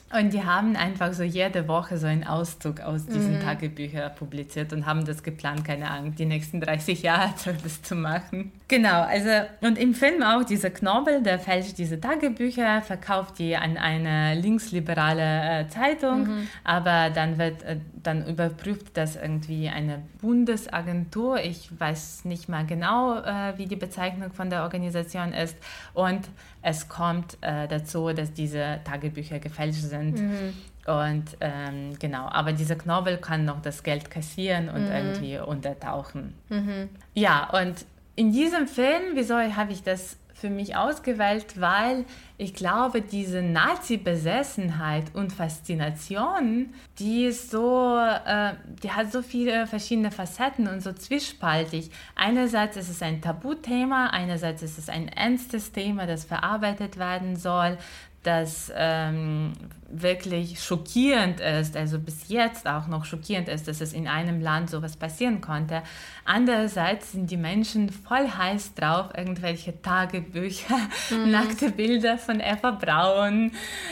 Krass. 0.09 0.19
Und 0.19 0.33
die 0.33 0.43
haben 0.43 0.75
einfach 0.75 1.13
so 1.13 1.21
jede 1.21 1.67
Woche 1.67 1.99
so 1.99 2.07
einen 2.07 2.23
Auszug 2.23 2.79
aus 2.81 3.05
diesen 3.05 3.35
mhm. 3.35 3.41
Tagebüchern 3.41 4.15
publiziert 4.15 4.73
und 4.73 4.87
haben 4.87 5.05
das 5.05 5.21
geplant, 5.21 5.63
keine 5.63 5.91
Ahnung, 5.91 6.15
die 6.15 6.25
nächsten 6.25 6.59
30 6.59 7.03
Jahre 7.03 7.31
das 7.63 7.83
zu 7.83 7.93
machen. 7.93 8.51
Genau, 8.67 9.03
also 9.03 9.29
und 9.61 9.77
im 9.77 9.93
Film 9.93 10.23
auch 10.23 10.43
dieser 10.43 10.71
Knobel, 10.71 11.21
der 11.21 11.37
fälscht 11.37 11.77
diese 11.77 12.01
Tagebücher, 12.01 12.81
verkauft 12.81 13.37
die 13.37 13.55
an 13.55 13.77
eine 13.77 14.33
linksliberale 14.33 15.59
äh, 15.59 15.67
Zeitung, 15.67 16.23
mhm. 16.23 16.47
aber 16.63 17.11
dann 17.11 17.37
wird 17.37 17.61
äh, 17.61 17.77
dann 18.01 18.27
überprüft 18.27 18.97
das 18.97 19.15
irgendwie 19.15 19.69
eine 19.69 20.01
Bundesagentur, 20.21 21.39
ich 21.39 21.69
weiß 21.79 22.25
nicht 22.25 22.49
mal 22.49 22.65
genau, 22.65 23.19
äh, 23.19 23.57
wie 23.57 23.67
die 23.67 23.75
Bezeichnung 23.75 24.31
von 24.31 24.49
der 24.49 24.63
Organisation 24.63 25.33
ist 25.33 25.55
und 25.93 26.21
es 26.63 26.88
kommt 26.88 27.38
äh, 27.41 27.67
dazu, 27.67 28.12
dass 28.13 28.34
diese 28.34 28.80
Tagebücher 28.86 29.39
gefälscht 29.39 29.82
sind. 29.82 30.19
Mhm. 30.19 30.54
Und 30.86 31.38
ähm, 31.39 31.97
genau, 31.99 32.28
aber 32.28 32.54
dieser 32.54 32.76
Knobel 32.76 33.17
kann 33.17 33.45
noch 33.45 33.62
das 33.62 33.84
Geld 33.84 34.10
kassieren 34.10 34.69
und 34.69 34.86
mhm. 34.86 34.91
irgendwie 34.91 35.38
untertauchen. 35.39 36.34
Mhm. 36.49 36.89
Ja, 37.13 37.49
und 37.52 37.86
in 38.15 38.32
diesem 38.32 38.67
Film, 38.67 39.15
wieso 39.15 39.36
habe 39.36 39.73
ich 39.73 39.84
das 39.84 40.17
für 40.43 40.49
mich 40.49 40.75
ausgewählt, 40.75 41.62
weil 41.62 42.03
ich 42.38 42.53
glaube, 42.53 42.99
diese 42.99 43.41
Nazi-Besessenheit 43.41 45.15
und 45.15 45.32
Faszination, 45.32 46.73
die 46.99 47.23
ist 47.23 47.49
so, 47.49 47.97
äh, 47.97 48.51
die 48.84 48.91
hat 48.91 49.10
so 49.10 49.21
viele 49.21 49.67
verschiedene 49.67 50.12
Facetten 50.12 50.67
und 50.67 50.84
so 50.84 50.91
zwiespaltig. 50.91 51.91
Einerseits 52.15 52.75
ist 52.75 52.89
es 52.89 53.01
ein 53.01 53.21
Tabuthema, 53.21 54.08
einerseits 54.08 54.63
ist 54.63 54.77
es 54.77 54.89
ein 54.89 55.08
ernstes 55.08 55.71
Thema, 55.71 56.08
das 56.08 56.25
verarbeitet 56.25 56.97
werden 56.97 57.38
soll 57.38 57.77
das 58.23 58.71
ähm, 58.75 59.53
wirklich 59.89 60.62
schockierend 60.63 61.39
ist, 61.39 61.77
also 61.77 61.99
bis 61.99 62.27
jetzt 62.27 62.67
auch 62.67 62.88
noch 62.88 63.05
schockierend 63.05 63.47
ist, 63.47 63.67
dass 63.67 63.79
es 63.79 63.93
in 63.93 64.07
einem 64.07 64.41
Land 64.41 64.69
sowas 64.69 64.97
passieren 64.97 65.39
konnte. 65.39 65.83
Andererseits 66.25 67.12
sind 67.12 67.29
die 67.29 67.38
Menschen 67.38 67.89
voll 67.89 68.27
heiß 68.27 68.73
drauf, 68.73 69.09
irgendwelche 69.15 69.79
Tagebücher, 69.81 70.77
mhm. 71.12 71.31
nackte 71.31 71.69
Bilder 71.69 72.17
von 72.17 72.39
Eva 72.39 72.71
Braun. 72.71 73.51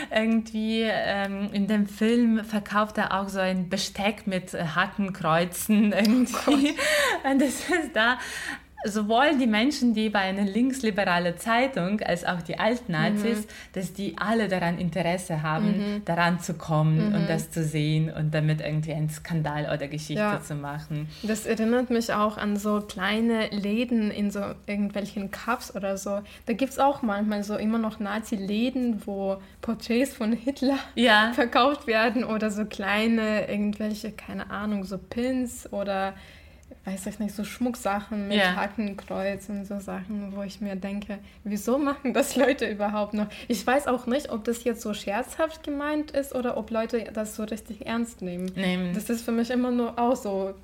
Irgendwie 0.10 0.84
ähm, 0.84 1.50
in 1.54 1.67
dem 1.67 1.86
Film 1.86 2.44
verkauft 2.44 2.98
er 2.98 3.20
auch 3.20 3.30
so 3.30 3.39
ein 3.39 3.70
Besteck 3.70 4.26
mit 4.26 4.54
Hakenkreuzen 4.54 5.94
irgendwie. 5.94 6.32
Oh 6.48 7.30
Und 7.30 7.41
das 7.41 7.70
ist 7.70 7.96
da 7.96 8.17
sowohl 8.86 9.38
die 9.38 9.48
Menschen, 9.48 9.94
die 9.94 10.10
bei 10.10 10.20
einer 10.20 10.44
linksliberalen 10.44 11.38
Zeitung, 11.38 12.02
als 12.02 12.26
auch 12.26 12.41
die 12.41 12.58
Altnazis, 12.58 13.39
mhm. 13.39 13.50
dass 13.74 13.94
die 13.94 14.15
alle 14.17 14.48
daran 14.48 14.78
Interesse 14.78 15.44
haben, 15.44 15.65
mhm. 15.65 16.06
daran 16.06 16.39
zu 16.39 16.54
kommen 16.56 17.10
mhm. 17.10 17.15
und 17.15 17.30
das 17.30 17.52
zu 17.52 17.63
sehen 17.63 18.12
und 18.12 18.34
damit 18.34 18.62
irgendwie 18.62 18.94
einen 18.94 19.10
Skandal 19.10 19.65
oder 19.65 19.88
Geschichte 19.88 20.22
ja. 20.22 20.41
zu 20.41 20.56
machen. 20.56 21.10
Das 21.24 21.46
erinnert 21.46 21.89
mich 21.89 22.13
auch 22.13 22.38
an 22.38 22.58
so 22.58 22.82
kleine 22.82 23.48
Läden 23.50 24.12
in 24.12 24.32
so 24.32 24.41
irgendwelchen 24.65 25.32
Cups 25.32 25.76
oder 25.76 25.98
so. 25.98 26.22
Da 26.46 26.54
gibt 26.54 26.72
es 26.72 26.80
auch 26.80 27.02
manchmal 27.02 27.44
so 27.44 27.56
immer 27.56 27.78
noch 27.78 28.00
Nazi-Läden, 28.00 29.02
wo 29.06 29.38
Porträts 29.62 30.13
von 30.13 30.34
Hitler 30.34 30.78
ja. 30.96 31.32
verkauft 31.36 31.88
werden 31.88 32.24
oder 32.24 32.52
so 32.52 32.65
kleine 32.65 33.50
irgendwelche, 33.50 34.12
keine 34.12 34.50
Ahnung, 34.50 34.84
so 34.84 34.98
Pins 34.98 35.72
oder 35.72 36.13
weiß 36.86 37.06
ich 37.08 37.20
nicht, 37.20 37.36
so 37.36 37.44
Schmucksachen 37.44 38.28
mit 38.28 38.38
ja. 38.38 38.56
Hakenkreuz 38.56 39.50
und 39.50 39.65
so 39.65 39.80
Sachen, 39.80 40.36
wo 40.36 40.41
ich 40.41 40.62
mir 40.62 40.76
denke, 40.76 41.20
wieso 41.44 41.78
machen 41.78 42.13
das 42.13 42.36
Leute 42.36 42.65
überhaupt 42.65 43.13
noch? 43.13 43.28
Ich 43.48 43.65
weiß 43.65 43.88
auch 43.88 44.08
nicht, 44.08 44.32
ob 44.32 44.44
das 44.46 44.63
jetzt 44.63 44.82
so 44.82 44.94
scherzhaft 44.94 45.63
gemeint 45.63 46.12
ist 46.12 46.34
oder 46.34 46.58
ob 46.58 46.72
Leute 46.72 47.04
das 47.13 47.36
so 47.36 47.44
richtig 47.44 47.86
ernst 47.86 48.22
nehmen. 48.22 48.52
nehmen. 48.56 48.94
Das 48.94 49.10
ist 49.10 49.24
für 49.24 49.32
mich 49.32 49.52
immer 49.52 49.70
nur 49.70 49.98
auch 50.00 50.15
so 50.15 50.56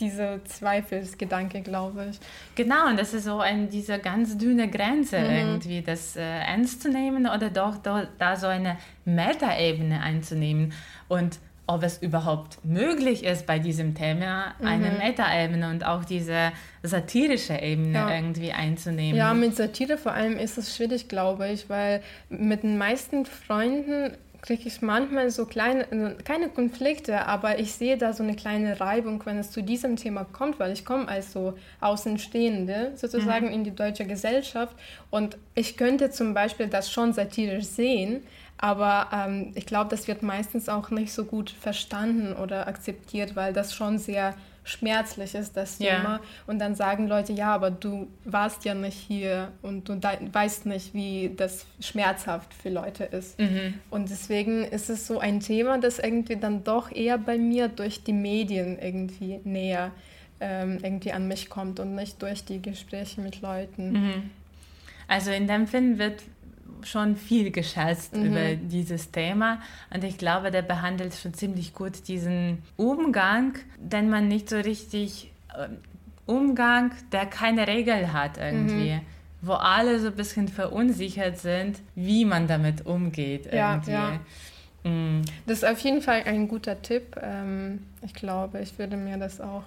diese 0.00 0.40
Zweifelsgedanke, 0.44 1.62
glaube 1.62 2.08
ich. 2.10 2.18
Genau, 2.54 2.88
und 2.88 2.98
das 2.98 3.14
ist 3.14 3.24
so 3.24 3.38
ein, 3.38 3.68
diese 3.70 3.98
ganz 3.98 4.36
dünne 4.36 4.68
Grenze 4.68 5.18
mhm. 5.20 5.30
irgendwie, 5.30 5.82
das 5.82 6.16
äh, 6.16 6.20
ernst 6.22 6.82
zu 6.82 6.90
nehmen 6.90 7.26
oder 7.26 7.50
doch 7.50 7.76
da, 7.76 8.08
da 8.18 8.36
so 8.36 8.46
eine 8.46 8.78
Metaebene 9.04 10.00
einzunehmen. 10.00 10.72
Und 11.08 11.38
ob 11.72 11.82
es 11.82 11.98
überhaupt 11.98 12.64
möglich 12.64 13.24
ist, 13.24 13.46
bei 13.46 13.58
diesem 13.58 13.94
Thema 13.94 14.54
mhm. 14.60 14.66
eine 14.66 14.90
Meta-Ebene 14.90 15.70
und 15.70 15.86
auch 15.86 16.04
diese 16.04 16.52
satirische 16.82 17.54
Ebene 17.54 17.94
ja. 17.94 18.14
irgendwie 18.14 18.52
einzunehmen. 18.52 19.16
Ja, 19.16 19.34
mit 19.34 19.56
Satire 19.56 19.96
vor 19.96 20.12
allem 20.12 20.36
ist 20.36 20.58
es 20.58 20.76
schwierig, 20.76 21.08
glaube 21.08 21.48
ich, 21.48 21.68
weil 21.70 22.02
mit 22.28 22.62
den 22.62 22.78
meisten 22.78 23.24
Freunden 23.26 24.16
kriege 24.42 24.66
ich 24.66 24.82
manchmal 24.82 25.30
so 25.30 25.46
kleine, 25.46 25.86
also 25.90 26.16
keine 26.24 26.48
Konflikte, 26.48 27.26
aber 27.26 27.60
ich 27.60 27.72
sehe 27.72 27.96
da 27.96 28.12
so 28.12 28.24
eine 28.24 28.34
kleine 28.34 28.80
Reibung, 28.80 29.24
wenn 29.24 29.38
es 29.38 29.52
zu 29.52 29.62
diesem 29.62 29.94
Thema 29.94 30.24
kommt, 30.24 30.58
weil 30.58 30.72
ich 30.72 30.84
komme 30.84 31.06
als 31.06 31.32
so 31.32 31.54
Außenstehende 31.80 32.92
sozusagen 32.96 33.46
mhm. 33.46 33.52
in 33.52 33.64
die 33.64 33.74
deutsche 33.74 34.04
Gesellschaft 34.04 34.76
und 35.10 35.38
ich 35.54 35.76
könnte 35.76 36.10
zum 36.10 36.34
Beispiel 36.34 36.66
das 36.66 36.90
schon 36.90 37.12
satirisch 37.12 37.66
sehen, 37.66 38.24
aber 38.62 39.08
ähm, 39.12 39.50
ich 39.56 39.66
glaube, 39.66 39.90
das 39.90 40.06
wird 40.06 40.22
meistens 40.22 40.68
auch 40.68 40.90
nicht 40.90 41.12
so 41.12 41.24
gut 41.24 41.50
verstanden 41.50 42.32
oder 42.32 42.68
akzeptiert, 42.68 43.34
weil 43.34 43.52
das 43.52 43.74
schon 43.74 43.98
sehr 43.98 44.34
schmerzlich 44.62 45.34
ist 45.34 45.56
das 45.56 45.80
Ja. 45.80 45.96
Thema. 45.96 46.20
Und 46.46 46.60
dann 46.60 46.76
sagen 46.76 47.08
Leute, 47.08 47.32
ja, 47.32 47.52
aber 47.52 47.72
du 47.72 48.06
warst 48.24 48.64
ja 48.64 48.74
nicht 48.74 48.96
hier 48.96 49.50
und 49.62 49.88
du 49.88 49.98
weißt 50.00 50.66
nicht, 50.66 50.94
wie 50.94 51.32
das 51.36 51.66
schmerzhaft 51.80 52.54
für 52.54 52.68
Leute 52.68 53.02
ist. 53.02 53.36
Mhm. 53.40 53.74
Und 53.90 54.10
deswegen 54.10 54.62
ist 54.62 54.88
es 54.90 55.08
so 55.08 55.18
ein 55.18 55.40
Thema, 55.40 55.78
das 55.78 55.98
irgendwie 55.98 56.36
dann 56.36 56.62
doch 56.62 56.92
eher 56.92 57.18
bei 57.18 57.38
mir 57.38 57.66
durch 57.66 58.04
die 58.04 58.12
Medien 58.12 58.78
irgendwie 58.78 59.40
näher 59.42 59.90
ähm, 60.38 60.78
irgendwie 60.80 61.10
an 61.10 61.26
mich 61.26 61.50
kommt 61.50 61.80
und 61.80 61.96
nicht 61.96 62.22
durch 62.22 62.44
die 62.44 62.62
Gespräche 62.62 63.20
mit 63.20 63.40
Leuten. 63.40 63.90
Mhm. 63.92 64.30
Also 65.08 65.32
in 65.32 65.48
dem 65.48 65.66
Film 65.66 65.98
wird 65.98 66.22
schon 66.82 67.16
viel 67.16 67.50
gescherzt 67.50 68.14
Mhm. 68.16 68.24
über 68.24 68.54
dieses 68.56 69.10
Thema 69.10 69.60
und 69.92 70.04
ich 70.04 70.18
glaube, 70.18 70.50
der 70.50 70.62
behandelt 70.62 71.14
schon 71.14 71.34
ziemlich 71.34 71.74
gut 71.74 72.08
diesen 72.08 72.58
Umgang, 72.76 73.54
den 73.78 74.10
man 74.10 74.28
nicht 74.28 74.48
so 74.48 74.56
richtig 74.56 75.30
ähm, 75.58 75.78
Umgang, 76.26 76.92
der 77.10 77.26
keine 77.26 77.66
Regel 77.66 78.12
hat 78.12 78.38
irgendwie. 78.38 78.92
Mhm. 78.94 79.00
Wo 79.44 79.54
alle 79.54 79.98
so 79.98 80.06
ein 80.08 80.14
bisschen 80.14 80.46
verunsichert 80.46 81.38
sind, 81.38 81.80
wie 81.96 82.24
man 82.24 82.46
damit 82.46 82.86
umgeht 82.86 83.52
Ja, 83.52 83.72
irgendwie. 83.74 83.90
ja. 83.90 84.20
Mm. 84.84 85.22
Das 85.46 85.58
ist 85.58 85.64
auf 85.64 85.78
jeden 85.80 86.00
Fall 86.00 86.22
ein 86.26 86.46
guter 86.46 86.80
Tipp. 86.80 87.16
Ähm, 87.20 87.80
ich 88.02 88.14
glaube, 88.14 88.60
ich 88.60 88.78
würde 88.78 88.96
mir 88.96 89.16
das 89.18 89.40
auch 89.40 89.64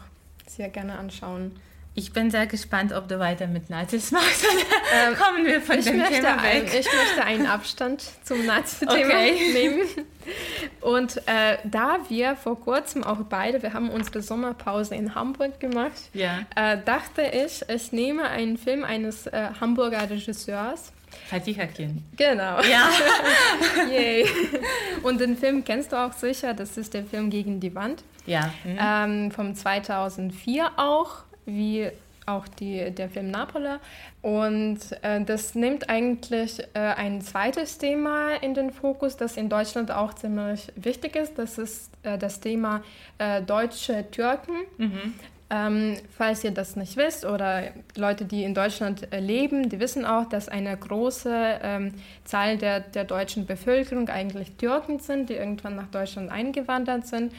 sehr 0.47 0.70
gerne 0.70 0.97
anschauen. 0.97 1.51
Ich 1.98 2.12
bin 2.12 2.30
sehr 2.30 2.46
gespannt, 2.46 2.91
ob 2.91 3.08
du 3.08 3.20
weiter 3.20 3.48
mit 3.48 3.70
Nazis 3.70 4.12
machst. 4.12 4.46
Ähm, 4.93 5.16
Kommen 5.16 5.46
wir 5.46 5.62
von 5.62 5.78
dem 5.78 6.04
Thema 6.04 6.38
ein, 6.41 6.64
weg. 6.64 6.78
ich 6.78 6.86
möchte 6.93 7.24
einen 7.24 7.46
Abstand 7.48 8.04
zum 8.26 8.46
Nazi-Thema 8.46 8.93
Okay. 8.93 9.54
nehmen. 9.54 9.80
Und 10.82 11.18
äh, 11.26 11.58
da 11.64 12.00
wir 12.10 12.36
vor 12.36 12.60
kurzem 12.60 13.04
auch 13.04 13.20
beide, 13.30 13.64
wir 13.64 13.72
haben 13.74 13.89
unsere 13.89 14.22
Sommerpause 14.22 14.93
in 14.93 15.16
Hamburg 15.16 15.60
gemacht, 15.62 15.93
Ja, 16.14 16.39
äh, 16.56 16.78
dachte 16.84 17.22
ich, 17.32 17.62
ich 17.70 17.91
nehme 17.93 18.24
einen 18.28 18.58
Film 18.58 18.84
eines 18.84 19.28
äh, 19.28 19.48
Hamburger 19.62 20.10
Regisseurs. 20.10 20.91
Fatih 21.30 21.60
Akin. 21.62 22.04
Genau. 22.18 22.60
Ja. 22.62 22.89
Yay. 23.89 24.28
Und 25.04 25.22
den 25.22 25.38
Film 25.38 25.64
kennst 25.64 25.93
du 25.93 25.96
auch 25.96 26.12
sicher, 26.14 26.54
das 26.54 26.76
ist 26.78 26.93
der 26.93 27.06
Film 27.06 27.30
Gegen 27.30 27.62
die 27.62 27.74
Wand. 27.74 28.04
Ja. 28.26 28.52
mhm. 28.66 28.78
Ähm, 28.82 29.32
vom 29.32 29.56
2004 29.56 30.72
auch, 30.78 31.24
wie 31.46 31.89
auch 32.26 32.48
die, 32.48 32.91
der 32.91 33.10
Film 33.10 33.30
Napola. 33.30 33.80
Und 34.22 34.80
äh, 35.02 35.24
das 35.24 35.56
nimmt 35.56 35.89
eigentlich 35.89 36.60
äh, 36.74 36.80
ein 36.80 37.22
zweites 37.22 37.78
Thema 37.78 38.36
in 38.41 38.54
den 38.54 38.72
Fokus, 38.72 39.16
das 39.18 39.38
in 39.38 39.50
Deutschland 39.50 39.91
auch 39.91 40.14
ziemlich 40.14 40.72
wichtig 40.76 41.16
ist. 41.16 41.38
Das 41.38 41.58
ist 41.58 41.91
äh, 42.04 42.18
das 42.18 42.39
Thema 42.39 42.84
äh, 43.18 43.41
deutsche 43.41 44.10
Türken. 44.10 44.54
Ähm, 45.52 45.98
falls 46.18 46.43
ihr 46.43 46.50
das 46.50 46.76
nicht 46.76 46.98
wisst 46.98 47.24
oder 47.24 47.66
Leute, 47.96 48.26
die 48.26 48.43
in 48.43 48.56
Deutschland 48.56 49.14
äh, 49.14 49.20
leben, 49.20 49.70
die 49.70 49.80
wissen 49.80 50.04
auch, 50.04 50.28
dass 50.28 50.50
eine 50.50 50.76
große 50.76 51.60
ähm, 51.62 51.93
Zahl 52.24 52.58
der, 52.58 52.80
der 52.80 53.04
deutschen 53.04 53.46
Bevölkerung 53.46 54.10
eigentlich 54.10 54.54
Türken 54.54 54.98
sind, 54.98 55.30
die 55.30 55.36
irgendwann 55.36 55.76
nach 55.76 55.88
Deutschland 55.88 56.32
eingewandert 56.32 57.06
sind. 57.06 57.32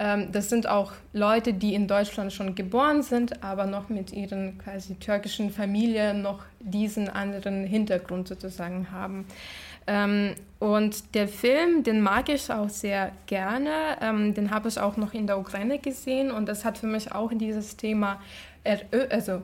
Ähm, 0.00 0.32
das 0.32 0.48
sind 0.48 0.68
auch 0.68 0.92
Leute, 1.12 1.54
die 1.54 1.74
in 1.74 1.86
Deutschland 1.86 2.32
schon 2.32 2.56
geboren 2.56 3.04
sind, 3.04 3.44
aber 3.44 3.66
noch 3.66 3.88
mit 3.88 4.12
ihren 4.12 4.58
quasi 4.58 4.96
türkischen 4.96 5.50
Familien 5.52 6.22
noch 6.22 6.40
diesen 6.58 7.08
anderen 7.08 7.64
Hintergrund 7.64 8.26
sozusagen 8.26 8.90
haben. 8.90 9.24
Ähm, 9.86 10.34
und 10.58 11.14
der 11.14 11.26
Film, 11.26 11.82
den 11.82 12.00
mag 12.00 12.28
ich 12.28 12.50
auch 12.50 12.68
sehr 12.68 13.12
gerne. 13.26 13.70
Ähm, 14.00 14.34
den 14.34 14.50
habe 14.50 14.68
ich 14.68 14.78
auch 14.78 14.96
noch 14.96 15.12
in 15.12 15.26
der 15.26 15.38
Ukraine 15.38 15.78
gesehen 15.78 16.30
und 16.30 16.46
das 16.46 16.64
hat 16.64 16.78
für 16.78 16.86
mich 16.86 17.12
auch 17.12 17.32
dieses 17.34 17.76
Thema, 17.76 18.20
also 19.10 19.42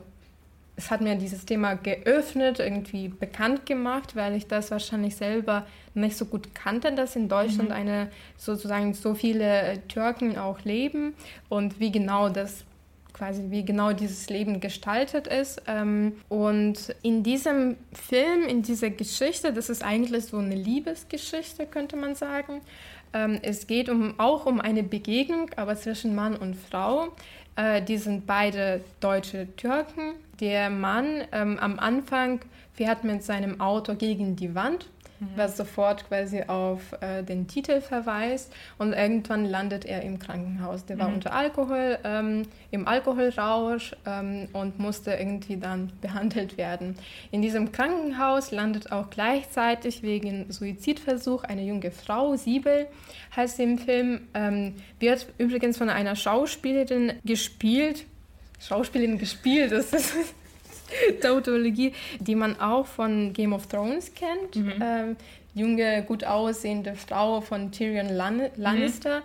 es 0.79 0.89
hat 0.89 1.01
mir 1.01 1.15
dieses 1.15 1.45
Thema 1.45 1.73
geöffnet, 1.75 2.59
irgendwie 2.59 3.09
bekannt 3.09 3.65
gemacht, 3.65 4.15
weil 4.15 4.33
ich 4.35 4.47
das 4.47 4.71
wahrscheinlich 4.71 5.17
selber 5.17 5.67
nicht 5.93 6.15
so 6.15 6.23
gut 6.23 6.55
kannte, 6.55 6.93
dass 6.93 7.17
in 7.17 7.27
Deutschland 7.27 7.71
eine 7.71 8.09
sozusagen 8.37 8.93
so 8.93 9.13
viele 9.13 9.81
Türken 9.89 10.37
auch 10.37 10.61
leben 10.63 11.15
und 11.49 11.81
wie 11.81 11.91
genau 11.91 12.29
das 12.29 12.63
quasi 13.19 13.43
wie 13.49 13.65
genau 13.65 13.91
dieses 13.91 14.29
Leben 14.29 14.61
gestaltet 14.61 15.27
ist. 15.27 15.61
Ähm, 15.67 16.13
und 16.29 16.95
in 17.03 17.21
diesem 17.21 17.75
Film, 17.91 18.43
in 18.47 18.61
dieser 18.63 18.89
Geschichte, 18.89 19.51
das 19.53 19.69
ist 19.69 19.83
eigentlich 19.83 20.25
so 20.25 20.37
eine 20.37 20.55
Liebesgeschichte, 20.55 21.67
könnte 21.67 21.97
man 21.97 22.15
sagen. 22.15 22.61
Ähm, 23.13 23.39
es 23.41 23.67
geht 23.67 23.89
um, 23.89 24.17
auch 24.19 24.45
um 24.45 24.61
eine 24.61 24.83
Begegnung, 24.83 25.51
aber 25.57 25.75
zwischen 25.75 26.15
Mann 26.15 26.35
und 26.37 26.55
Frau. 26.55 27.09
Äh, 27.57 27.81
die 27.81 27.97
sind 27.97 28.25
beide 28.25 28.81
deutsche 29.01 29.53
Türken. 29.57 30.13
Der 30.39 30.69
Mann 30.69 31.23
ähm, 31.33 31.59
am 31.59 31.77
Anfang 31.77 32.39
fährt 32.73 33.03
mit 33.03 33.23
seinem 33.23 33.59
Auto 33.59 33.95
gegen 33.95 34.37
die 34.37 34.55
Wand, 34.55 34.87
was 35.35 35.57
sofort 35.57 36.07
quasi 36.07 36.43
auf 36.47 36.93
äh, 37.01 37.23
den 37.23 37.47
Titel 37.47 37.81
verweist. 37.81 38.53
Und 38.77 38.93
irgendwann 38.93 39.45
landet 39.45 39.85
er 39.85 40.01
im 40.01 40.19
Krankenhaus. 40.19 40.85
Der 40.85 40.99
war 40.99 41.07
unter 41.07 41.33
Alkohol, 41.33 41.97
ähm, 42.03 42.43
im 42.71 42.87
Alkoholrausch 42.87 43.95
ähm, 44.05 44.47
und 44.53 44.79
musste 44.79 45.11
irgendwie 45.11 45.57
dann 45.57 45.91
behandelt 46.01 46.57
werden. 46.57 46.95
In 47.31 47.41
diesem 47.41 47.71
Krankenhaus 47.71 48.51
landet 48.51 48.91
auch 48.91 49.09
gleichzeitig 49.09 50.03
wegen 50.03 50.51
Suizidversuch 50.51 51.43
eine 51.43 51.63
junge 51.63 51.91
Frau, 51.91 52.35
Siebel 52.35 52.87
heißt 53.35 53.57
sie 53.57 53.63
im 53.63 53.77
Film, 53.77 54.21
ähm, 54.33 54.75
wird 54.99 55.27
übrigens 55.37 55.77
von 55.77 55.89
einer 55.89 56.15
Schauspielerin 56.15 57.13
gespielt. 57.23 58.05
Schauspielerin 58.59 59.17
gespielt, 59.17 59.71
das 59.71 59.93
ist 59.93 60.33
Tautologie, 61.21 61.93
die 62.19 62.35
man 62.35 62.59
auch 62.59 62.85
von 62.85 63.33
Game 63.33 63.53
of 63.53 63.67
Thrones 63.67 64.11
kennt. 64.13 64.55
Ähm, 64.81 65.15
junge, 65.55 66.03
gut 66.03 66.23
aussehende 66.23 66.93
Frau 66.95 67.41
von 67.41 67.71
Tyrion 67.71 68.09
Lan 68.09 68.41
Lannister. 68.55 69.21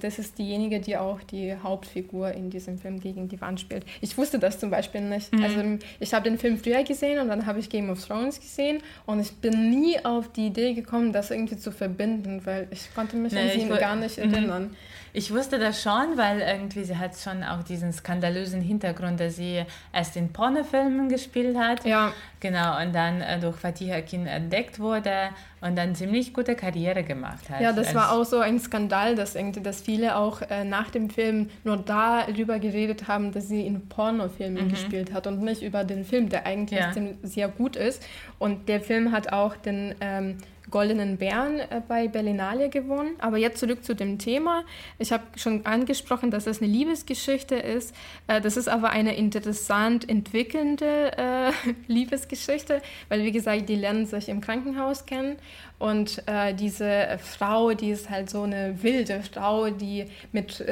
Das 0.00 0.18
ist 0.18 0.36
diejenige, 0.38 0.80
die 0.80 0.96
auch 0.96 1.20
die 1.22 1.54
Hauptfigur 1.62 2.32
in 2.32 2.50
diesem 2.50 2.76
Film 2.76 2.98
gegen 2.98 3.28
die 3.28 3.40
Wand 3.40 3.60
spielt. 3.60 3.84
Ich 4.00 4.18
wusste 4.18 4.40
das 4.40 4.58
zum 4.58 4.68
Beispiel 4.70 5.00
nicht. 5.02 5.30
Also 5.40 5.62
ich 6.00 6.12
habe 6.12 6.28
den 6.28 6.38
Film 6.38 6.58
früher 6.58 6.82
gesehen 6.82 7.20
und 7.20 7.28
dann 7.28 7.46
habe 7.46 7.60
ich 7.60 7.68
Game 7.68 7.88
of 7.90 8.04
Thrones 8.04 8.40
gesehen 8.40 8.82
und 9.04 9.20
ich 9.20 9.30
bin 9.34 9.70
nie 9.70 10.04
auf 10.04 10.32
die 10.32 10.46
Idee 10.48 10.74
gekommen, 10.74 11.12
das 11.12 11.30
irgendwie 11.30 11.56
zu 11.56 11.70
verbinden, 11.70 12.40
weil 12.44 12.66
ich 12.72 12.92
konnte 12.96 13.14
mich 13.16 13.32
Nee, 13.32 13.52
an 13.52 13.60
sie 13.60 13.68
gar 13.78 13.94
nicht 13.94 14.18
Mhm. 14.18 14.32
erinnern. 14.34 14.76
Ich 15.18 15.32
wusste 15.32 15.58
das 15.58 15.80
schon, 15.82 16.18
weil 16.18 16.40
irgendwie 16.40 16.84
sie 16.84 16.98
hat 16.98 17.16
schon 17.16 17.42
auch 17.42 17.62
diesen 17.62 17.90
skandalösen 17.90 18.60
Hintergrund, 18.60 19.18
dass 19.18 19.36
sie 19.36 19.62
erst 19.90 20.14
in 20.14 20.30
Pornofilmen 20.30 21.08
gespielt 21.08 21.56
hat. 21.56 21.86
Ja. 21.86 22.12
Genau, 22.40 22.78
und 22.82 22.94
dann 22.94 23.22
äh, 23.22 23.40
durch 23.40 23.56
Fatih 23.56 23.94
Akin 23.94 24.26
entdeckt 24.26 24.78
wurde 24.78 25.30
und 25.62 25.74
dann 25.74 25.94
ziemlich 25.94 26.34
gute 26.34 26.54
Karriere 26.54 27.02
gemacht 27.02 27.48
hat. 27.48 27.62
Ja, 27.62 27.72
das 27.72 27.94
war 27.94 28.12
auch 28.12 28.24
so 28.24 28.40
ein 28.40 28.60
Skandal, 28.60 29.14
dass, 29.14 29.34
irgendwie, 29.34 29.62
dass 29.62 29.80
viele 29.80 30.16
auch 30.16 30.42
äh, 30.42 30.64
nach 30.64 30.90
dem 30.90 31.08
Film 31.08 31.48
nur 31.64 31.78
darüber 31.78 32.58
geredet 32.58 33.08
haben, 33.08 33.32
dass 33.32 33.48
sie 33.48 33.66
in 33.66 33.88
Pornofilmen 33.88 34.68
gespielt 34.68 35.14
hat 35.14 35.26
und 35.26 35.42
nicht 35.42 35.62
über 35.62 35.84
den 35.84 36.04
Film, 36.04 36.28
der 36.28 36.44
eigentlich 36.44 36.78
Ja. 36.78 36.92
sehr 37.22 37.48
gut 37.48 37.76
ist. 37.76 38.06
Und 38.38 38.68
der 38.68 38.82
Film 38.82 39.12
hat 39.12 39.32
auch 39.32 39.56
den 39.56 39.94
ähm, 40.02 40.36
Goldenen 40.70 41.16
Bären 41.16 41.60
äh, 41.60 41.80
bei 41.86 42.08
Berlinale 42.08 42.68
gewonnen. 42.68 43.14
Aber 43.18 43.38
jetzt 43.38 43.60
zurück 43.60 43.84
zu 43.84 43.94
dem 43.94 44.18
Thema. 44.18 44.64
Ich 44.98 45.12
habe 45.12 45.24
schon 45.36 45.64
angesprochen, 45.66 46.30
dass 46.30 46.46
es 46.46 46.60
eine 46.60 46.70
Liebesgeschichte 46.70 47.54
ist. 47.54 47.94
Äh, 48.26 48.40
das 48.40 48.56
ist 48.56 48.68
aber 48.68 48.90
eine 48.90 49.16
interessant 49.16 50.08
entwickelnde 50.08 51.16
äh, 51.16 51.52
Liebesgeschichte, 51.86 52.82
weil 53.08 53.24
wie 53.24 53.32
gesagt, 53.32 53.68
die 53.68 53.76
lernen 53.76 54.06
sich 54.06 54.28
im 54.28 54.40
Krankenhaus 54.40 55.06
kennen 55.06 55.36
und 55.78 56.22
diese 56.58 57.18
Frau, 57.22 57.74
die 57.74 57.90
ist 57.90 58.08
halt 58.08 58.30
so 58.30 58.42
eine 58.42 58.82
wilde 58.82 59.22
Frau, 59.22 59.68
die 59.68 60.06
mit 60.32 60.64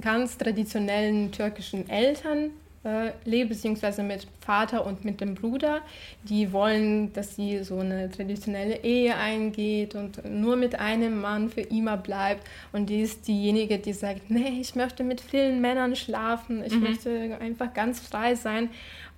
ganz 0.00 0.38
traditionellen 0.38 1.32
türkischen 1.32 1.88
Eltern 1.88 2.52
äh, 2.84 3.12
lebt, 3.24 3.50
beziehungsweise 3.50 4.02
mit 4.02 4.26
Vater 4.40 4.84
und 4.84 5.04
mit 5.04 5.20
dem 5.20 5.34
Bruder. 5.34 5.82
Die 6.24 6.52
wollen, 6.52 7.12
dass 7.12 7.36
sie 7.36 7.62
so 7.62 7.78
eine 7.78 8.10
traditionelle 8.10 8.82
Ehe 8.82 9.16
eingeht 9.16 9.94
und 9.94 10.24
nur 10.24 10.56
mit 10.56 10.78
einem 10.78 11.20
Mann 11.20 11.48
für 11.48 11.60
immer 11.60 11.96
bleibt. 11.96 12.46
Und 12.72 12.90
die 12.90 13.02
ist 13.02 13.28
diejenige, 13.28 13.78
die 13.78 13.92
sagt, 13.92 14.30
nee, 14.30 14.58
ich 14.60 14.74
möchte 14.74 15.04
mit 15.04 15.20
vielen 15.20 15.60
Männern 15.60 15.94
schlafen, 15.96 16.64
ich 16.64 16.74
möchte 16.74 17.38
einfach 17.40 17.72
ganz 17.72 18.00
frei 18.00 18.34
sein. 18.34 18.68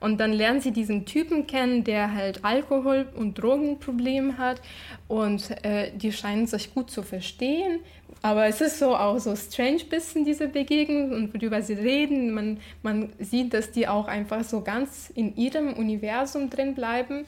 Und 0.00 0.18
dann 0.20 0.34
lernen 0.34 0.60
sie 0.60 0.72
diesen 0.72 1.06
Typen 1.06 1.46
kennen, 1.46 1.82
der 1.82 2.14
halt 2.14 2.44
Alkohol- 2.44 3.08
und 3.16 3.38
Drogenproblem 3.38 4.36
hat. 4.36 4.60
Und 5.08 5.50
äh, 5.64 5.92
die 5.94 6.12
scheinen 6.12 6.46
sich 6.46 6.74
gut 6.74 6.90
zu 6.90 7.02
verstehen. 7.02 7.80
Aber 8.24 8.46
es 8.46 8.62
ist 8.62 8.78
so 8.78 8.96
auch 8.96 9.18
so 9.18 9.36
strange 9.36 9.84
bisschen, 9.84 10.24
diese 10.24 10.48
Begegnung 10.48 11.12
und 11.12 11.34
worüber 11.34 11.60
sie 11.60 11.74
reden. 11.74 12.32
Man, 12.32 12.58
man 12.82 13.12
sieht, 13.18 13.52
dass 13.52 13.70
die 13.70 13.86
auch 13.86 14.08
einfach 14.08 14.44
so 14.44 14.62
ganz 14.62 15.12
in 15.14 15.36
ihrem 15.36 15.74
Universum 15.74 16.48
drin 16.48 16.74
bleiben. 16.74 17.26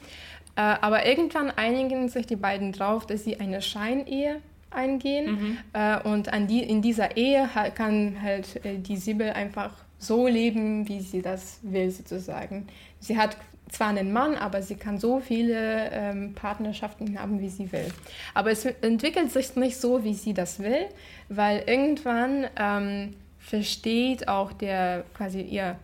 Äh, 0.55 0.61
aber 0.61 1.05
irgendwann 1.05 1.51
einigen 1.51 2.09
sich 2.09 2.25
die 2.25 2.35
beiden 2.35 2.71
drauf, 2.71 3.05
dass 3.05 3.25
sie 3.25 3.39
eine 3.39 3.61
Scheinehe 3.61 4.41
eingehen. 4.71 5.59
Äh, 5.73 6.01
und 6.01 6.33
an 6.33 6.47
die, 6.47 6.63
in 6.63 6.81
dieser 6.81 7.15
Ehe 7.15 7.47
kann 7.75 8.19
halt 8.19 8.65
äh, 8.65 8.79
die 8.79 8.97
Sibyl 8.97 9.29
einfach 9.29 9.73
so 9.99 10.25
leben, 10.25 10.87
wie 10.87 11.01
sie 11.01 11.21
das 11.21 11.59
will, 11.61 11.91
sozusagen. 11.91 12.65
Sie 12.99 13.19
hat 13.19 13.37
zwar 13.69 13.89
einen 13.89 14.13
Mann, 14.13 14.35
aber 14.35 14.61
sie 14.61 14.75
kann 14.75 14.97
so 14.97 15.19
viele 15.19 15.89
ähm, 15.91 16.33
Partnerschaften 16.33 17.19
haben, 17.19 17.41
wie 17.41 17.49
sie 17.49 17.71
will. 17.71 17.87
Aber 18.33 18.51
es 18.51 18.65
entwickelt 18.65 19.31
sich 19.31 19.55
nicht 19.55 19.77
so, 19.77 20.03
wie 20.03 20.13
sie 20.13 20.33
das 20.33 20.59
will, 20.59 20.85
weil 21.29 21.63
irgendwann 21.67 22.47
ähm, 22.57 23.15
versteht 23.39 24.27
auch 24.27 24.53
der 24.53 25.03
quasi 25.13 25.41
ihr 25.41 25.77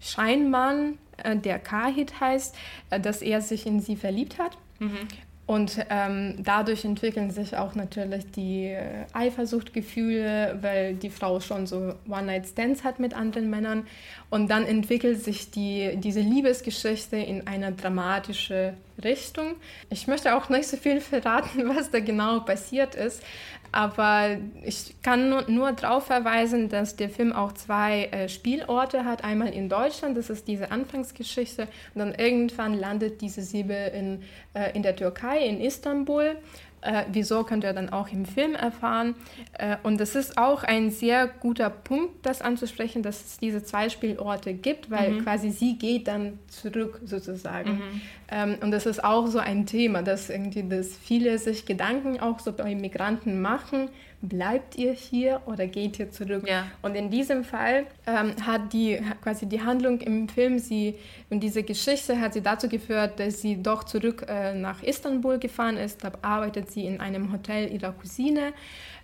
Scheinmann, 0.00 0.98
äh, 1.22 1.36
der 1.36 1.58
Kahit 1.58 2.20
heißt, 2.20 2.54
äh, 2.90 3.00
dass 3.00 3.22
er 3.22 3.40
sich 3.40 3.66
in 3.66 3.80
sie 3.80 3.96
verliebt 3.96 4.38
hat. 4.38 4.56
Mhm. 4.78 5.08
Und 5.48 5.78
ähm, 5.88 6.34
dadurch 6.44 6.84
entwickeln 6.84 7.30
sich 7.30 7.56
auch 7.56 7.74
natürlich 7.74 8.30
die 8.32 8.66
äh, 8.66 9.06
Eifersuchtgefühle, 9.14 10.58
weil 10.60 10.94
die 10.94 11.08
Frau 11.08 11.40
schon 11.40 11.66
so 11.66 11.94
One-Night-Stands 12.06 12.84
hat 12.84 13.00
mit 13.00 13.14
anderen 13.14 13.48
Männern. 13.48 13.86
Und 14.28 14.50
dann 14.50 14.66
entwickelt 14.66 15.24
sich 15.24 15.50
die, 15.50 15.96
diese 15.96 16.20
Liebesgeschichte 16.20 17.16
in 17.16 17.46
eine 17.46 17.72
dramatische 17.72 18.74
Richtung. 19.04 19.56
Ich 19.90 20.06
möchte 20.06 20.36
auch 20.36 20.48
nicht 20.48 20.68
so 20.68 20.76
viel 20.76 21.00
verraten, 21.00 21.68
was 21.76 21.90
da 21.90 22.00
genau 22.00 22.40
passiert 22.40 22.94
ist, 22.94 23.22
aber 23.70 24.38
ich 24.64 24.94
kann 25.02 25.28
nur, 25.28 25.48
nur 25.48 25.72
darauf 25.72 26.06
verweisen, 26.06 26.68
dass 26.68 26.96
der 26.96 27.10
Film 27.10 27.32
auch 27.32 27.52
zwei 27.52 28.04
äh, 28.06 28.28
Spielorte 28.28 29.04
hat. 29.04 29.24
Einmal 29.24 29.52
in 29.52 29.68
Deutschland, 29.68 30.16
das 30.16 30.30
ist 30.30 30.48
diese 30.48 30.70
Anfangsgeschichte, 30.70 31.68
und 31.94 31.98
dann 31.98 32.14
irgendwann 32.14 32.74
landet 32.74 33.20
diese 33.20 33.42
Siebe 33.42 33.74
in, 33.74 34.22
äh, 34.54 34.74
in 34.74 34.82
der 34.82 34.96
Türkei, 34.96 35.40
in 35.40 35.60
Istanbul. 35.60 36.36
Äh, 36.80 37.04
wieso 37.12 37.42
könnt 37.42 37.64
ihr 37.64 37.72
dann 37.72 37.88
auch 37.88 38.08
im 38.08 38.24
Film 38.24 38.54
erfahren. 38.54 39.16
Äh, 39.54 39.76
und 39.82 40.00
es 40.00 40.14
ist 40.14 40.38
auch 40.38 40.62
ein 40.62 40.90
sehr 40.90 41.26
guter 41.26 41.70
Punkt, 41.70 42.24
das 42.24 42.40
anzusprechen, 42.40 43.02
dass 43.02 43.24
es 43.24 43.38
diese 43.38 43.64
zwei 43.64 43.88
Spielorte 43.88 44.54
gibt, 44.54 44.90
weil 44.90 45.10
mhm. 45.10 45.24
quasi 45.24 45.50
sie 45.50 45.76
geht 45.76 46.06
dann 46.06 46.38
zurück 46.46 47.00
sozusagen. 47.04 47.72
Mhm. 47.72 48.00
Ähm, 48.30 48.56
und 48.60 48.70
das 48.70 48.86
ist 48.86 49.02
auch 49.02 49.26
so 49.26 49.38
ein 49.38 49.66
Thema, 49.66 50.02
dass 50.02 50.30
irgendwie 50.30 50.68
dass 50.68 50.96
viele 50.96 51.38
sich 51.38 51.66
Gedanken 51.66 52.20
auch 52.20 52.38
so 52.38 52.52
bei 52.52 52.74
Migranten 52.74 53.40
machen, 53.40 53.90
bleibt 54.20 54.76
ihr 54.76 54.92
hier 54.92 55.40
oder 55.46 55.66
geht 55.66 55.98
ihr 55.98 56.10
zurück? 56.10 56.46
Ja. 56.48 56.66
Und 56.82 56.94
in 56.94 57.10
diesem 57.10 57.44
Fall 57.44 57.86
ähm, 58.06 58.34
hat 58.44 58.72
die 58.72 59.00
quasi 59.22 59.46
die 59.46 59.62
Handlung 59.62 60.00
im 60.00 60.28
Film 60.28 60.58
sie 60.58 60.96
und 61.30 61.40
diese 61.40 61.62
Geschichte 61.62 62.20
hat 62.20 62.34
sie 62.34 62.40
dazu 62.40 62.68
geführt, 62.68 63.20
dass 63.20 63.40
sie 63.40 63.62
doch 63.62 63.84
zurück 63.84 64.26
äh, 64.28 64.54
nach 64.54 64.82
Istanbul 64.82 65.38
gefahren 65.38 65.76
ist. 65.76 66.02
Da 66.02 66.12
arbeitet 66.22 66.70
sie 66.70 66.86
in 66.86 67.00
einem 67.00 67.32
Hotel 67.32 67.72
ihrer 67.72 67.92
Cousine 67.92 68.52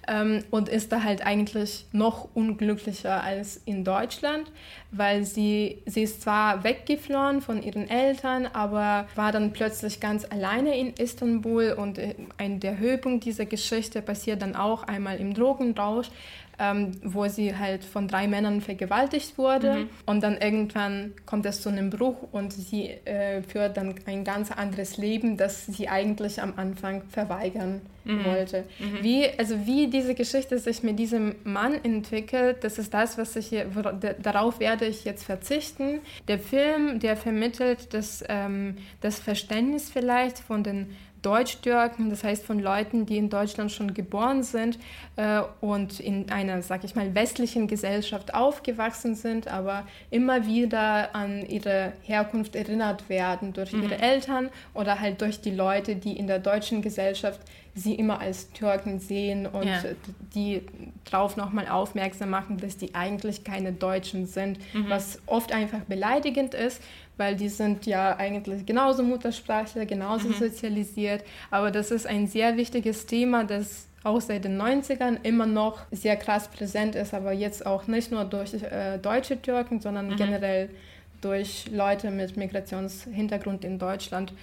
ähm, 0.09 0.45
und 0.51 0.69
ist 0.69 0.93
da 0.93 1.03
halt 1.03 1.25
eigentlich 1.25 1.87
noch 1.93 2.29
unglücklicher 2.35 3.23
als 3.23 3.61
in 3.65 3.85
Deutschland, 3.85 4.51
weil 4.91 5.25
sie, 5.25 5.83
sie 5.87 6.03
ist 6.03 6.23
zwar 6.23 6.65
weggeflohen 6.65 7.41
von 7.41 7.63
ihren 7.63 7.89
Eltern, 7.89 8.47
aber 8.47 9.07
war 9.15 9.33
dann 9.33 9.53
plötzlich 9.53 10.01
ganz 10.01 10.25
alleine 10.25 10.79
in 10.79 10.95
Istanbul 10.95 11.73
und 11.73 11.99
äh, 11.99 12.15
ein, 12.39 12.61
der 12.61 12.79
Höhepunkt 12.79 13.25
dieser 13.25 13.47
Geschichte 13.47 14.03
passiert 14.03 14.43
dann 14.43 14.57
auch 14.57 14.85
einmal 14.85 15.19
im 15.19 15.35
Drogenrausch, 15.35 16.09
ähm, 16.59 16.93
wo 17.03 17.27
sie 17.29 17.57
halt 17.57 17.85
von 17.85 18.09
drei 18.09 18.29
Männern 18.29 18.61
vergewaltigt 18.61 19.39
wurde. 19.39 19.75
Mhm. 19.75 19.89
Und 20.07 20.23
dann 20.23 20.37
irgendwann 20.37 21.13
kommt 21.27 21.47
es 21.47 21.61
zu 21.63 21.69
einem 21.69 21.91
Bruch 21.91 22.17
und 22.33 22.53
sie 22.53 22.91
äh, 23.05 23.43
führt 23.43 23.77
dann 23.77 23.95
ein 24.07 24.25
ganz 24.25 24.51
anderes 24.51 24.97
Leben, 24.97 25.37
das 25.37 25.67
sie 25.67 25.89
eigentlich 25.89 26.41
am 26.41 26.55
Anfang 26.57 27.03
verweigern 27.09 27.83
mhm. 28.05 28.25
wollte. 28.25 28.65
Mhm. 28.79 29.03
Wie, 29.03 29.27
also 29.39 29.67
wie 29.67 29.89
diese 29.89 30.15
Geschichte 30.15 30.59
sich 30.59 30.83
mit 30.83 30.99
diesem 30.99 31.35
Mann 31.45 31.75
entwickelt, 31.83 32.63
das 32.63 32.79
ist 32.79 32.95
das, 32.95 33.19
was 33.19 33.37
ich 33.37 33.47
hier, 33.47 33.67
darauf 34.23 34.61
werde 34.61 34.87
ich 34.87 35.05
jetzt 35.05 35.25
verzichten. 35.25 36.01
Der 36.29 36.39
Film, 36.39 37.01
der 37.01 37.17
vermittelt 37.17 37.93
das, 37.95 38.25
ähm, 38.29 38.77
das 39.01 39.19
Verständnis 39.19 39.91
vielleicht 39.91 40.39
von 40.39 40.63
den 40.63 40.95
Deutsch-Türken, 41.25 42.11
das 42.11 42.23
heißt 42.23 42.45
von 42.45 42.59
Leuten, 42.59 43.07
die 43.07 43.17
in 43.17 43.31
Deutschland 43.31 43.73
schon 43.73 43.95
geboren 43.95 44.43
sind 44.43 44.79
äh, 45.17 45.41
und 45.61 46.01
in 46.01 46.31
einer, 46.31 46.63
sag 46.63 46.85
ich 46.85 46.95
mal, 46.95 47.15
westlichen 47.15 47.67
Gesellschaft 47.67 48.35
aufgewachsen 48.35 49.15
sind, 49.15 49.49
aber 49.49 49.87
immer 50.11 50.47
wieder 50.47 51.15
an 51.15 51.45
ihre 51.47 51.93
Herkunft 52.03 52.55
erinnert 52.55 53.09
werden 53.09 53.53
durch 53.53 53.73
mhm. 53.73 53.85
ihre 53.85 53.99
Eltern 53.99 54.51
oder 54.75 55.01
halt 55.01 55.21
durch 55.21 55.41
die 55.41 55.55
Leute, 55.55 55.97
die 55.97 56.17
in 56.17 56.27
der 56.27 56.39
deutschen 56.39 56.83
Gesellschaft 56.83 57.41
sie 57.75 57.95
immer 57.95 58.21
als 58.21 58.51
Türken 58.53 59.01
sehen 59.01 59.47
und 59.47 59.67
ja. 59.67 59.83
die 60.35 60.63
darauf 61.11 61.37
nochmal 61.37 61.69
aufmerksam 61.69 62.31
machen, 62.31 62.59
dass 62.59 62.77
die 62.77 62.95
eigentlich 62.95 63.43
keine 63.43 63.73
Deutschen 63.73 64.27
sind, 64.27 64.59
mhm. 64.73 64.89
was 64.89 65.21
oft 65.27 65.53
einfach 65.53 65.81
beleidigend 65.81 66.55
ist, 66.55 66.83
weil 67.17 67.35
die 67.35 67.49
sind 67.49 67.87
ja 67.87 68.17
eigentlich 68.17 68.65
genauso 68.65 69.03
Muttersprachler, 69.03 69.87
genauso 69.87 70.29
mhm. 70.29 70.35
sozialisiert. 70.35 71.25
Aber 71.51 71.71
das 71.71 71.91
ist 71.91 72.07
ein 72.07 72.27
sehr 72.29 72.57
wichtiges 72.57 73.07
Thema, 73.07 73.45
das 73.45 73.89
auch 74.05 74.21
seit 74.21 74.45
den 74.45 74.61
90ern 74.61 75.19
immer 75.23 75.47
noch 75.47 75.81
sehr 75.91 76.17
krass 76.17 76.49
präsent 76.49 76.95
ist, 76.95 77.15
aber 77.15 77.33
jetzt 77.33 77.67
auch 77.67 77.87
nicht 77.87 78.13
nur 78.13 78.25
durch 78.25 78.55
äh, 78.55 78.99
deutsche 78.99 79.41
Türken, 79.41 79.81
sondern 79.81 80.11
mhm. 80.11 80.17
generell 80.17 80.71
durch 81.25 81.71
Leute 81.73 82.11
mit 82.11 82.37
Migrationshintergrund 82.37 83.65
in 83.65 83.79
Deutschland. 83.79 84.35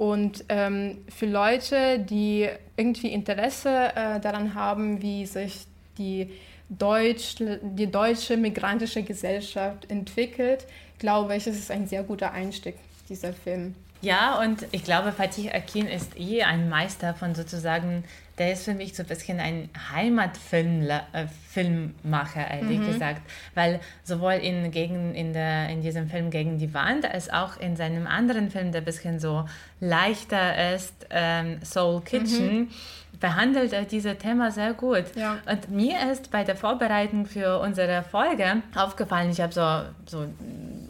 Und 0.00 0.46
ähm, 0.48 0.96
für 1.14 1.26
Leute, 1.26 1.98
die 1.98 2.48
irgendwie 2.74 3.12
Interesse 3.12 3.68
äh, 3.94 4.18
daran 4.18 4.54
haben, 4.54 5.02
wie 5.02 5.26
sich 5.26 5.66
die, 5.98 6.30
Deutsch, 6.70 7.34
die 7.38 7.86
deutsche 7.86 8.38
migrantische 8.38 9.02
Gesellschaft 9.02 9.90
entwickelt, 9.90 10.66
glaube 10.98 11.36
ich, 11.36 11.46
es 11.46 11.58
ist 11.58 11.70
ein 11.70 11.86
sehr 11.86 12.02
guter 12.02 12.32
Einstieg, 12.32 12.76
dieser 13.10 13.34
Film. 13.34 13.74
Ja, 14.00 14.40
und 14.40 14.66
ich 14.72 14.84
glaube, 14.84 15.12
Fatih 15.12 15.50
Akin 15.50 15.86
ist 15.86 16.18
eh 16.18 16.44
ein 16.44 16.70
Meister 16.70 17.12
von 17.12 17.34
sozusagen, 17.34 18.04
der 18.40 18.54
ist 18.54 18.64
für 18.64 18.74
mich 18.74 18.96
so 18.96 19.04
ein 19.04 19.06
bisschen 19.06 19.38
ein 19.38 19.68
Heimatfilmmacher, 19.92 22.50
äh, 22.50 22.60
ehrlich 22.60 22.78
mhm. 22.78 22.86
gesagt. 22.86 23.20
Weil 23.54 23.80
sowohl 24.02 24.32
in, 24.32 24.70
gegen, 24.70 25.14
in, 25.14 25.34
der, 25.34 25.68
in 25.68 25.82
diesem 25.82 26.08
Film 26.08 26.30
Gegen 26.30 26.58
die 26.58 26.72
Wand, 26.74 27.04
als 27.04 27.30
auch 27.30 27.58
in 27.58 27.76
seinem 27.76 28.06
anderen 28.06 28.50
Film, 28.50 28.72
der 28.72 28.80
ein 28.80 28.86
bisschen 28.86 29.20
so 29.20 29.44
leichter 29.78 30.74
ist, 30.74 30.94
ähm, 31.10 31.58
Soul 31.62 32.00
Kitchen, 32.00 32.60
mhm 32.60 32.70
behandelt 33.18 33.72
er 33.74 33.84
dieses 33.84 34.16
Thema 34.18 34.50
sehr 34.50 34.72
gut. 34.72 35.04
Ja. 35.14 35.36
Und 35.44 35.70
mir 35.70 36.10
ist 36.10 36.30
bei 36.30 36.42
der 36.42 36.56
Vorbereitung 36.56 37.26
für 37.26 37.60
unsere 37.60 38.02
Folge 38.02 38.62
aufgefallen, 38.74 39.30
ich 39.30 39.42
habe 39.42 39.52
so, 39.52 39.82
so 40.06 40.24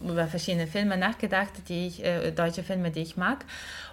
über 0.09 0.29
verschiedene 0.29 0.69
Filme 0.69 0.97
nachgedacht, 0.97 1.51
die 1.69 1.89
ich, 1.89 2.05
äh, 2.05 2.31
deutsche 2.31 2.63
Filme, 2.63 2.93
die 2.93 3.01
ich 3.01 3.17
mag. 3.17 3.45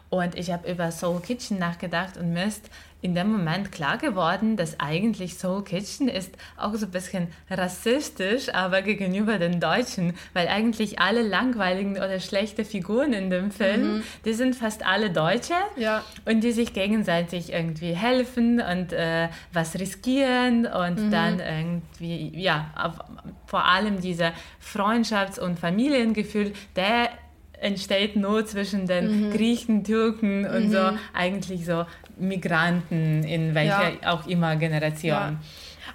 Und 0.10 0.36
ich 0.36 0.52
habe 0.52 0.72
über 0.72 0.92
Soul 0.92 1.20
Kitchen 1.20 1.60
nachgedacht 1.60 2.18
und 2.18 2.32
mir 2.32 2.46
ist 2.46 2.70
in 3.02 3.14
dem 3.14 3.32
Moment 3.32 3.72
klar 3.72 3.98
geworden, 3.98 4.58
dass 4.58 4.80
eigentlich 4.80 5.36
Soul 5.36 5.64
Kitchen 5.64 6.08
ist 6.08 6.36
auch 6.58 6.74
so 6.74 6.88
ein 6.88 6.92
bisschen 6.92 7.28
rassistisch, 7.50 8.54
aber 8.54 8.82
gegenüber 8.82 9.38
den 9.38 9.60
Deutschen, 9.60 10.14
weil 10.34 10.48
eigentlich 10.48 11.00
alle 11.00 11.22
langweiligen 11.22 11.98
oder 11.98 12.20
schlechte 12.20 12.66
Figuren 12.66 13.14
in 13.14 13.30
dem 13.30 13.52
Film, 13.52 13.98
mhm. 13.98 14.04
die 14.26 14.34
sind 14.34 14.56
fast 14.56 14.86
alle 14.86 15.12
Deutsche 15.12 15.54
ja. 15.76 16.04
und 16.26 16.42
die 16.42 16.52
sich 16.52 16.74
gegenseitig 16.74 17.54
irgendwie 17.54 17.94
helfen 17.94 18.62
und 18.62 18.94
äh, 18.94 19.30
was 19.54 19.76
riskieren 19.76 20.66
und 20.66 21.06
mhm. 21.06 21.12
dann 21.12 21.40
irgendwie, 21.40 22.32
ja, 22.40 22.72
auf, 22.76 22.94
vor 23.46 23.66
allem 23.66 24.02
dieser 24.02 24.34
Freundschafts- 24.60 25.40
und 25.40 25.60
Familiengefühl, 25.60 26.54
der 26.76 27.10
entsteht 27.60 28.16
nur 28.16 28.46
zwischen 28.46 28.88
den 28.88 29.28
mhm. 29.28 29.34
Griechen, 29.34 29.84
Türken 29.84 30.46
und 30.46 30.68
mhm. 30.68 30.72
so, 30.72 30.90
eigentlich 31.14 31.66
so 31.66 31.86
Migranten 32.18 33.24
in 33.24 33.56
welcher 33.56 33.94
ja. 34.02 34.14
auch 34.14 34.28
immer 34.28 34.56
Generation. 34.56 35.12
Ja. 35.12 35.36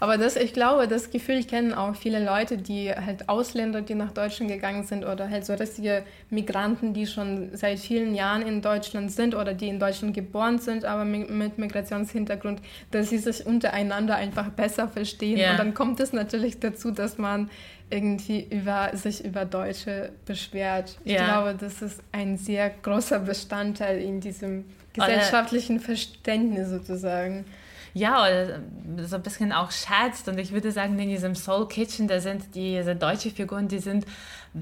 Aber 0.02 0.18
das, 0.18 0.34
ich 0.34 0.52
glaube, 0.52 0.88
das 0.88 1.10
Gefühl 1.10 1.44
kennen 1.44 1.72
auch 1.72 1.94
viele 1.94 2.24
Leute, 2.24 2.58
die 2.58 2.90
halt 2.90 3.28
Ausländer, 3.28 3.82
die 3.82 3.94
nach 3.94 4.10
Deutschland 4.10 4.50
gegangen 4.50 4.82
sind 4.82 5.04
oder 5.04 5.30
halt 5.30 5.46
so 5.46 5.54
richtige 5.54 6.02
Migranten, 6.28 6.92
die 6.92 7.06
schon 7.06 7.50
seit 7.52 7.78
vielen 7.78 8.12
Jahren 8.16 8.42
in 8.42 8.62
Deutschland 8.62 9.12
sind 9.12 9.36
oder 9.36 9.54
die 9.54 9.68
in 9.68 9.78
Deutschland 9.78 10.12
geboren 10.12 10.58
sind, 10.58 10.84
aber 10.84 11.04
mit 11.04 11.58
Migrationshintergrund, 11.58 12.60
dass 12.90 13.10
sie 13.10 13.18
sich 13.18 13.46
untereinander 13.46 14.16
einfach 14.16 14.48
besser 14.48 14.88
verstehen. 14.88 15.38
Ja. 15.38 15.52
Und 15.52 15.58
dann 15.58 15.72
kommt 15.72 16.00
es 16.00 16.12
natürlich 16.12 16.58
dazu, 16.58 16.90
dass 16.90 17.16
man 17.16 17.48
irgendwie 17.92 18.46
über, 18.50 18.90
sich 18.94 19.24
über 19.24 19.44
Deutsche 19.44 20.10
beschwert. 20.24 20.96
Ich 21.04 21.12
ja. 21.12 21.24
glaube, 21.24 21.54
das 21.58 21.82
ist 21.82 22.00
ein 22.10 22.38
sehr 22.38 22.70
großer 22.70 23.18
Bestandteil 23.20 24.00
in 24.00 24.20
diesem 24.20 24.64
gesellschaftlichen 24.92 25.80
Verständnis 25.80 26.68
sozusagen. 26.70 27.44
ja, 27.94 28.26
so 28.98 29.16
ein 29.16 29.22
bisschen 29.22 29.52
auch 29.52 29.70
scherzt. 29.70 30.28
Und 30.28 30.38
ich 30.38 30.52
würde 30.52 30.72
sagen, 30.72 30.98
in 30.98 31.10
diesem 31.10 31.34
Soul 31.34 31.68
Kitchen, 31.68 32.08
da 32.08 32.20
sind 32.20 32.54
diese 32.54 32.96
deutsche 32.96 33.30
Figuren, 33.30 33.68
die 33.68 33.78
sind 33.78 34.06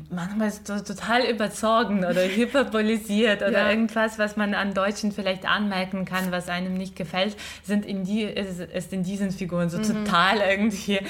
manchmal 0.09 0.53
so 0.53 0.79
total 0.79 1.25
überzeugt 1.25 1.91
oder 1.91 2.23
hyperbolisiert 2.23 3.43
oder 3.43 3.65
ja. 3.65 3.71
irgendwas, 3.71 4.21
was 4.21 4.37
man 4.37 4.55
an 4.55 4.73
Deutschen 4.73 5.11
vielleicht 5.11 5.49
anmerken 5.49 6.05
kann, 6.05 6.31
was 6.31 6.49
einem 6.49 6.75
nicht 6.75 6.95
gefällt, 6.95 7.37
sind 7.65 7.85
in 7.85 8.05
die, 8.05 8.23
ist, 8.23 8.61
ist 8.61 8.93
in 8.93 9.03
diesen 9.03 9.33
Figuren 9.33 9.69
so 9.69 9.79
mhm. 9.79 10.05
total 10.05 10.39
irgendwie 10.49 11.01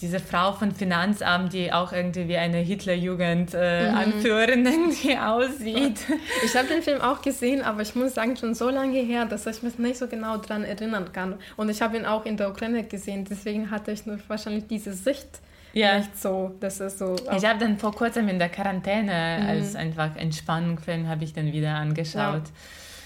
diese 0.00 0.18
Frau 0.18 0.52
von 0.52 0.72
Finanzamt, 0.74 1.52
die 1.52 1.72
auch 1.72 1.92
irgendwie 1.92 2.26
wie 2.28 2.38
eine 2.38 2.58
Hitlerjugend 2.58 3.50
äh, 3.52 3.90
mhm. 3.90 3.96
Anführerin 3.98 4.64
irgendwie 4.64 5.18
aussieht. 5.18 6.00
Ich 6.42 6.56
habe 6.56 6.68
den 6.68 6.82
Film 6.82 7.02
auch 7.02 7.20
gesehen, 7.20 7.62
aber 7.62 7.82
ich 7.82 7.94
muss 7.94 8.14
sagen, 8.14 8.36
schon 8.36 8.54
so 8.54 8.70
lange 8.70 9.00
her, 9.00 9.26
dass 9.26 9.46
ich 9.46 9.62
mich 9.62 9.78
nicht 9.78 9.98
so 9.98 10.06
genau 10.06 10.38
daran 10.38 10.64
erinnern 10.64 11.12
kann. 11.12 11.34
Und 11.56 11.68
ich 11.68 11.82
habe 11.82 11.98
ihn 11.98 12.06
auch 12.06 12.24
in 12.24 12.38
der 12.38 12.48
Ukraine 12.48 12.84
gesehen, 12.84 13.26
deswegen 13.28 13.70
hatte 13.70 13.92
ich 13.92 14.06
nur 14.06 14.18
wahrscheinlich 14.28 14.66
diese 14.68 14.94
Sicht 14.94 15.40
ja. 15.72 15.98
nicht 15.98 16.20
so, 16.20 16.54
dass 16.60 16.80
es 16.80 16.98
so... 16.98 17.16
Ich 17.36 17.44
habe 17.44 17.58
dann 17.58 17.78
vor 17.78 17.94
kurzem 17.94 18.28
in 18.28 18.38
der 18.38 18.48
Quarantäne 18.48 19.38
mhm. 19.40 19.48
als 19.48 19.74
einfach 19.74 20.16
Entspannungsfilm 20.16 21.08
habe 21.08 21.24
ich 21.24 21.32
dann 21.32 21.52
wieder 21.52 21.74
angeschaut. 21.74 22.44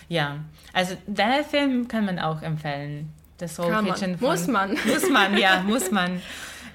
Ja. 0.09 0.23
ja. 0.23 0.37
also 0.73 0.97
der 1.07 1.45
Film 1.45 1.89
kann 1.89 2.05
man 2.05 2.19
auch 2.19 2.43
empfehlen. 2.43 3.13
Das 3.39 3.57
Soul 3.57 3.71
kann 3.71 3.85
Kitchen. 3.87 4.11
Man. 4.13 4.19
Von, 4.19 4.29
muss 4.29 4.47
man. 4.47 4.71
Muss 4.87 5.11
man, 5.11 5.37
ja, 5.37 5.61
muss 5.61 5.91
man. 5.91 6.23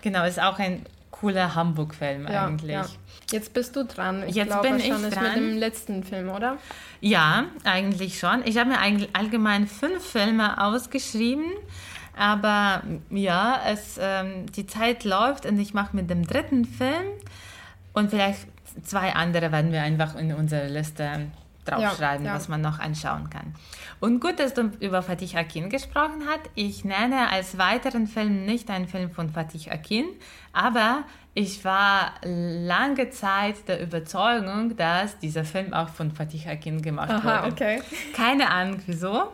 Genau, 0.01 0.25
ist 0.25 0.39
auch 0.39 0.59
ein 0.59 0.85
cooler 1.09 1.55
Hamburg-Film 1.55 2.27
ja, 2.27 2.47
eigentlich. 2.47 2.71
Ja. 2.71 2.85
Jetzt 3.31 3.53
bist 3.53 3.75
du 3.75 3.85
dran. 3.85 4.23
Ich 4.27 4.35
Jetzt 4.35 4.47
glaube, 4.47 4.67
bin 4.67 4.79
ich 4.79 4.89
dran. 4.89 5.23
mit 5.23 5.35
dem 5.35 5.57
letzten 5.57 6.03
Film, 6.03 6.29
oder? 6.29 6.57
Ja, 6.99 7.45
eigentlich 7.63 8.19
schon. 8.19 8.41
Ich 8.45 8.57
habe 8.57 8.71
mir 8.71 8.79
eigentlich 8.79 9.09
allgemein 9.13 9.67
fünf 9.67 10.03
Filme 10.03 10.61
ausgeschrieben. 10.61 11.45
Aber 12.15 12.83
ja, 13.09 13.59
es, 13.67 13.97
ähm, 14.01 14.45
die 14.51 14.67
Zeit 14.67 15.03
läuft 15.03 15.45
und 15.45 15.59
ich 15.59 15.73
mache 15.73 15.95
mit 15.95 16.09
dem 16.09 16.25
dritten 16.25 16.65
Film 16.65 17.05
und 17.93 18.09
vielleicht 18.09 18.47
zwei 18.83 19.13
andere 19.13 19.51
werden 19.51 19.71
wir 19.71 19.81
einfach 19.81 20.15
in 20.15 20.33
unsere 20.33 20.67
Liste 20.67 21.27
draufschreiben, 21.65 22.25
ja, 22.25 22.31
ja. 22.31 22.37
was 22.37 22.47
man 22.47 22.61
noch 22.61 22.79
anschauen 22.79 23.29
kann. 23.29 23.53
Und 23.99 24.19
gut, 24.19 24.39
dass 24.39 24.53
du 24.53 24.71
über 24.79 25.03
Fatih 25.03 25.37
Akin 25.37 25.69
gesprochen 25.69 26.23
hast. 26.27 26.49
Ich 26.55 26.83
nenne 26.83 27.29
als 27.29 27.57
weiteren 27.57 28.07
Film 28.07 28.45
nicht 28.45 28.69
einen 28.69 28.87
Film 28.87 29.11
von 29.11 29.29
Fatih 29.29 29.69
Akin, 29.69 30.05
aber 30.53 31.03
ich 31.33 31.63
war 31.63 32.13
lange 32.23 33.09
Zeit 33.11 33.67
der 33.67 33.81
Überzeugung, 33.81 34.75
dass 34.75 35.19
dieser 35.19 35.45
Film 35.45 35.73
auch 35.73 35.89
von 35.89 36.11
Fatih 36.11 36.47
Akin 36.49 36.81
gemacht 36.81 37.11
Aha, 37.11 37.43
wurde. 37.43 37.53
Okay. 37.53 37.81
Keine 38.15 38.49
Ahnung 38.49 38.79
wieso. 38.85 39.31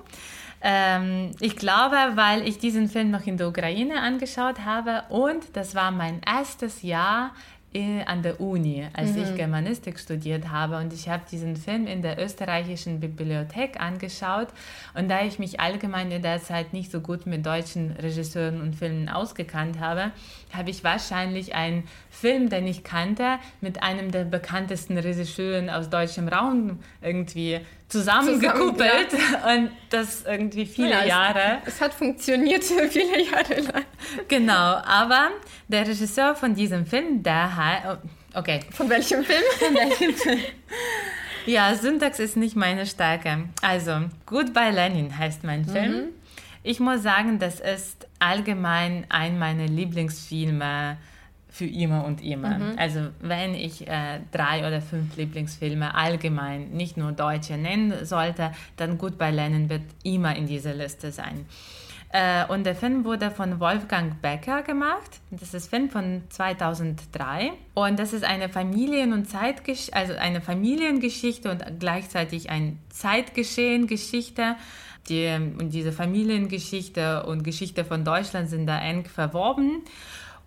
Ähm, 0.61 1.31
ich 1.39 1.55
glaube, 1.55 1.95
weil 2.15 2.47
ich 2.47 2.57
diesen 2.57 2.89
Film 2.89 3.11
noch 3.11 3.25
in 3.27 3.37
der 3.37 3.47
Ukraine 3.47 4.01
angeschaut 4.01 4.65
habe 4.65 5.03
und 5.09 5.55
das 5.55 5.75
war 5.75 5.91
mein 5.91 6.21
erstes 6.25 6.81
Jahr 6.81 7.31
in, 7.73 8.01
an 8.03 8.23
der 8.23 8.39
Uni, 8.39 8.87
als 8.93 9.13
mhm. 9.13 9.23
ich 9.23 9.35
Germanistik 9.35 9.99
studiert 9.99 10.49
habe. 10.49 10.77
Und 10.77 10.93
ich 10.93 11.09
habe 11.09 11.23
diesen 11.29 11.55
Film 11.55 11.85
in 11.85 12.01
der 12.01 12.17
österreichischen 12.17 12.99
Bibliothek 12.99 13.79
angeschaut. 13.79 14.47
Und 14.95 15.09
da 15.09 15.23
ich 15.23 15.37
mich 15.37 15.59
allgemein 15.59 16.11
in 16.11 16.21
der 16.21 16.41
Zeit 16.41 16.73
nicht 16.73 16.91
so 16.91 17.01
gut 17.01 17.25
mit 17.25 17.45
deutschen 17.45 17.91
Regisseuren 17.91 18.61
und 18.61 18.75
Filmen 18.75 19.09
ausgekannt 19.09 19.79
habe, 19.79 20.11
habe 20.53 20.69
ich 20.69 20.83
wahrscheinlich 20.83 21.55
einen 21.55 21.87
Film, 22.09 22.49
den 22.49 22.67
ich 22.67 22.83
kannte, 22.83 23.39
mit 23.61 23.83
einem 23.83 24.11
der 24.11 24.23
bekanntesten 24.23 24.97
Regisseuren 24.97 25.69
aus 25.69 25.89
deutschem 25.89 26.27
Raum 26.27 26.79
irgendwie 27.01 27.59
zusammengekuppelt 27.89 29.11
Zusammen, 29.11 29.67
und 29.67 29.71
das 29.89 30.25
irgendwie 30.25 30.65
viele 30.65 30.89
ja, 30.89 31.05
Jahre. 31.05 31.59
Es, 31.65 31.75
es, 31.75 31.81
hat 31.81 31.93
funktioniert 31.93 32.63
viele 32.89 33.23
Jahre 33.23 33.61
lang. 33.61 33.85
Genau, 34.27 34.53
aber 34.53 35.29
der 35.67 35.87
Regisseur 35.87 36.35
von 36.35 36.53
diesem 36.53 36.85
Film, 36.85 37.23
der 37.23 37.55
hat, 37.55 37.99
oh, 38.03 38.39
okay. 38.39 38.59
Von 38.71 38.89
welchem 38.89 39.23
Film? 39.23 39.43
Von 39.59 39.75
welchem 39.75 40.13
Film? 40.13 40.39
Ja, 41.45 41.73
Syntax 41.75 42.19
ist 42.19 42.35
nicht 42.35 42.57
meine 42.57 42.85
Stärke. 42.85 43.45
Also, 43.61 44.01
Goodbye 44.25 44.71
Lenin 44.71 45.17
heißt 45.17 45.45
mein. 45.45 45.63
Film. 45.63 45.91
Mhm. 45.91 46.07
Ich 46.61 46.81
muss 46.81 47.01
sagen, 47.01 47.39
das 47.39 47.61
ist 47.61 47.96
allgemein 48.19 49.05
ein 49.09 49.39
meiner 49.39 49.67
Lieblingsfilme 49.67 50.97
für 51.49 51.65
immer 51.65 52.05
und 52.05 52.23
immer. 52.23 52.59
Mhm. 52.59 52.77
Also 52.77 53.07
wenn 53.19 53.55
ich 53.55 53.87
äh, 53.87 54.19
drei 54.31 54.67
oder 54.67 54.81
fünf 54.81 55.15
Lieblingsfilme 55.15 55.95
allgemein, 55.95 56.69
nicht 56.69 56.97
nur 56.97 57.11
deutsche 57.11 57.57
nennen 57.57 58.05
sollte, 58.05 58.51
dann 58.75 58.97
Goodbye 58.97 59.31
Lenin 59.31 59.69
wird 59.69 59.83
immer 60.03 60.35
in 60.35 60.45
dieser 60.45 60.73
Liste 60.73 61.11
sein. 61.11 61.45
Äh, 62.09 62.45
und 62.47 62.65
der 62.65 62.75
Film 62.75 63.03
wurde 63.03 63.31
von 63.31 63.59
Wolfgang 63.59 64.21
Becker 64.21 64.61
gemacht. 64.61 65.19
Das 65.29 65.53
ist 65.53 65.73
ein 65.73 65.89
Film 65.89 65.89
von 65.89 66.23
2003. 66.29 67.51
Und 67.73 67.99
das 67.99 68.13
ist 68.13 68.23
eine 68.23 68.49
Familien- 68.49 69.13
und 69.13 69.29
Zeitgesch 69.29 69.89
also 69.91 70.13
eine 70.13 70.41
Familiengeschichte 70.41 71.51
und 71.51 71.63
gleichzeitig 71.79 72.49
ein 72.49 72.79
Zeitgeschehen-Geschichte. 72.89 74.55
Die, 75.09 75.27
und 75.59 75.73
diese 75.73 75.91
Familiengeschichte 75.91 77.23
und 77.23 77.43
Geschichte 77.43 77.85
von 77.85 78.03
Deutschland 78.03 78.49
sind 78.49 78.67
da 78.67 78.79
eng 78.79 79.05
verworben. 79.05 79.83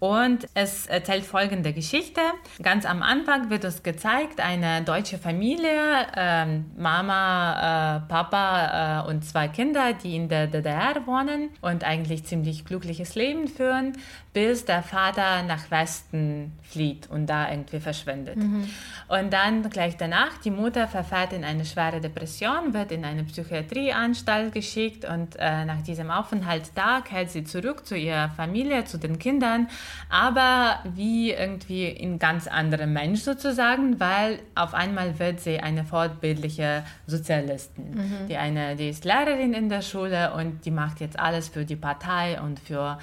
Und 0.01 0.49
es 0.55 0.87
erzählt 0.87 1.27
folgende 1.27 1.75
Geschichte. 1.75 2.23
Ganz 2.63 2.87
am 2.87 3.03
Anfang 3.03 3.51
wird 3.51 3.67
uns 3.67 3.83
gezeigt, 3.83 4.41
eine 4.41 4.83
deutsche 4.83 5.19
Familie, 5.19 6.07
äh, 6.17 6.47
Mama, 6.79 7.99
äh, 7.99 8.09
Papa 8.09 9.05
äh, 9.05 9.09
und 9.11 9.27
zwei 9.27 9.49
Kinder, 9.49 9.93
die 9.93 10.17
in 10.17 10.31
der 10.31 10.47
DDR 10.47 11.07
wohnen 11.07 11.51
und 11.61 11.85
eigentlich 11.85 12.25
ziemlich 12.25 12.65
glückliches 12.65 13.15
Leben 13.15 13.47
führen, 13.47 13.93
bis 14.33 14.65
der 14.65 14.83
Vater 14.83 15.43
nach 15.43 15.71
Westen 15.71 16.53
flieht 16.63 17.11
und 17.11 17.27
da 17.27 17.51
irgendwie 17.51 17.81
verschwindet. 17.81 18.37
Mhm. 18.37 18.71
Und 19.09 19.33
dann 19.33 19.69
gleich 19.69 19.99
danach, 19.99 20.39
die 20.43 20.53
Mutter 20.53 20.89
verfährt 20.89 21.35
in 21.35 21.45
eine 21.45 21.67
schwere 21.67 22.01
Depression, 22.01 22.73
wird 22.73 22.93
in 22.93 23.05
eine 23.05 23.25
Psychiatrieanstalt 23.25 24.55
geschickt 24.55 25.05
und 25.05 25.37
äh, 25.39 25.65
nach 25.67 25.83
diesem 25.83 26.11
Aufenthalt 26.11 26.71
da 26.75 27.03
kehrt 27.03 27.31
sie 27.31 27.45
zurück 27.45 27.85
zu 27.85 27.97
ihrer 27.97 28.31
Familie, 28.31 28.85
zu 28.85 28.97
den 28.97 29.19
Kindern 29.19 29.69
aber 30.09 30.81
wie 30.95 31.33
irgendwie 31.33 31.97
ein 32.01 32.19
ganz 32.19 32.47
anderer 32.47 32.87
Mensch 32.87 33.21
sozusagen, 33.21 34.01
weil 34.01 34.41
auf 34.55 34.75
einmal 34.75 35.19
wird 35.19 35.41
sie 35.41 35.61
eine 35.61 35.85
fortbildliche 35.85 36.85
Sozialistin. 37.07 37.91
Mhm. 37.91 38.29
Die, 38.29 38.37
eine, 38.37 38.77
die 38.77 38.89
ist 38.89 39.05
Lehrerin 39.05 39.55
in 39.55 39.69
der 39.69 39.83
Schule 39.83 40.33
und 40.35 40.65
die 40.65 40.71
macht 40.71 41.01
jetzt 41.01 41.19
alles 41.19 41.49
für 41.49 41.65
die 41.65 41.77
Partei 41.77 42.41
und 42.41 42.61
für 42.61 42.99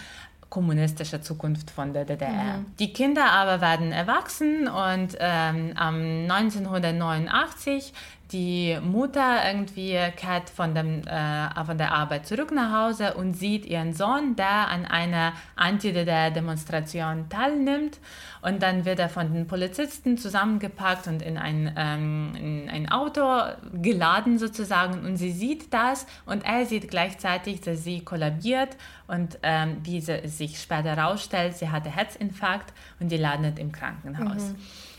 kommunistische 0.49 1.21
Zukunft 1.21 1.71
von 1.71 1.93
der 1.93 2.05
DDR. 2.05 2.59
Mhm. 2.59 2.65
Die 2.79 2.93
Kinder 2.93 3.31
aber 3.31 3.61
werden 3.61 3.91
erwachsen 3.91 4.67
und 4.67 5.17
ähm, 5.19 5.73
1989 5.75 7.93
die 8.31 8.77
Mutter 8.81 9.39
irgendwie 9.47 9.97
kehrt 10.17 10.49
von, 10.49 10.75
dem, 10.75 11.07
äh, 11.07 11.65
von 11.65 11.77
der 11.77 11.93
Arbeit 11.93 12.27
zurück 12.27 12.51
nach 12.51 12.73
Hause 12.73 13.13
und 13.13 13.33
sieht 13.33 13.65
ihren 13.65 13.93
Sohn, 13.93 14.35
der 14.35 14.67
an 14.67 14.85
einer 14.85 15.33
Anti-DDR-Demonstration 15.55 17.29
teilnimmt. 17.29 17.99
Und 18.41 18.61
dann 18.61 18.83
wird 18.83 18.99
er 18.99 19.07
von 19.07 19.33
den 19.33 19.47
Polizisten 19.47 20.17
zusammengepackt 20.17 21.07
und 21.07 21.21
in 21.21 21.37
ein, 21.37 21.73
ähm, 21.77 22.33
in 22.35 22.69
ein 22.69 22.91
Auto 22.91 23.43
geladen 23.73 24.39
sozusagen. 24.39 25.05
Und 25.05 25.15
sie 25.15 25.31
sieht 25.31 25.73
das 25.73 26.05
und 26.25 26.45
er 26.45 26.65
sieht 26.65 26.89
gleichzeitig, 26.89 27.61
dass 27.61 27.83
sie 27.83 28.01
kollabiert 28.01 28.75
und 29.07 29.39
ähm, 29.41 29.77
wie 29.83 30.01
sie 30.01 30.27
sich 30.27 30.59
später 30.59 30.95
herausstellt, 30.95 31.55
sie 31.55 31.69
hatte 31.69 31.89
Herzinfarkt 31.89 32.73
und 32.99 33.09
die 33.09 33.17
landet 33.17 33.57
im 33.57 33.71
Krankenhaus. 33.71 34.49
Mhm. 34.49 34.55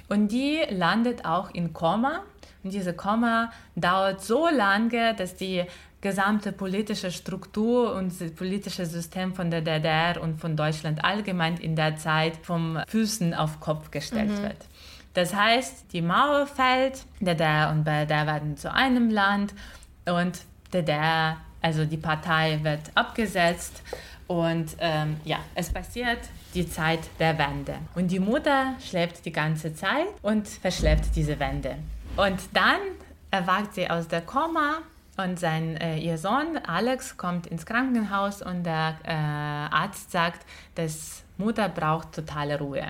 Und 0.09 0.33
die 0.33 0.61
landet 0.71 1.27
auch 1.27 1.53
in 1.53 1.75
Koma 1.75 2.23
und 2.69 2.75
diese 2.75 2.93
Komma 2.93 3.51
dauert 3.77 4.23
so 4.23 4.47
lange, 4.47 5.15
dass 5.15 5.37
die 5.37 5.65
gesamte 6.03 6.53
politische 6.53 7.11
Struktur 7.11 7.95
und 7.95 8.21
das 8.21 8.31
politische 8.33 8.85
System 8.85 9.35
von 9.35 9.51
der 9.51 9.63
DDR 9.63 10.21
und 10.21 10.39
von 10.39 10.55
Deutschland 10.55 11.03
allgemein 11.03 11.57
in 11.57 11.77
der 11.77 11.97
Zeit 11.97 12.37
vom 12.43 12.79
Füßen 12.87 13.33
auf 13.33 13.59
Kopf 13.61 13.91
gestellt 13.91 14.29
mhm. 14.29 14.43
wird. 14.43 14.67
Das 15.15 15.35
heißt, 15.35 15.87
die 15.95 16.03
Mauer 16.03 16.47
fällt, 16.47 17.07
DDR 17.21 17.71
und 17.71 17.85
BRD 17.85 18.11
werden 18.11 18.59
zu 18.59 18.71
einem 18.71 19.09
Land 19.09 19.55
und 20.05 20.39
DDR, 20.75 21.39
also 21.63 21.87
die 21.87 21.97
Partei 21.97 22.61
wird 22.63 22.83
abgesetzt 22.95 23.83
und 24.27 24.77
ähm, 24.79 25.17
ja, 25.25 25.39
es 25.55 25.71
passiert 25.71 26.19
die 26.55 26.69
Zeit 26.69 27.01
der 27.19 27.39
Wende. 27.39 27.77
Und 27.95 28.11
die 28.11 28.21
Mutter 28.21 28.75
schläft 28.87 29.25
die 29.25 29.33
ganze 29.33 29.75
Zeit 29.75 30.07
und 30.21 30.47
verschleppt 30.47 31.17
diese 31.17 31.41
Wende. 31.41 31.77
Und 32.19 32.41
dann 32.53 32.81
erwacht 33.31 33.75
sie 33.75 33.89
aus 33.89 34.09
der 34.09 34.23
Koma 34.23 34.79
und 35.17 35.39
sein, 35.39 35.77
äh, 35.77 35.99
ihr 35.99 36.19
Sohn 36.19 36.59
Alex 36.67 37.17
kommt 37.17 37.47
ins 37.47 37.65
Krankenhaus 37.65 38.43
und 38.43 38.65
der 38.65 38.97
äh, 39.05 39.13
Arzt 39.13 40.11
sagt, 40.11 40.45
dass 40.75 41.23
Mutter 41.37 41.69
braucht 41.69 42.13
totale 42.13 42.59
Ruhe. 42.59 42.89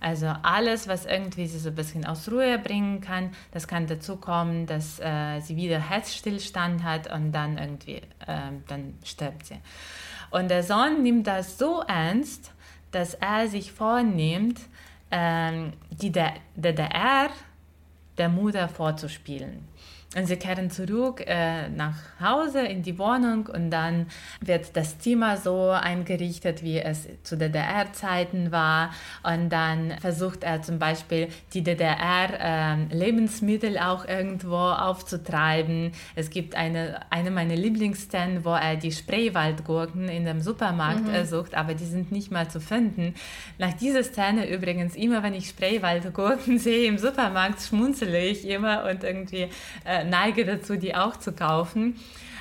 Also 0.00 0.34
alles, 0.42 0.88
was 0.88 1.04
irgendwie 1.04 1.46
sie 1.46 1.58
so 1.58 1.68
ein 1.68 1.74
bisschen 1.74 2.06
aus 2.06 2.30
Ruhe 2.32 2.58
bringen 2.58 3.02
kann, 3.02 3.32
das 3.50 3.68
kann 3.68 3.86
dazu 3.86 4.16
kommen, 4.16 4.64
dass 4.64 4.98
äh, 5.00 5.40
sie 5.40 5.56
wieder 5.56 5.78
Herzstillstand 5.78 6.82
hat 6.82 7.12
und 7.12 7.30
dann 7.30 7.58
irgendwie, 7.58 7.96
äh, 8.26 8.52
dann 8.68 8.94
stirbt 9.04 9.44
sie. 9.44 9.58
Und 10.30 10.48
der 10.48 10.62
Sohn 10.62 11.02
nimmt 11.02 11.26
das 11.26 11.58
so 11.58 11.82
ernst, 11.86 12.52
dass 12.90 13.12
er 13.12 13.48
sich 13.48 13.70
vornimmt, 13.70 14.60
ähm, 15.10 15.74
die 15.90 16.10
DDR 16.10 17.28
der 18.18 18.28
Mutter 18.28 18.68
vorzuspielen. 18.68 19.68
Und 20.14 20.26
sie 20.26 20.36
kehren 20.36 20.70
zurück 20.70 21.24
äh, 21.26 21.70
nach 21.70 21.94
Hause 22.20 22.60
in 22.60 22.82
die 22.82 22.98
Wohnung 22.98 23.46
und 23.46 23.70
dann 23.70 24.08
wird 24.40 24.76
das 24.76 24.98
Zimmer 24.98 25.38
so 25.38 25.70
eingerichtet, 25.70 26.62
wie 26.62 26.80
es 26.80 27.08
zu 27.22 27.38
DDR-Zeiten 27.38 28.52
war. 28.52 28.90
Und 29.22 29.48
dann 29.48 29.94
versucht 30.00 30.44
er 30.44 30.60
zum 30.60 30.78
Beispiel 30.78 31.28
die 31.54 31.62
DDR-Lebensmittel 31.62 33.76
äh, 33.76 33.80
auch 33.80 34.06
irgendwo 34.06 34.56
aufzutreiben. 34.56 35.92
Es 36.14 36.28
gibt 36.28 36.56
eine, 36.56 37.00
eine 37.08 37.30
meiner 37.30 37.56
Lieblingsszenen, 37.56 38.44
wo 38.44 38.50
er 38.50 38.76
die 38.76 38.92
Spreewaldgurken 38.92 40.10
in 40.10 40.26
dem 40.26 40.42
Supermarkt 40.42 41.06
mhm. 41.06 41.24
sucht, 41.24 41.54
aber 41.54 41.72
die 41.72 41.86
sind 41.86 42.12
nicht 42.12 42.30
mal 42.30 42.50
zu 42.50 42.60
finden. 42.60 43.14
Nach 43.56 43.72
dieser 43.72 44.04
Szene 44.04 44.50
übrigens, 44.50 44.94
immer 44.94 45.22
wenn 45.22 45.32
ich 45.32 45.48
Spreewaldgurken 45.48 46.58
sehe 46.58 46.86
im 46.86 46.98
Supermarkt, 46.98 47.62
schmunzele 47.62 48.26
ich 48.26 48.46
immer 48.46 48.84
und 48.84 49.04
irgendwie 49.04 49.48
äh, 49.86 50.01
neige 50.04 50.44
dazu, 50.44 50.76
die 50.76 50.94
auch 50.94 51.16
zu 51.16 51.32
kaufen 51.32 51.96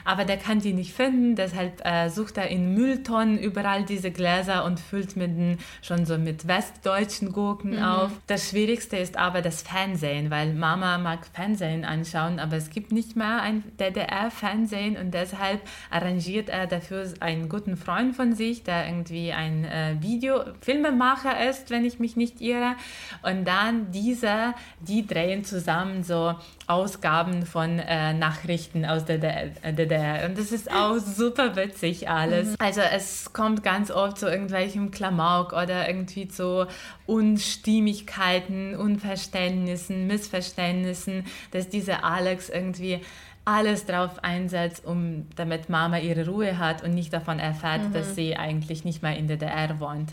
aber 0.05 0.25
der 0.25 0.37
kann 0.37 0.59
die 0.59 0.73
nicht 0.73 0.93
finden, 0.93 1.35
deshalb 1.35 1.85
äh, 1.85 2.09
sucht 2.09 2.37
er 2.37 2.49
in 2.49 2.73
Mülltonnen 2.73 3.37
überall 3.37 3.83
diese 3.83 4.11
Gläser 4.11 4.65
und 4.65 4.79
füllt 4.79 5.15
mit 5.15 5.37
den, 5.37 5.57
schon 5.81 6.05
so 6.05 6.17
mit 6.17 6.47
westdeutschen 6.47 7.31
Gurken 7.31 7.77
mhm. 7.77 7.83
auf. 7.83 8.11
Das 8.27 8.49
Schwierigste 8.49 8.97
ist 8.97 9.17
aber 9.17 9.41
das 9.41 9.61
Fernsehen, 9.61 10.29
weil 10.29 10.53
Mama 10.53 10.97
mag 10.97 11.25
Fernsehen 11.33 11.85
anschauen, 11.85 12.39
aber 12.39 12.57
es 12.57 12.69
gibt 12.69 12.91
nicht 12.91 13.15
mehr 13.15 13.41
ein 13.41 13.63
DDR-Fernsehen 13.79 14.97
und 14.97 15.13
deshalb 15.13 15.61
arrangiert 15.89 16.49
er 16.49 16.67
dafür 16.67 17.07
einen 17.19 17.49
guten 17.49 17.77
Freund 17.77 18.15
von 18.15 18.33
sich, 18.33 18.63
der 18.63 18.87
irgendwie 18.87 19.31
ein 19.31 19.65
äh, 19.65 19.95
Video, 19.99 20.43
Filmemacher 20.61 21.49
ist, 21.49 21.69
wenn 21.69 21.85
ich 21.85 21.99
mich 21.99 22.15
nicht 22.15 22.41
irre. 22.41 22.75
Und 23.23 23.45
dann 23.45 23.91
dieser, 23.91 24.55
die 24.79 25.05
drehen 25.05 25.43
zusammen 25.43 26.03
so 26.03 26.35
Ausgaben 26.67 27.45
von 27.45 27.79
äh, 27.79 28.13
Nachrichten 28.13 28.85
aus 28.85 29.05
der 29.05 29.17
DDR 29.17 29.90
der. 29.91 30.25
Und 30.25 30.37
das 30.37 30.51
ist 30.51 30.71
auch 30.71 30.97
super 30.97 31.55
witzig 31.55 32.09
alles. 32.09 32.49
Mhm. 32.49 32.55
Also 32.57 32.81
es 32.81 33.31
kommt 33.33 33.61
ganz 33.61 33.91
oft 33.91 34.17
zu 34.17 34.27
irgendwelchem 34.27 34.89
Klamauk 34.89 35.53
oder 35.53 35.87
irgendwie 35.87 36.27
zu 36.27 36.65
Unstimmigkeiten, 37.05 38.75
Unverständnissen, 38.75 40.07
Missverständnissen, 40.07 41.25
dass 41.51 41.69
dieser 41.69 42.03
Alex 42.03 42.49
irgendwie 42.49 43.01
alles 43.43 43.85
drauf 43.85 44.23
einsetzt, 44.23 44.85
um 44.85 45.27
damit 45.35 45.67
Mama 45.67 45.97
ihre 45.97 46.27
Ruhe 46.27 46.59
hat 46.59 46.83
und 46.83 46.93
nicht 46.93 47.11
davon 47.11 47.39
erfährt, 47.39 47.89
mhm. 47.89 47.93
dass 47.93 48.15
sie 48.15 48.37
eigentlich 48.37 48.85
nicht 48.85 49.01
mehr 49.01 49.17
in 49.17 49.27
der 49.27 49.37
DDR 49.37 49.79
wohnt. 49.79 50.11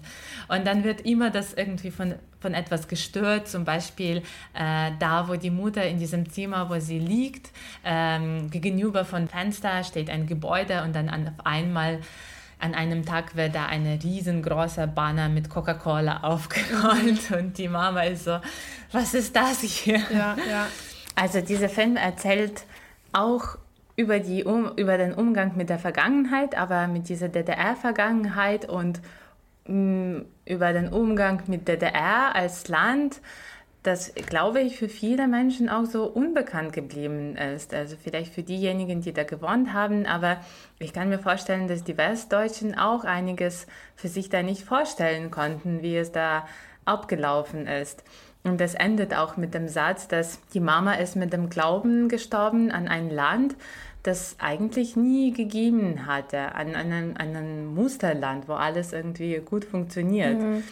Und 0.49 0.67
dann 0.67 0.83
wird 0.83 1.03
immer 1.03 1.31
das 1.31 1.53
irgendwie 1.53 1.91
von, 1.91 2.15
von 2.41 2.55
etwas 2.55 2.89
gestört, 2.89 3.47
zum 3.47 3.65
Beispiel 3.65 4.23
äh, 4.55 4.93
da, 4.99 5.29
wo 5.29 5.35
die 5.35 5.51
Mutter 5.51 5.85
in 5.85 5.99
diesem 5.99 6.31
Zimmer, 6.31 6.71
wo 6.71 6.81
sie 6.81 6.99
liegt, 6.99 7.51
ähm, 7.85 8.51
gegenüber 8.51 9.05
von 9.05 9.29
Fenster 9.29 9.85
steht 9.85 10.09
ein 10.09 10.27
Gebäude 10.27 10.83
und 10.83 10.97
dann 10.97 11.11
auf 11.11 11.45
einmal 11.45 12.01
an 12.61 12.75
einem 12.75 13.05
Tag 13.05 13.37
wird 13.37 13.55
da 13.55 13.67
ein 13.67 13.87
riesengroßer 13.87 14.87
Banner 14.87 15.29
mit 15.29 15.51
Coca-Cola 15.51 16.19
aufgerollt 16.23 17.31
und 17.31 17.59
die 17.59 17.69
Mama 17.69 18.03
ist 18.03 18.25
so, 18.25 18.39
was 18.91 19.13
ist 19.13 19.37
das 19.37 19.61
hier? 19.61 20.01
Ja, 20.11 20.35
ja. 20.51 20.67
Also 21.15 21.41
dieser 21.41 21.69
Film 21.69 21.97
erzählt 21.97 22.63
auch 23.13 23.59
über, 23.97 24.21
die, 24.21 24.45
um, 24.45 24.73
über 24.77 24.97
den 24.97 25.13
Umgang 25.13 25.57
mit 25.57 25.71
der 25.71 25.79
Vergangenheit, 25.79 26.57
aber 26.57 26.87
mit 26.87 27.09
dieser 27.09 27.29
DDR-Vergangenheit 27.29 28.69
und 28.69 29.01
mh, 29.67 29.75
mm, 29.75 30.25
über 30.47 30.73
den 30.73 30.89
Umgang 30.89 31.43
mit 31.47 31.69
DDR 31.69 32.35
als 32.35 32.69
Land, 32.69 33.21
das, 33.83 34.13
glaube 34.15 34.61
ich, 34.61 34.77
für 34.77 34.89
viele 34.89 35.29
Menschen 35.29 35.69
auch 35.69 35.85
so 35.85 36.05
unbekannt 36.05 36.73
geblieben 36.73 37.37
ist. 37.37 37.73
Also 37.75 37.97
vielleicht 37.97 38.35
für 38.35 38.43
diejenigen, 38.43 39.01
die 39.01 39.13
da 39.13 39.25
gewohnt 39.25 39.73
haben, 39.73 40.05
aber 40.05 40.39
ich 40.79 40.93
kann 40.93 41.09
mir 41.09 41.19
vorstellen, 41.19 41.69
dass 41.69 41.85
die 41.85 41.97
Westdeutschen 41.97 42.77
auch 42.77 43.05
einiges 43.05 43.67
für 43.97 44.09
sich 44.09 44.29
da 44.29 44.43
nicht 44.43 44.63
vorstellen 44.63 45.31
konnten, 45.31 45.81
wie 45.83 45.97
es 45.97 46.13
da 46.13 46.47
abgelaufen 46.85 47.67
ist. 47.67 48.03
Und 48.45 48.61
das 48.61 48.75
endet 48.75 49.15
auch 49.15 49.37
mit 49.37 49.55
dem 49.55 49.69
Satz, 49.69 50.09
dass 50.09 50.41
die 50.55 50.61
Mama 50.61 50.95
ist 50.95 51.17
mit 51.17 51.33
dem 51.33 51.51
Glauben 51.51 52.09
gestorben 52.09 52.71
an 52.71 52.89
ein 52.89 53.11
Land, 53.11 53.57
das 54.03 54.37
eigentlich 54.39 54.97
nie 54.97 55.33
gegeben 55.33 56.07
hatte, 56.07 56.55
an, 56.55 56.75
an, 56.75 56.93
ein, 56.93 57.17
an 57.17 57.37
ein 57.37 57.67
Musterland, 57.67 58.49
wo 58.49 58.55
alles 58.55 58.93
irgendwie 58.93 59.41
gut 59.45 59.65
funktioniert. 59.65 60.39
Mhm. 60.39 60.63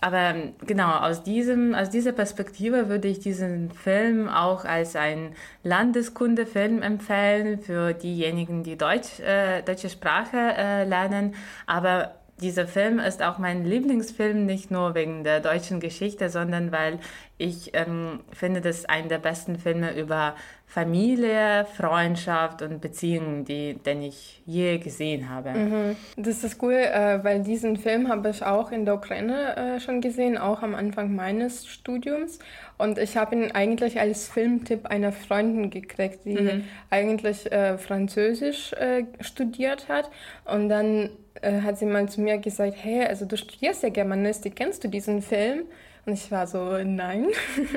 Aber 0.00 0.34
genau, 0.64 0.90
aus, 0.98 1.24
diesem, 1.24 1.74
aus 1.74 1.90
dieser 1.90 2.12
Perspektive 2.12 2.88
würde 2.88 3.08
ich 3.08 3.18
diesen 3.18 3.72
Film 3.72 4.28
auch 4.28 4.64
als 4.64 4.94
ein 4.94 5.34
Landeskundefilm 5.64 6.82
empfehlen 6.82 7.58
für 7.58 7.94
diejenigen, 7.94 8.62
die 8.62 8.78
Deutsch, 8.78 9.18
äh, 9.18 9.62
deutsche 9.62 9.90
Sprache 9.90 10.36
äh, 10.36 10.84
lernen, 10.84 11.34
aber 11.66 12.14
dieser 12.40 12.66
Film 12.66 12.98
ist 12.98 13.22
auch 13.22 13.38
mein 13.38 13.64
Lieblingsfilm, 13.64 14.46
nicht 14.46 14.70
nur 14.70 14.94
wegen 14.94 15.24
der 15.24 15.40
deutschen 15.40 15.80
Geschichte, 15.80 16.30
sondern 16.30 16.72
weil 16.72 16.98
ich 17.36 17.70
ähm, 17.74 18.20
finde, 18.32 18.60
das 18.60 18.78
ist 18.78 18.90
einer 18.90 19.08
der 19.08 19.18
besten 19.18 19.58
Filme 19.58 19.96
über 19.96 20.34
Familie, 20.66 21.66
Freundschaft 21.76 22.60
und 22.62 22.80
Beziehungen, 22.80 23.44
die, 23.44 23.74
den 23.74 24.02
ich 24.02 24.42
je 24.44 24.78
gesehen 24.78 25.30
habe. 25.30 25.50
Mhm. 25.50 25.96
Das 26.16 26.44
ist 26.44 26.62
cool, 26.62 26.74
äh, 26.74 27.24
weil 27.24 27.42
diesen 27.42 27.76
Film 27.76 28.08
habe 28.08 28.28
ich 28.28 28.44
auch 28.44 28.70
in 28.70 28.84
der 28.84 28.94
Ukraine 28.94 29.56
äh, 29.56 29.80
schon 29.80 30.00
gesehen, 30.00 30.36
auch 30.36 30.62
am 30.62 30.74
Anfang 30.74 31.14
meines 31.14 31.66
Studiums. 31.66 32.38
Und 32.76 32.98
ich 32.98 33.16
habe 33.16 33.34
ihn 33.34 33.50
eigentlich 33.52 33.98
als 33.98 34.28
Filmtipp 34.28 34.86
einer 34.86 35.12
Freundin 35.12 35.70
gekriegt, 35.70 36.24
die 36.26 36.38
mhm. 36.38 36.64
eigentlich 36.90 37.50
äh, 37.50 37.78
Französisch 37.78 38.72
äh, 38.74 39.04
studiert 39.20 39.88
hat. 39.88 40.10
Und 40.44 40.68
dann 40.68 41.10
äh, 41.42 41.60
hat 41.62 41.78
sie 41.78 41.86
mal 41.86 42.08
zu 42.08 42.20
mir 42.20 42.38
gesagt, 42.38 42.74
hey, 42.80 43.04
also 43.04 43.24
du 43.24 43.36
studierst 43.36 43.82
ja 43.82 43.88
Germanistik, 43.88 44.56
kennst 44.56 44.84
du 44.84 44.88
diesen 44.88 45.22
Film? 45.22 45.64
Und 46.08 46.14
ich 46.14 46.32
war 46.32 46.46
so, 46.46 46.78
nein. 46.82 47.26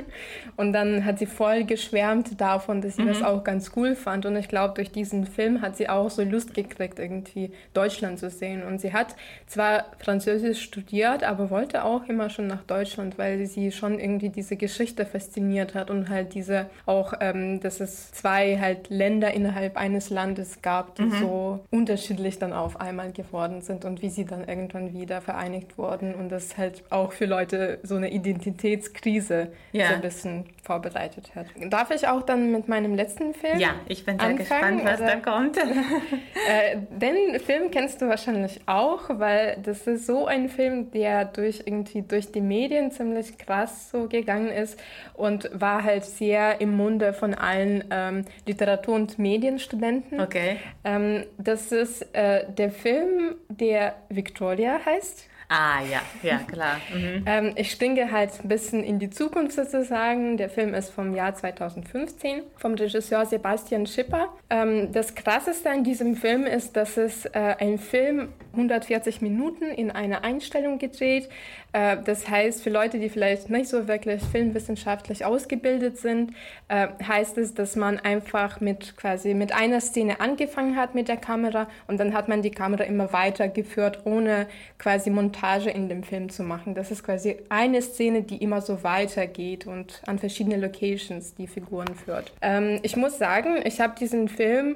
und 0.55 0.71
dann 0.71 1.03
hat 1.03 1.19
sie 1.19 1.25
voll 1.25 1.65
geschwärmt 1.65 2.39
davon, 2.39 2.79
dass 2.79 2.95
sie 2.95 3.01
mhm. 3.01 3.07
das 3.07 3.23
auch 3.23 3.43
ganz 3.43 3.71
cool 3.75 3.93
fand. 3.93 4.25
Und 4.25 4.37
ich 4.37 4.47
glaube, 4.47 4.73
durch 4.73 4.89
diesen 4.89 5.25
Film 5.25 5.61
hat 5.61 5.75
sie 5.75 5.89
auch 5.89 6.09
so 6.09 6.23
Lust 6.23 6.53
gekriegt, 6.53 6.97
irgendwie 6.97 7.51
Deutschland 7.73 8.19
zu 8.19 8.29
sehen. 8.29 8.63
Und 8.63 8.79
sie 8.79 8.93
hat 8.93 9.17
zwar 9.47 9.87
Französisch 9.99 10.61
studiert, 10.61 11.25
aber 11.25 11.49
wollte 11.49 11.83
auch 11.83 12.05
immer 12.07 12.29
schon 12.29 12.47
nach 12.47 12.63
Deutschland, 12.63 13.17
weil 13.17 13.45
sie 13.47 13.73
schon 13.73 13.99
irgendwie 13.99 14.29
diese 14.29 14.55
Geschichte 14.55 15.05
fasziniert 15.05 15.75
hat 15.75 15.89
und 15.89 16.07
halt 16.07 16.33
diese 16.33 16.67
auch, 16.85 17.11
ähm, 17.19 17.59
dass 17.59 17.81
es 17.81 18.13
zwei 18.13 18.57
halt 18.57 18.89
Länder 18.89 19.33
innerhalb 19.33 19.75
eines 19.75 20.09
Landes 20.09 20.61
gab, 20.61 20.95
die 20.95 21.01
mhm. 21.01 21.19
so 21.19 21.59
unterschiedlich 21.69 22.39
dann 22.39 22.53
auf 22.53 22.79
einmal 22.79 23.11
geworden 23.11 23.59
sind 23.59 23.83
und 23.83 24.01
wie 24.01 24.09
sie 24.09 24.23
dann 24.23 24.47
irgendwann 24.47 24.93
wieder 24.93 25.19
vereinigt 25.19 25.77
wurden. 25.77 26.15
Und 26.15 26.29
das 26.29 26.57
halt 26.57 26.81
auch 26.89 27.11
für 27.11 27.25
Leute 27.25 27.79
so 27.83 27.95
eine 27.97 28.09
Idee 28.09 28.20
Identitätskrise 28.21 29.51
ja. 29.71 29.87
so 29.87 29.93
ein 29.95 30.01
bisschen 30.01 30.45
vorbereitet 30.63 31.31
hat. 31.35 31.47
Darf 31.69 31.91
ich 31.91 32.07
auch 32.07 32.21
dann 32.21 32.51
mit 32.51 32.67
meinem 32.67 32.95
letzten 32.95 33.33
Film? 33.33 33.59
Ja, 33.59 33.75
ich 33.87 34.05
bin 34.05 34.19
sehr 34.19 34.29
anfangen, 34.29 34.77
gespannt, 34.77 34.85
was 34.85 34.99
da 34.99 35.15
kommt. 35.15 35.57
äh, 36.47 36.77
den 36.89 37.39
Film 37.39 37.71
kennst 37.71 38.01
du 38.01 38.07
wahrscheinlich 38.07 38.61
auch, 38.67 39.09
weil 39.09 39.57
das 39.63 39.87
ist 39.87 40.05
so 40.05 40.27
ein 40.27 40.49
Film, 40.49 40.91
der 40.91 41.25
durch 41.25 41.63
irgendwie 41.65 42.03
durch 42.03 42.31
die 42.31 42.41
Medien 42.41 42.91
ziemlich 42.91 43.37
krass 43.37 43.89
so 43.89 44.07
gegangen 44.07 44.49
ist 44.49 44.79
und 45.13 45.49
war 45.53 45.83
halt 45.83 46.05
sehr 46.05 46.61
im 46.61 46.77
Munde 46.77 47.13
von 47.13 47.33
allen 47.33 47.83
ähm, 47.89 48.25
Literatur- 48.45 48.95
und 48.95 49.17
Medienstudenten. 49.17 50.21
Okay. 50.21 50.57
Ähm, 50.83 51.25
das 51.37 51.71
ist 51.71 52.03
äh, 52.13 52.45
der 52.51 52.71
Film, 52.71 53.35
der 53.49 53.95
Victoria 54.09 54.79
heißt. 54.85 55.30
Ah, 55.53 55.81
ja, 55.83 56.01
ja, 56.23 56.37
klar. 56.37 56.79
Mhm. 56.93 57.25
Ähm, 57.25 57.51
ich 57.57 57.71
springe 57.71 58.09
halt 58.09 58.31
ein 58.41 58.47
bisschen 58.47 58.85
in 58.85 58.99
die 58.99 59.09
Zukunft 59.09 59.51
sozusagen. 59.51 60.37
Der 60.37 60.49
Film 60.49 60.73
ist 60.73 60.91
vom 60.91 61.13
Jahr 61.13 61.35
2015 61.35 62.43
vom 62.55 62.75
Regisseur 62.75 63.25
Sebastian 63.25 63.85
Schipper. 63.85 64.29
Ähm, 64.49 64.93
das 64.93 65.13
Krasseste 65.13 65.69
an 65.69 65.83
diesem 65.83 66.15
Film 66.15 66.45
ist, 66.45 66.77
dass 66.77 66.95
es 66.95 67.25
äh, 67.25 67.55
ein 67.59 67.79
Film 67.79 68.29
140 68.53 69.19
Minuten 69.19 69.65
in 69.65 69.91
einer 69.91 70.23
Einstellung 70.23 70.79
gedreht. 70.79 71.27
Äh, 71.73 71.97
das 72.03 72.27
heißt, 72.27 72.63
für 72.63 72.69
Leute, 72.69 72.99
die 72.99 73.09
vielleicht 73.09 73.49
nicht 73.49 73.69
so 73.69 73.87
wirklich 73.87 74.21
filmwissenschaftlich 74.23 75.25
ausgebildet 75.25 75.97
sind, 75.97 76.33
äh, 76.67 76.87
heißt 77.05 77.37
es, 77.37 77.53
dass 77.53 77.75
man 77.75 77.99
einfach 77.99 78.59
mit 78.59 78.97
quasi 78.97 79.33
mit 79.33 79.53
einer 79.53 79.81
Szene 79.81 80.19
angefangen 80.19 80.75
hat 80.75 80.95
mit 80.95 81.07
der 81.07 81.17
Kamera 81.17 81.67
und 81.87 81.99
dann 81.99 82.13
hat 82.13 82.27
man 82.27 82.41
die 82.41 82.51
Kamera 82.51 82.83
immer 82.83 83.13
weitergeführt, 83.13 84.01
ohne 84.05 84.47
quasi 84.77 85.09
Montage 85.09 85.69
in 85.69 85.89
dem 85.89 86.03
Film 86.03 86.29
zu 86.29 86.43
machen. 86.43 86.75
Das 86.75 86.91
ist 86.91 87.03
quasi 87.03 87.37
eine 87.49 87.81
Szene, 87.81 88.23
die 88.23 88.37
immer 88.37 88.61
so 88.61 88.83
weitergeht 88.83 89.67
und 89.67 90.01
an 90.05 90.19
verschiedene 90.19 90.57
Locations 90.57 91.35
die 91.35 91.47
Figuren 91.47 91.95
führt. 91.95 92.33
Ähm, 92.41 92.79
ich 92.83 92.95
muss 92.95 93.17
sagen, 93.17 93.61
ich 93.63 93.79
habe 93.79 93.95
diesen 93.97 94.27
Film 94.27 94.75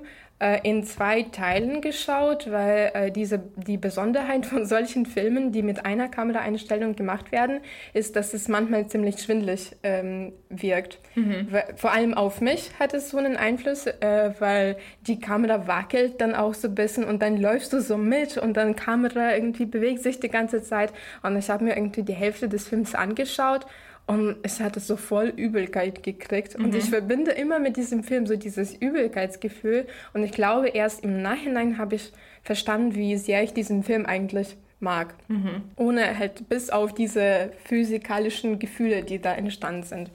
in 0.68 0.84
zwei 0.84 1.24
Teilen 1.24 1.80
geschaut, 1.80 2.52
weil 2.52 2.92
äh, 2.94 3.12
diese, 3.12 3.40
die 3.56 3.78
Besonderheit 3.78 4.46
von 4.46 4.66
solchen 4.66 5.06
Filmen, 5.06 5.54
die 5.54 5.64
mit 5.64 5.86
einer 5.86 6.10
Kameraeinstellung 6.10 6.96
gemacht 6.96 7.32
werden, 7.32 7.62
ist, 7.94 8.18
dass 8.18 8.34
es 8.34 8.50
manchmal 8.50 8.88
ziemlich 8.88 9.22
schwindlig 9.22 9.78
ähm, 9.84 10.34
wirkt. 10.50 11.00
Mhm. 11.16 11.48
Vor 11.78 11.94
allem 11.94 12.14
auf 12.14 12.42
mich 12.42 12.72
hat 12.80 12.94
es 12.94 13.12
so 13.12 13.18
einen 13.18 13.38
Einfluss, 13.38 13.88
äh, 13.88 14.34
weil 14.40 14.76
die 15.08 15.22
Kamera 15.22 15.68
wackelt 15.68 16.20
dann 16.20 16.36
auch 16.36 16.54
so 16.54 16.68
ein 16.68 16.76
bisschen 16.76 17.06
und 17.06 17.22
dann 17.22 17.38
läufst 17.38 17.72
du 17.72 17.80
so 17.80 17.98
mit 17.98 18.38
und 18.38 18.58
dann 18.58 18.76
Kamera 18.76 19.36
irgendwie 19.36 19.66
bewegt 19.66 20.04
sich 20.04 20.20
die 20.20 20.30
ganze 20.30 20.62
Zeit. 20.62 20.92
Und 21.24 21.38
ich 21.38 21.50
habe 21.50 21.64
mir 21.64 21.78
irgendwie 21.78 22.04
die 22.04 22.14
Hälfte 22.14 22.50
des 22.50 22.68
Films 22.68 22.94
angeschaut 22.94 23.66
und 24.08 24.38
ich 24.44 24.60
hatte 24.60 24.80
so 24.80 24.98
voll 24.98 25.34
Übelkeit 25.36 26.04
gekriegt. 26.04 26.58
Mhm. 26.58 26.66
Und 26.66 26.76
ich 26.76 26.90
verbinde 26.90 27.32
immer 27.32 27.60
mit 27.60 27.76
diesem 27.78 28.04
Film 28.04 28.28
so 28.28 28.36
dieses 28.36 28.76
Übelkeitsgefühl. 28.76 29.88
Und 30.14 30.24
ich 30.24 30.32
glaube, 30.32 30.70
erst 30.70 31.04
im 31.04 31.22
Nachhinein 31.22 31.78
habe 31.78 31.96
ich 31.96 32.12
verstanden, 32.44 32.96
wie 32.96 33.18
sehr 33.18 33.42
ich 33.44 33.54
diesen 33.54 33.84
Film 33.84 34.06
eigentlich 34.06 34.58
mag. 34.80 35.16
Mhm. 35.28 35.64
Ohne 35.76 36.20
halt 36.20 36.48
bis 36.50 36.70
auf 36.70 36.94
diese 36.94 37.52
physikalischen 37.64 38.60
Gefühle, 38.60 39.04
die 39.04 39.20
da 39.20 39.34
entstanden 39.34 39.84
sind. 39.84 40.12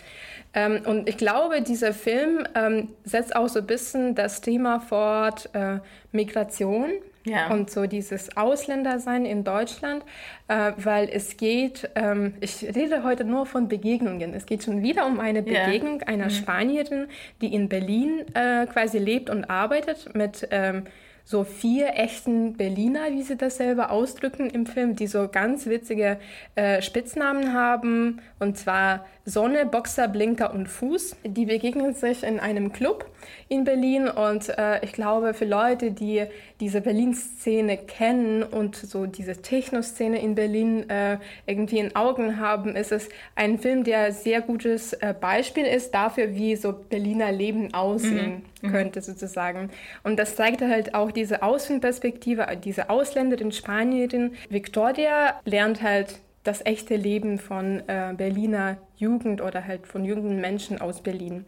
Ähm, 0.54 0.82
und 0.84 1.08
ich 1.08 1.16
glaube, 1.16 1.62
dieser 1.62 1.92
Film 1.92 2.46
ähm, 2.54 2.88
setzt 3.04 3.34
auch 3.34 3.48
so 3.48 3.60
ein 3.60 3.66
bisschen 3.66 4.14
das 4.14 4.40
Thema 4.40 4.80
fort, 4.80 5.50
äh, 5.52 5.78
Migration 6.12 6.90
ja. 7.24 7.50
Und 7.50 7.70
so 7.70 7.86
dieses 7.86 8.36
Ausländersein 8.36 9.26
in 9.26 9.44
Deutschland, 9.44 10.04
äh, 10.48 10.72
weil 10.76 11.08
es 11.12 11.36
geht, 11.36 11.90
ähm, 11.94 12.34
ich 12.40 12.62
rede 12.62 13.04
heute 13.04 13.24
nur 13.24 13.44
von 13.44 13.68
Begegnungen. 13.68 14.32
Es 14.32 14.46
geht 14.46 14.64
schon 14.64 14.82
wieder 14.82 15.06
um 15.06 15.20
eine 15.20 15.42
Begegnung 15.42 16.00
ja. 16.00 16.06
einer 16.06 16.26
mhm. 16.26 16.30
Spanierin, 16.30 17.06
die 17.42 17.52
in 17.52 17.68
Berlin 17.68 18.24
äh, 18.34 18.66
quasi 18.66 18.98
lebt 18.98 19.28
und 19.28 19.44
arbeitet 19.50 20.14
mit 20.14 20.48
ähm, 20.50 20.84
so 21.30 21.44
vier 21.44 21.90
echten 21.94 22.54
Berliner, 22.54 23.12
wie 23.12 23.22
sie 23.22 23.36
das 23.36 23.58
selber 23.58 23.92
ausdrücken 23.92 24.50
im 24.50 24.66
Film, 24.66 24.96
die 24.96 25.06
so 25.06 25.28
ganz 25.28 25.66
witzige 25.66 26.18
äh, 26.56 26.82
Spitznamen 26.82 27.54
haben. 27.54 28.20
Und 28.40 28.58
zwar 28.58 29.06
Sonne, 29.24 29.64
Boxer, 29.64 30.08
Blinker 30.08 30.52
und 30.52 30.66
Fuß. 30.66 31.14
Die 31.24 31.46
begegnen 31.46 31.94
sich 31.94 32.24
in 32.24 32.40
einem 32.40 32.72
Club 32.72 33.06
in 33.48 33.64
Berlin 33.64 34.08
und 34.08 34.48
äh, 34.48 34.84
ich 34.84 34.92
glaube, 34.92 35.34
für 35.34 35.44
Leute, 35.44 35.92
die 35.92 36.24
diese 36.58 36.80
Berlin-Szene 36.80 37.76
kennen 37.76 38.42
und 38.42 38.76
so 38.76 39.06
diese 39.06 39.42
Techno-Szene 39.42 40.20
in 40.20 40.34
Berlin 40.34 40.88
äh, 40.88 41.18
irgendwie 41.46 41.78
in 41.78 41.94
Augen 41.96 42.40
haben, 42.40 42.76
ist 42.76 42.92
es 42.92 43.08
ein 43.34 43.58
Film, 43.58 43.84
der 43.84 44.12
sehr 44.12 44.40
gutes 44.40 44.94
äh, 44.94 45.14
Beispiel 45.18 45.66
ist 45.66 45.94
dafür, 45.94 46.34
wie 46.34 46.56
so 46.56 46.72
Berliner 46.72 47.30
Leben 47.32 47.74
aussehen 47.74 48.42
mhm. 48.62 48.68
mhm. 48.68 48.72
könnte 48.72 49.02
sozusagen. 49.02 49.70
Und 50.02 50.18
das 50.18 50.36
zeigt 50.36 50.62
halt 50.62 50.94
auch 50.94 51.10
diese 51.20 51.42
Außenperspektive, 51.42 52.46
diese 52.64 52.88
Ausländerin, 52.88 53.52
Spanierin. 53.52 54.36
Victoria 54.48 55.38
lernt 55.44 55.82
halt 55.82 56.18
das 56.44 56.64
echte 56.64 56.96
Leben 56.96 57.38
von 57.38 57.82
äh, 57.86 58.14
Berliner 58.16 58.78
Jugend 59.00 59.40
oder 59.40 59.66
halt 59.66 59.86
von 59.86 60.04
jungen 60.04 60.40
Menschen 60.40 60.80
aus 60.80 61.00
Berlin. 61.00 61.46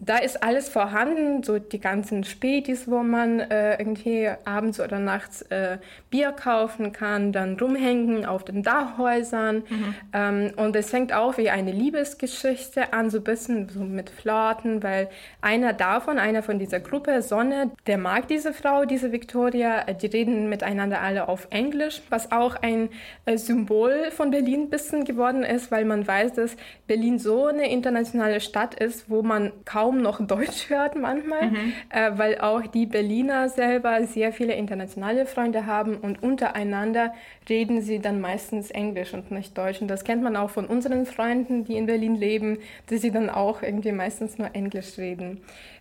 Da 0.00 0.16
ist 0.16 0.42
alles 0.42 0.68
vorhanden, 0.68 1.42
so 1.42 1.58
die 1.58 1.78
ganzen 1.78 2.24
Spätis, 2.24 2.90
wo 2.90 3.02
man 3.02 3.40
äh, 3.40 3.78
irgendwie 3.78 4.30
abends 4.44 4.80
oder 4.80 4.98
nachts 4.98 5.42
äh, 5.42 5.78
Bier 6.10 6.32
kaufen 6.32 6.92
kann, 6.92 7.30
dann 7.32 7.58
rumhängen 7.58 8.24
auf 8.24 8.44
den 8.44 8.62
Dachhäusern. 8.62 9.56
Mhm. 9.68 9.94
Ähm, 10.12 10.52
und 10.56 10.74
es 10.74 10.90
fängt 10.90 11.12
auch 11.12 11.36
wie 11.36 11.50
eine 11.50 11.72
Liebesgeschichte 11.72 12.92
an, 12.94 13.10
so 13.10 13.18
ein 13.18 13.24
bisschen 13.24 13.68
so 13.68 13.80
mit 13.80 14.08
Flirten, 14.08 14.82
weil 14.82 15.08
einer 15.42 15.74
davon, 15.74 16.18
einer 16.18 16.42
von 16.42 16.58
dieser 16.58 16.80
Gruppe, 16.80 17.20
Sonne, 17.20 17.70
der 17.86 17.98
mag 17.98 18.28
diese 18.28 18.52
Frau, 18.54 18.86
diese 18.86 19.12
Victoria, 19.12 19.84
die 19.84 20.06
reden 20.06 20.48
miteinander 20.48 21.02
alle 21.02 21.28
auf 21.28 21.48
Englisch, 21.50 22.00
was 22.08 22.32
auch 22.32 22.56
ein 22.62 22.88
äh, 23.26 23.36
Symbol 23.36 24.10
von 24.10 24.30
Berlin 24.30 24.62
ein 24.62 24.70
bisschen 24.70 25.04
geworden 25.04 25.42
ist, 25.42 25.70
weil 25.70 25.84
man 25.84 26.06
weiß, 26.06 26.32
dass 26.32 26.56
Berlin 26.86 26.93
Berlin 26.94 27.18
so 27.18 27.46
eine 27.46 27.68
internationale 27.72 28.38
Stadt 28.38 28.76
ist, 28.76 29.10
wo 29.10 29.22
man 29.22 29.50
kaum 29.64 30.00
noch 30.00 30.24
Deutsch 30.26 30.70
hört 30.70 30.94
manchmal, 30.94 31.50
mhm. 31.50 31.72
äh, 31.90 32.12
weil 32.16 32.38
auch 32.38 32.64
die 32.68 32.86
Berliner 32.86 33.48
selber 33.48 34.04
sehr 34.04 34.32
viele 34.32 34.54
internationale 34.54 35.26
Freunde 35.26 35.66
haben 35.66 35.96
und 35.96 36.22
untereinander 36.22 37.12
reden 37.48 37.82
sie 37.82 37.98
dann 37.98 38.20
meistens 38.20 38.70
Englisch 38.70 39.12
und 39.12 39.32
nicht 39.32 39.58
Deutsch. 39.58 39.82
Und 39.82 39.88
das 39.88 40.04
kennt 40.04 40.22
man 40.22 40.36
auch 40.36 40.50
von 40.50 40.66
unseren 40.66 41.04
Freunden, 41.04 41.64
die 41.64 41.76
in 41.76 41.86
Berlin 41.86 42.14
leben, 42.14 42.58
dass 42.86 43.00
sie 43.00 43.10
dann 43.10 43.28
auch 43.28 43.62
irgendwie 43.62 43.90
meistens 43.90 44.38
nur 44.38 44.54
Englisch 44.54 44.96
reden. 44.96 45.40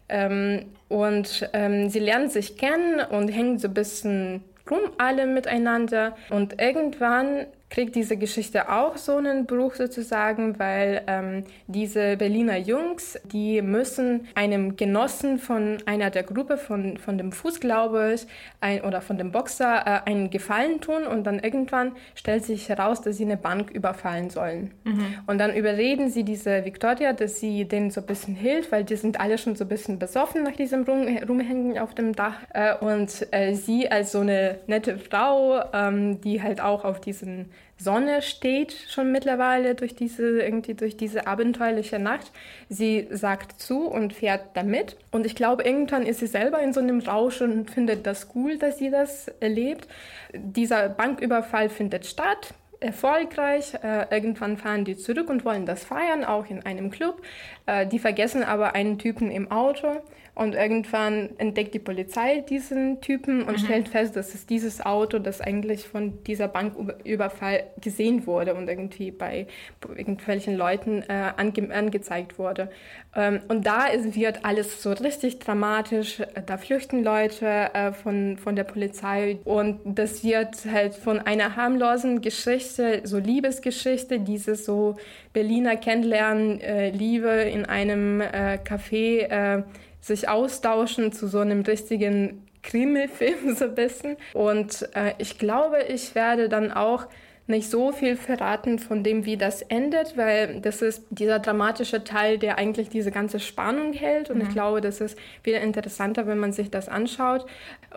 Ähm, 0.10 0.66
und 0.90 1.48
ähm, 1.54 1.90
sie 1.90 2.00
lernen 2.00 2.30
sich 2.30 2.58
kennen 2.58 3.02
und 3.08 3.28
hängen 3.28 3.60
so 3.60 3.68
ein 3.68 3.76
bisschen 3.76 4.44
rum 4.68 4.80
alle 4.98 5.28
miteinander. 5.28 6.16
Und 6.32 6.60
irgendwann 6.60 7.46
kriegt 7.74 7.96
diese 7.96 8.18
Geschichte 8.18 8.70
auch 8.72 8.98
so 8.98 9.16
einen 9.16 9.48
Bruch 9.48 9.74
sozusagen, 9.74 10.60
weil 10.60 11.02
ähm, 11.08 11.44
diese 11.66 12.18
Berliner 12.18 12.58
Jungs, 12.58 13.20
die 13.24 13.64
müssen 13.64 14.28
einem 14.36 14.76
Genossen 14.76 15.40
von 15.40 15.78
einer 15.88 16.12
der 16.12 16.22
Gruppe, 16.22 16.58
von, 16.58 16.98
von 16.98 17.18
dem 17.18 17.32
Fuß, 17.32 17.60
glaube 17.60 18.14
ich, 18.14 18.28
ein, 18.62 18.82
oder 18.82 19.02
von 19.02 19.18
dem 19.18 19.32
Boxer, 19.32 19.88
äh, 19.88 20.08
einen 20.08 20.30
Gefallen 20.30 20.82
tun 20.82 21.08
und 21.08 21.24
dann 21.24 21.40
irgendwann 21.40 21.94
stellt 22.14 22.46
sich 22.46 22.70
heraus, 22.70 23.02
dass 23.02 23.18
sie 23.18 23.26
eine 23.26 23.38
Bank 23.38 23.72
überfallen 23.72 24.30
sollen. 24.30 24.70
Mhm. 24.84 25.06
Und 25.26 25.40
dann 25.40 25.56
überreden 25.56 26.12
sie 26.12 26.24
diese 26.24 26.66
Victoria, 26.66 27.12
dass 27.14 27.40
sie 27.40 27.66
denen 27.66 27.90
so 27.90 28.02
ein 28.02 28.08
bisschen 28.08 28.36
hilft, 28.36 28.72
weil 28.72 28.84
die 28.84 28.98
sind 28.98 29.20
alle 29.20 29.40
schon 29.40 29.56
so 29.56 29.66
ein 29.66 29.70
bisschen 29.70 29.98
besoffen 29.98 30.44
nach 30.44 30.56
diesem 30.56 30.84
Rum, 30.84 31.08
Rumhängen 31.28 31.80
auf 31.80 31.96
dem 31.96 32.14
Dach. 32.14 32.38
Äh, 32.54 32.76
und 32.78 33.28
äh, 33.32 33.56
sie 33.56 33.90
als 33.90 34.12
so 34.12 34.20
eine 34.20 34.60
nette 34.68 35.00
Frau, 35.00 35.60
ähm, 35.74 36.22
die 36.22 36.44
halt 36.44 36.62
auch 36.62 36.86
auf 36.86 37.02
diesen 37.02 37.50
Sonne 37.84 38.22
steht 38.22 38.74
schon 38.90 39.12
mittlerweile 39.12 39.76
durch 39.76 39.96
diese, 39.96 40.42
irgendwie 40.42 40.74
durch 40.74 40.96
diese 40.96 41.28
abenteuerliche 41.28 42.00
Nacht. 42.00 42.32
Sie 42.70 43.08
sagt 43.12 43.60
zu 43.60 43.88
und 43.88 44.14
fährt 44.14 44.56
damit. 44.56 44.98
Und 45.12 45.26
ich 45.26 45.36
glaube, 45.36 45.64
irgendwann 45.64 46.06
ist 46.06 46.20
sie 46.20 46.28
selber 46.28 46.60
in 46.62 46.74
so 46.74 46.80
einem 46.80 47.00
Rausch 47.00 47.42
und 47.42 47.70
findet 47.70 48.08
das 48.08 48.30
cool, 48.36 48.58
dass 48.58 48.78
sie 48.78 48.90
das 48.90 49.28
erlebt. 49.40 49.88
Dieser 50.34 50.90
Banküberfall 50.90 51.70
findet 51.70 52.06
statt 52.06 52.54
erfolgreich. 52.80 53.74
Äh, 53.82 54.06
irgendwann 54.12 54.58
fahren 54.58 54.86
die 54.86 54.98
zurück 54.98 55.30
und 55.30 55.46
wollen 55.46 55.66
das 55.66 55.84
feiern, 55.84 56.24
auch 56.24 56.50
in 56.50 56.66
einem 56.66 56.92
Club. 56.92 57.22
Äh, 57.66 57.88
die 57.88 58.00
vergessen 58.00 58.44
aber 58.44 58.76
einen 58.76 59.00
Typen 59.00 59.32
im 59.32 59.50
Auto 59.52 60.02
und 60.36 60.56
irgendwann 60.56 61.30
entdeckt 61.38 61.76
die 61.76 61.80
Polizei 61.80 62.40
diesen 62.40 63.02
Typen 63.02 63.44
und 63.44 63.54
mhm. 63.54 63.66
stellt 63.66 63.90
fest, 63.90 64.16
dass 64.16 64.34
es 64.34 64.48
dieses 64.48 64.84
Auto, 64.84 65.20
das 65.20 65.42
eigentlich 65.42 65.88
von 65.88 66.24
dieser 66.24 66.48
Banküberfall 66.48 67.66
gesehen 67.80 68.26
wurde 68.26 68.56
und 68.56 68.68
irgendwie 68.68 69.12
bei 69.12 69.46
irgendwelchen 69.88 70.58
Leuten 70.58 71.04
äh, 71.04 71.34
ange 71.38 71.72
angezeigt 71.72 72.40
wurde. 72.40 72.70
Ähm, 73.16 73.42
und 73.48 73.68
da 73.68 73.86
ist, 73.86 74.16
wird 74.16 74.44
alles 74.44 74.82
so 74.82 74.92
richtig 74.94 75.38
dramatisch. 75.38 76.24
Da 76.48 76.58
flüchten 76.58 77.04
Leute 77.04 77.46
äh, 77.46 77.92
von, 77.94 78.38
von 78.38 78.56
der 78.56 78.64
Polizei 78.64 79.38
und 79.44 79.82
das 79.86 80.24
wird 80.24 80.66
halt 80.72 80.96
von 80.96 81.20
einer 81.20 81.56
harmlosen 81.56 82.22
Geschichte, 82.22 83.02
so 83.04 83.20
Liebesgeschichte, 83.20 84.20
dieses 84.20 84.66
so 84.66 84.96
Berliner 85.32 85.76
Kennenlernen, 85.76 86.60
äh, 86.60 86.90
Liebe 86.90 87.30
in 87.30 87.66
einem 87.66 88.22
äh, 88.22 88.58
Café, 88.64 89.28
äh, 89.30 89.64
sich 90.04 90.28
austauschen 90.28 91.14
zu 91.14 91.28
so 91.28 91.40
einem 91.40 91.62
richtigen 91.62 92.46
Krimi-Film 92.62 93.56
so 93.56 93.66
ein 93.66 93.76
bisschen. 93.76 94.18
Und 94.34 94.88
äh, 94.94 95.14
ich 95.18 95.40
glaube, 95.40 95.84
ich 95.88 96.14
werde 96.14 96.50
dann 96.50 96.72
auch 96.72 97.08
nicht 97.46 97.70
so 97.70 97.92
viel 97.92 98.16
verraten 98.16 98.80
von 98.80 99.04
dem, 99.04 99.26
wie 99.26 99.36
das 99.36 99.62
endet, 99.64 100.16
weil 100.16 100.62
das 100.62 100.82
ist 100.82 101.06
dieser 101.10 101.40
dramatische 101.40 102.04
Teil, 102.06 102.38
der 102.38 102.58
eigentlich 102.58 102.88
diese 102.88 103.12
ganze 103.12 103.40
Spannung 103.40 103.92
hält. 103.92 104.30
Und 104.30 104.38
mhm. 104.38 104.44
ich 104.44 104.50
glaube, 104.50 104.80
das 104.80 105.02
ist 105.02 105.18
wieder 105.44 105.60
interessanter, 105.60 106.26
wenn 106.26 106.38
man 106.38 106.54
sich 106.54 106.72
das 106.72 106.88
anschaut. 106.88 107.46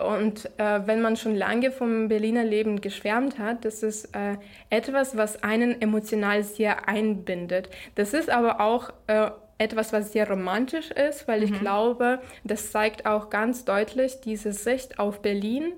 Und 0.05 0.51
äh, 0.59 0.87
wenn 0.87 1.01
man 1.01 1.17
schon 1.17 1.37
lange 1.37 1.71
vom 1.71 2.09
Berliner 2.09 2.45
Leben 2.45 2.81
geschwärmt 2.81 3.39
hat, 3.39 3.65
das 3.65 3.85
ist 3.85 4.17
äh, 4.17 4.37
etwas, 4.69 5.17
was 5.17 5.45
einen 5.45 5.81
emotional 5.81 6.43
sehr 6.43 6.89
einbindet. 6.89 7.69
Das 7.95 8.15
ist 8.15 8.31
aber 8.31 8.61
auch 8.61 8.91
äh, 9.07 9.31
etwas, 9.59 9.93
was 9.93 10.13
sehr 10.13 10.29
romantisch 10.29 10.91
ist, 10.91 11.29
weil 11.29 11.43
ich 11.43 11.51
mhm. 11.51 11.61
glaube, 11.61 12.21
das 12.45 12.71
zeigt 12.71 13.07
auch 13.07 13.31
ganz 13.31 13.65
deutlich 13.65 14.21
diese 14.21 14.53
Sicht 14.53 14.99
auf 14.99 15.23
Berlin 15.23 15.73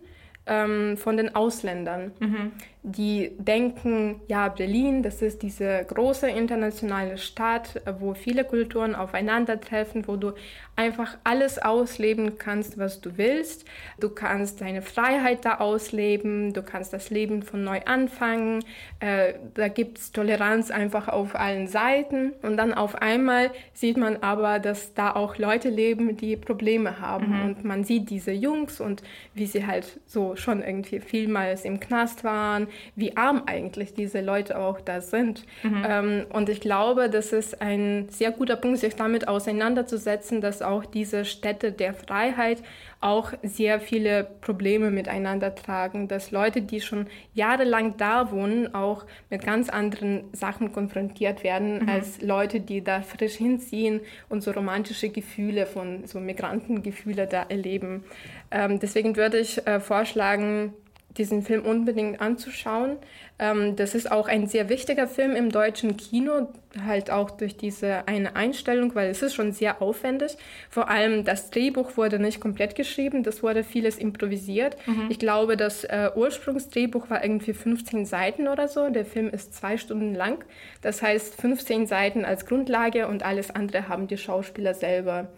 ähm, 0.47 0.97
von 0.97 1.17
den 1.17 1.35
Ausländern. 1.35 2.13
Mhm. 2.19 2.53
Die 2.91 3.33
denken, 3.39 4.21
ja, 4.29 4.49
Berlin, 4.49 5.03
das 5.03 5.23
ist 5.23 5.43
diese 5.43 5.85
große 5.87 6.29
internationale 6.29 7.19
Stadt, 7.19 7.81
wo 8.01 8.15
viele 8.15 8.45
Kulturen 8.45 8.95
aufeinandertreffen, 8.95 10.09
wo 10.09 10.17
du 10.17 10.33
einfach 10.79 11.19
alles 11.25 11.59
ausleben 11.59 12.39
kannst, 12.39 12.79
was 12.79 13.01
du 13.01 13.19
willst. 13.19 13.65
Du 13.99 14.11
kannst 14.11 14.61
deine 14.61 14.81
Freiheit 14.81 15.45
da 15.45 15.57
ausleben, 15.57 16.53
du 16.53 16.63
kannst 16.63 16.93
das 16.93 17.11
Leben 17.11 17.43
von 17.43 17.65
neu 17.65 17.81
anfangen. 17.85 18.65
Äh, 19.01 19.35
da 19.55 19.67
gibt 19.67 19.99
es 19.99 20.13
Toleranz 20.13 20.71
einfach 20.71 21.09
auf 21.09 21.35
allen 21.35 21.67
Seiten. 21.67 22.33
Und 22.43 22.57
dann 22.57 22.73
auf 22.73 22.95
einmal 22.95 23.51
sieht 23.73 23.97
man 23.97 24.19
aber, 24.19 24.61
dass 24.61 24.95
da 24.95 25.17
auch 25.17 25.37
Leute 25.37 25.69
leben, 25.69 26.17
die 26.17 26.37
Probleme 26.37 27.01
haben. 27.01 27.31
Mhm. 27.31 27.43
Und 27.43 27.65
man 27.65 27.83
sieht 27.83 28.09
diese 28.09 28.33
Jungs 28.33 28.81
und 28.81 29.03
wie 29.35 29.47
sie 29.47 29.67
halt 29.67 29.99
so 30.07 30.37
schon 30.37 30.63
irgendwie 30.63 31.01
vielmals 31.01 31.65
im 31.65 31.81
Knast 31.81 32.23
waren, 32.23 32.69
wie 32.97 33.17
arm 33.17 33.43
eigentlich 33.47 33.95
diese 33.95 34.21
Leute 34.21 34.59
auch 34.59 34.81
da 34.81 35.01
sind. 35.01 35.45
Mhm. 35.63 35.85
Ähm, 35.89 36.27
und 36.31 36.49
ich 36.49 36.61
glaube, 36.61 37.09
das 37.11 37.33
ist 37.33 37.61
ein 37.61 38.09
sehr 38.11 38.31
guter 38.31 38.57
Punkt, 38.57 38.79
sich 38.79 38.95
damit 38.95 39.29
auseinanderzusetzen, 39.29 40.41
dass 40.41 40.63
auch 40.63 40.85
diese 40.85 41.25
Städte 41.25 41.73
der 41.73 41.95
Freiheit 41.95 42.63
auch 43.01 43.33
sehr 43.45 43.79
viele 43.79 44.25
Probleme 44.41 44.91
miteinander 44.91 45.55
tragen, 45.55 46.09
dass 46.09 46.33
Leute, 46.33 46.63
die 46.63 46.81
schon 46.81 47.07
jahrelang 47.33 47.97
da 47.97 48.33
wohnen, 48.33 48.75
auch 48.75 49.07
mit 49.31 49.45
ganz 49.45 49.69
anderen 49.69 50.25
Sachen 50.33 50.73
konfrontiert 50.73 51.45
werden 51.45 51.83
mhm. 51.83 51.89
als 51.89 52.21
Leute, 52.21 52.61
die 52.61 52.83
da 52.83 53.03
frisch 53.03 53.35
hinziehen 53.35 54.01
und 54.29 54.43
so 54.43 54.51
romantische 54.51 55.11
Gefühle 55.11 55.67
von 55.67 56.07
so 56.07 56.19
Migrantengefühle 56.19 57.29
da 57.29 57.45
erleben. 57.49 58.05
Ähm, 58.51 58.81
deswegen 58.81 59.17
würde 59.17 59.39
ich 59.39 59.65
äh, 59.67 59.79
vorschlagen, 59.79 60.75
diesen 61.19 61.43
Film 61.43 61.65
unbedingt 61.65 62.21
anzuschauen. 62.21 62.97
Ähm, 63.39 63.77
das 63.77 63.95
ist 63.95 64.11
auch 64.11 64.29
ein 64.29 64.47
sehr 64.47 64.69
wichtiger 64.69 65.07
Film 65.07 65.37
im 65.37 65.51
deutschen 65.51 65.97
Kino, 65.97 66.49
halt 66.85 67.11
auch 67.11 67.31
durch 67.31 67.57
diese 67.57 68.07
eine 68.07 68.37
Einstellung, 68.37 68.95
weil 68.95 69.11
es 69.11 69.23
ist 69.23 69.35
schon 69.35 69.53
sehr 69.53 69.83
aufwendig. 69.83 70.37
Vor 70.71 70.89
allem 70.89 71.25
das 71.25 71.51
Drehbuch 71.51 71.97
wurde 71.97 72.19
nicht 72.19 72.41
komplett 72.41 72.75
geschrieben, 72.75 73.23
das 73.23 73.43
wurde 73.43 73.65
vieles 73.65 73.99
improvisiert. 73.99 74.77
Mhm. 74.87 75.07
Ich 75.11 75.19
glaube, 75.19 75.57
das 75.57 75.85
äh, 75.85 76.11
Ursprungsdrehbuch 76.15 77.11
war 77.11 77.23
irgendwie 77.23 77.53
15 77.53 78.07
Seiten 78.07 78.49
oder 78.49 78.69
so. 78.69 78.89
Der 78.89 79.05
Film 79.05 79.29
ist 79.29 79.55
zwei 79.55 79.77
Stunden 79.77 80.15
lang. 80.15 80.45
Das 80.83 81.03
heißt 81.03 81.35
15 81.41 81.87
Seiten 81.87 82.25
als 82.25 82.47
Grundlage 82.47 83.09
und 83.09 83.25
alles 83.25 83.51
andere 83.51 83.89
haben 83.89 84.07
die 84.07 84.19
Schauspieler 84.19 84.75
selber 84.75 85.29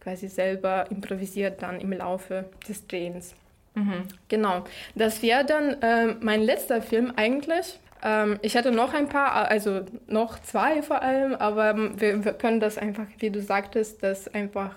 quasi 0.00 0.28
selber 0.28 0.90
improvisiert 0.90 1.62
dann 1.62 1.78
im 1.78 1.92
Laufe 1.92 2.46
des 2.66 2.86
Drehens. 2.86 3.34
Mhm. 3.74 4.08
Genau. 4.28 4.64
Das 4.94 5.22
wäre 5.22 5.44
dann 5.44 5.80
äh, 5.82 6.14
mein 6.20 6.42
letzter 6.42 6.82
Film 6.82 7.12
eigentlich. 7.16 7.78
Ähm, 8.02 8.38
ich 8.42 8.56
hatte 8.56 8.72
noch 8.72 8.94
ein 8.94 9.08
paar, 9.08 9.50
also 9.50 9.82
noch 10.06 10.38
zwei 10.40 10.82
vor 10.82 11.02
allem, 11.02 11.34
aber 11.34 11.76
wir, 12.00 12.24
wir, 12.24 12.32
können 12.32 12.60
das 12.60 12.78
einfach, 12.78 13.06
wie 13.18 13.30
du 13.30 13.40
sagtest, 13.40 14.02
das 14.02 14.28
einfach 14.28 14.74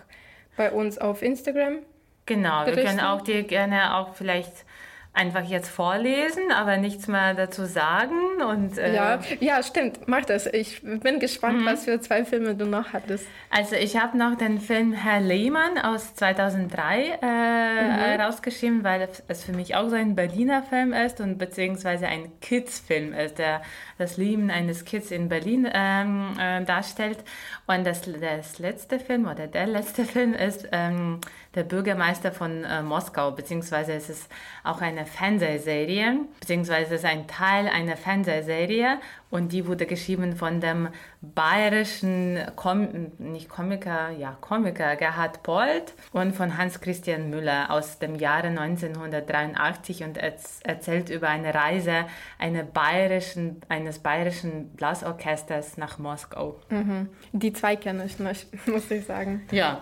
bei 0.57 0.71
uns 0.71 0.97
auf 0.97 1.21
Instagram. 1.21 1.79
Genau, 2.25 2.63
berichten. 2.63 2.77
wir 2.77 2.89
können 2.89 2.99
auch 2.99 3.21
dir 3.21 3.43
gerne 3.43 3.95
auch 3.95 4.15
vielleicht 4.15 4.65
einfach 5.13 5.43
jetzt 5.43 5.69
vorlesen, 5.69 6.51
aber 6.51 6.77
nichts 6.77 7.07
mehr 7.07 7.35
dazu 7.35 7.65
sagen. 7.65 8.41
Und, 8.41 8.79
äh 8.79 8.95
ja, 8.95 9.19
ja, 9.39 9.61
stimmt, 9.61 10.07
mach 10.07 10.25
das. 10.25 10.47
Ich 10.47 10.81
bin 10.81 11.19
gespannt, 11.19 11.61
mhm. 11.61 11.65
was 11.65 11.85
für 11.85 12.01
zwei 12.01 12.25
Filme 12.25 12.55
du 12.55 12.65
noch 12.65 12.93
hattest. 12.93 13.27
Also 13.51 13.75
ich 13.75 13.95
habe 13.95 14.17
noch 14.17 14.35
den 14.35 14.59
Film 14.59 14.91
Herr 14.93 15.21
Lehmann 15.21 15.77
aus 15.77 16.15
2003 16.15 17.19
äh, 17.21 18.15
mhm. 18.17 18.21
rausgeschrieben, 18.21 18.83
weil 18.83 19.07
es 19.27 19.43
für 19.43 19.53
mich 19.53 19.75
auch 19.75 19.87
so 19.89 19.95
ein 19.95 20.15
Berliner 20.15 20.63
Film 20.63 20.93
ist 20.93 21.21
und 21.21 21.37
beziehungsweise 21.37 22.07
ein 22.07 22.31
Kids-Film 22.41 23.13
ist, 23.13 23.37
der 23.37 23.61
das 23.99 24.17
Leben 24.17 24.49
eines 24.49 24.83
Kids 24.83 25.11
in 25.11 25.29
Berlin 25.29 25.69
ähm, 25.71 26.31
äh, 26.39 26.63
darstellt. 26.65 27.19
Und 27.67 27.85
das, 27.85 28.01
das 28.01 28.57
letzte 28.57 28.99
Film 28.99 29.27
oder 29.27 29.45
der 29.45 29.67
letzte 29.67 30.05
Film 30.05 30.33
ist 30.33 30.67
ähm, 30.71 31.19
der 31.55 31.63
Bürgermeister 31.63 32.31
von 32.31 32.63
äh, 32.63 32.81
Moskau, 32.81 33.31
beziehungsweise 33.31 33.93
es 33.93 34.09
ist 34.09 34.31
auch 34.63 34.81
eine 34.81 35.05
Fernsehserie, 35.05 36.19
beziehungsweise 36.39 36.95
es 36.95 37.01
ist 37.01 37.05
ein 37.05 37.27
Teil 37.27 37.67
einer 37.67 37.95
Fernsehserie 37.95 38.99
und 39.29 39.51
die 39.51 39.67
wurde 39.67 39.85
geschrieben 39.85 40.35
von 40.35 40.61
dem 40.61 40.89
bayerischen 41.21 42.39
Kom 42.55 43.11
nicht 43.19 43.49
Komiker, 43.49 44.09
ja 44.11 44.37
Komiker 44.41 44.95
Gerhard 44.95 45.43
Polt 45.43 45.93
und 46.11 46.35
von 46.35 46.57
Hans 46.57 46.81
Christian 46.81 47.29
Müller 47.29 47.71
aus 47.71 47.99
dem 47.99 48.15
Jahre 48.15 48.47
1983 48.47 50.03
und 50.03 50.17
erzählt 50.17 51.09
über 51.09 51.29
eine 51.29 51.53
Reise 51.53 52.05
eine 52.39 52.63
bayerischen, 52.63 53.61
eines 53.69 53.99
bayerischen 53.99 54.69
Blasorchesters 54.75 55.77
nach 55.77 55.99
Moskau. 55.99 56.59
Mhm. 56.69 57.09
Die 57.31 57.53
zwei 57.53 57.75
kenne 57.75 58.05
ich 58.05 58.19
nicht, 58.19 58.47
muss 58.67 58.89
ich 58.91 59.05
sagen. 59.05 59.43
Ja, 59.51 59.81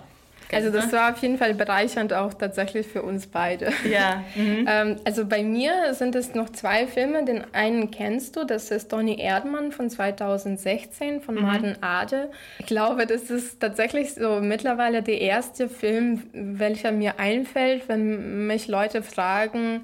also 0.54 0.70
das 0.70 0.92
war 0.92 1.12
auf 1.12 1.18
jeden 1.20 1.38
Fall 1.38 1.54
bereichernd 1.54 2.14
auch 2.14 2.34
tatsächlich 2.34 2.88
für 2.88 3.02
uns 3.04 3.28
beide. 3.28 3.72
Ja. 3.90 4.24
Mhm. 4.36 4.66
ähm, 4.68 4.96
also 5.04 5.26
bei 5.26 5.44
mir 5.44 5.94
sind 5.94 6.16
es 6.16 6.34
noch 6.36 6.50
zwei 6.50 6.88
Filme. 6.88 7.26
Den 7.26 7.44
einen 7.54 7.92
kennst 7.92 8.36
du, 8.36 8.46
das 8.46 8.72
ist 8.72 8.94
Donny 8.94 9.20
Erdmann 9.20 9.72
von 9.72 9.90
2016 9.90 11.22
von 11.22 11.36
mhm. 11.36 11.42
Martin 11.42 11.76
Ade. 11.82 12.32
Ich 12.60 12.66
glaube, 12.66 13.06
das 13.06 13.30
ist 13.30 13.60
tatsächlich 13.60 14.14
so 14.14 14.40
mittlerweile 14.40 15.04
der 15.04 15.20
erste 15.22 15.70
Film, 15.70 16.24
welcher 16.34 16.92
mir 16.92 17.20
einfällt, 17.20 17.90
wenn 17.90 18.48
mich 18.48 18.68
Leute 18.68 19.04
fragen, 19.04 19.82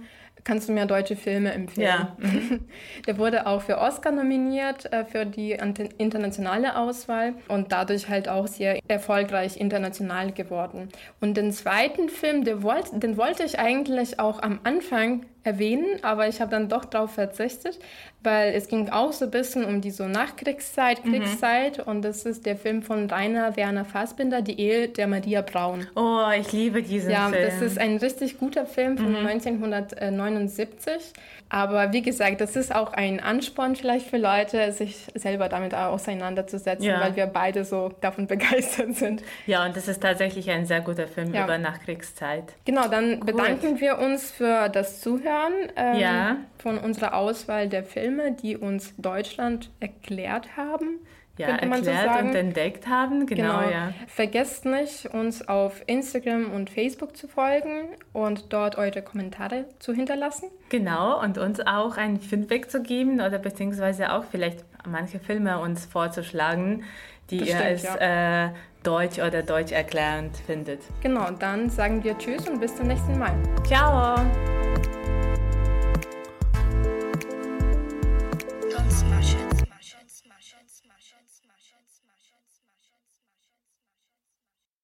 kannst 0.48 0.70
du 0.70 0.74
mir 0.74 0.86
deutsche 0.86 1.18
Filme 1.18 1.52
empfehlen. 1.52 1.88
Ja. 1.88 2.18
Der 3.06 3.18
wurde 3.18 3.48
auch 3.48 3.62
für 3.62 3.80
Oscar 3.80 4.14
nominiert, 4.14 4.92
äh, 4.94 5.04
für 5.04 5.26
die 5.26 5.52
internationale 5.98 6.78
Auswahl 6.78 7.34
und 7.50 7.74
dadurch 7.74 8.08
halt 8.08 8.30
auch 8.30 8.48
sehr 8.48 8.80
erfolgreich 8.88 9.58
international 9.58 10.32
geworden. 10.32 10.88
Und 11.20 11.36
den 11.36 11.52
zweiten 11.52 12.08
Film, 12.08 12.46
den 12.46 12.64
wollte 12.64 13.44
ich 13.44 13.60
eigentlich 13.60 14.20
auch 14.22 14.42
am 14.42 14.62
Anfang 14.64 15.26
erwähnen, 15.48 16.04
aber 16.04 16.28
ich 16.28 16.42
habe 16.42 16.52
dann 16.52 16.68
doch 16.68 16.86
darauf 16.86 17.14
verzichtet, 17.14 17.80
weil 18.22 18.54
es 18.54 18.68
ging 18.68 18.90
auch 18.90 19.14
so 19.14 19.26
ein 19.26 19.32
bisschen 19.32 19.64
um 19.64 19.80
die 19.80 19.92
so 19.92 20.06
Nachkriegszeit, 20.06 21.06
mhm. 21.06 21.14
Kriegszeit 21.14 21.78
mhm. 21.78 21.84
und 21.92 22.02
das 22.02 22.26
ist 22.26 22.46
der 22.46 22.58
Film 22.58 22.84
von 22.84 23.10
Rainer 23.10 23.56
Werner 23.56 23.86
Fassbinder, 23.86 24.42
Die 24.42 24.60
Ehe 24.60 24.90
der 24.90 25.08
Maria 25.08 25.42
Braun. 25.42 25.88
Oh, 25.96 26.28
ich 26.38 26.52
liebe 26.52 26.84
diesen 26.84 27.12
ja, 27.12 27.30
Film. 27.30 27.42
Ja, 27.42 27.50
das 27.50 27.62
ist 27.62 27.80
ein 27.80 27.98
richtig 27.98 28.38
guter 28.38 28.66
Film 28.66 28.98
von 28.98 29.12
mhm. 29.12 29.26
1979, 29.26 31.14
aber 31.50 31.94
wie 31.94 32.02
gesagt, 32.02 32.42
das 32.42 32.58
ist 32.58 32.76
auch 32.76 32.92
ein 32.92 33.22
Ansporn 33.22 33.78
vielleicht 33.78 34.08
für 34.08 34.18
Leute, 34.18 34.74
sich 34.74 34.98
selber 35.16 35.48
damit 35.48 35.74
auseinanderzusetzen, 35.74 36.86
ja. 36.86 37.00
weil 37.00 37.16
wir 37.16 37.28
beide 37.28 37.64
so 37.64 37.92
davon 38.02 38.28
begeistert 38.28 38.96
sind. 38.96 39.24
Ja, 39.46 39.66
und 39.66 39.78
das 39.78 39.88
ist 39.88 40.02
tatsächlich 40.02 40.50
ein 40.50 40.66
sehr 40.66 40.82
guter 40.82 41.08
Film 41.08 41.34
ja. 41.34 41.46
über 41.46 41.58
Nachkriegszeit. 41.58 42.54
Genau, 42.66 42.90
dann 42.90 43.14
cool. 43.14 43.20
bedanken 43.20 43.80
wir 43.80 44.00
uns 44.00 44.30
für 44.32 44.68
das 44.68 45.00
Zuhören 45.00 45.37
ähm, 45.76 46.00
ja. 46.00 46.38
von 46.58 46.78
unserer 46.78 47.16
Auswahl 47.16 47.70
der 47.70 47.84
Filme, 47.84 48.32
die 48.32 48.58
uns 48.58 48.96
Deutschland 48.98 49.70
erklärt 49.80 50.58
haben 50.58 51.00
ja, 51.38 51.50
erklärt 51.50 52.20
so 52.20 52.26
und 52.26 52.36
entdeckt 52.36 52.88
haben. 52.88 53.26
Genau, 53.26 53.60
genau, 53.60 53.70
ja. 53.70 53.94
Vergesst 54.08 54.66
nicht, 54.66 55.06
uns 55.08 55.48
auf 55.48 55.84
Instagram 55.86 56.52
und 56.52 56.70
Facebook 56.70 57.16
zu 57.16 57.28
folgen 57.28 57.90
und 58.14 58.52
dort 58.54 58.78
eure 58.78 59.02
Kommentare 59.02 59.66
zu 59.80 59.94
hinterlassen. 59.94 60.50
Genau, 60.70 61.22
und 61.22 61.38
uns 61.38 61.60
auch 61.60 61.98
ein 61.98 62.20
Feedback 62.20 62.70
zu 62.70 62.82
geben 62.82 63.22
oder 63.22 63.38
beziehungsweise 63.38 64.14
auch 64.14 64.26
vielleicht 64.30 64.66
manche 64.88 65.20
Filme 65.20 65.60
uns 65.60 65.86
vorzuschlagen, 65.86 66.84
die 67.30 67.40
Bestimmt, 67.40 67.60
ihr 67.60 67.66
als 67.66 67.84
ja. 67.84 68.46
äh, 68.46 68.50
deutsch 68.84 69.20
oder 69.20 69.44
deutsch 69.44 69.72
erklärend 69.72 70.38
findet. 70.38 70.82
Genau, 71.02 71.30
dann 71.32 71.70
sagen 71.70 72.04
wir 72.04 72.18
Tschüss 72.18 72.48
und 72.48 72.60
bis 72.60 72.76
zum 72.76 72.88
nächsten 72.88 73.18
Mal. 73.20 73.36
Ciao! 73.66 74.18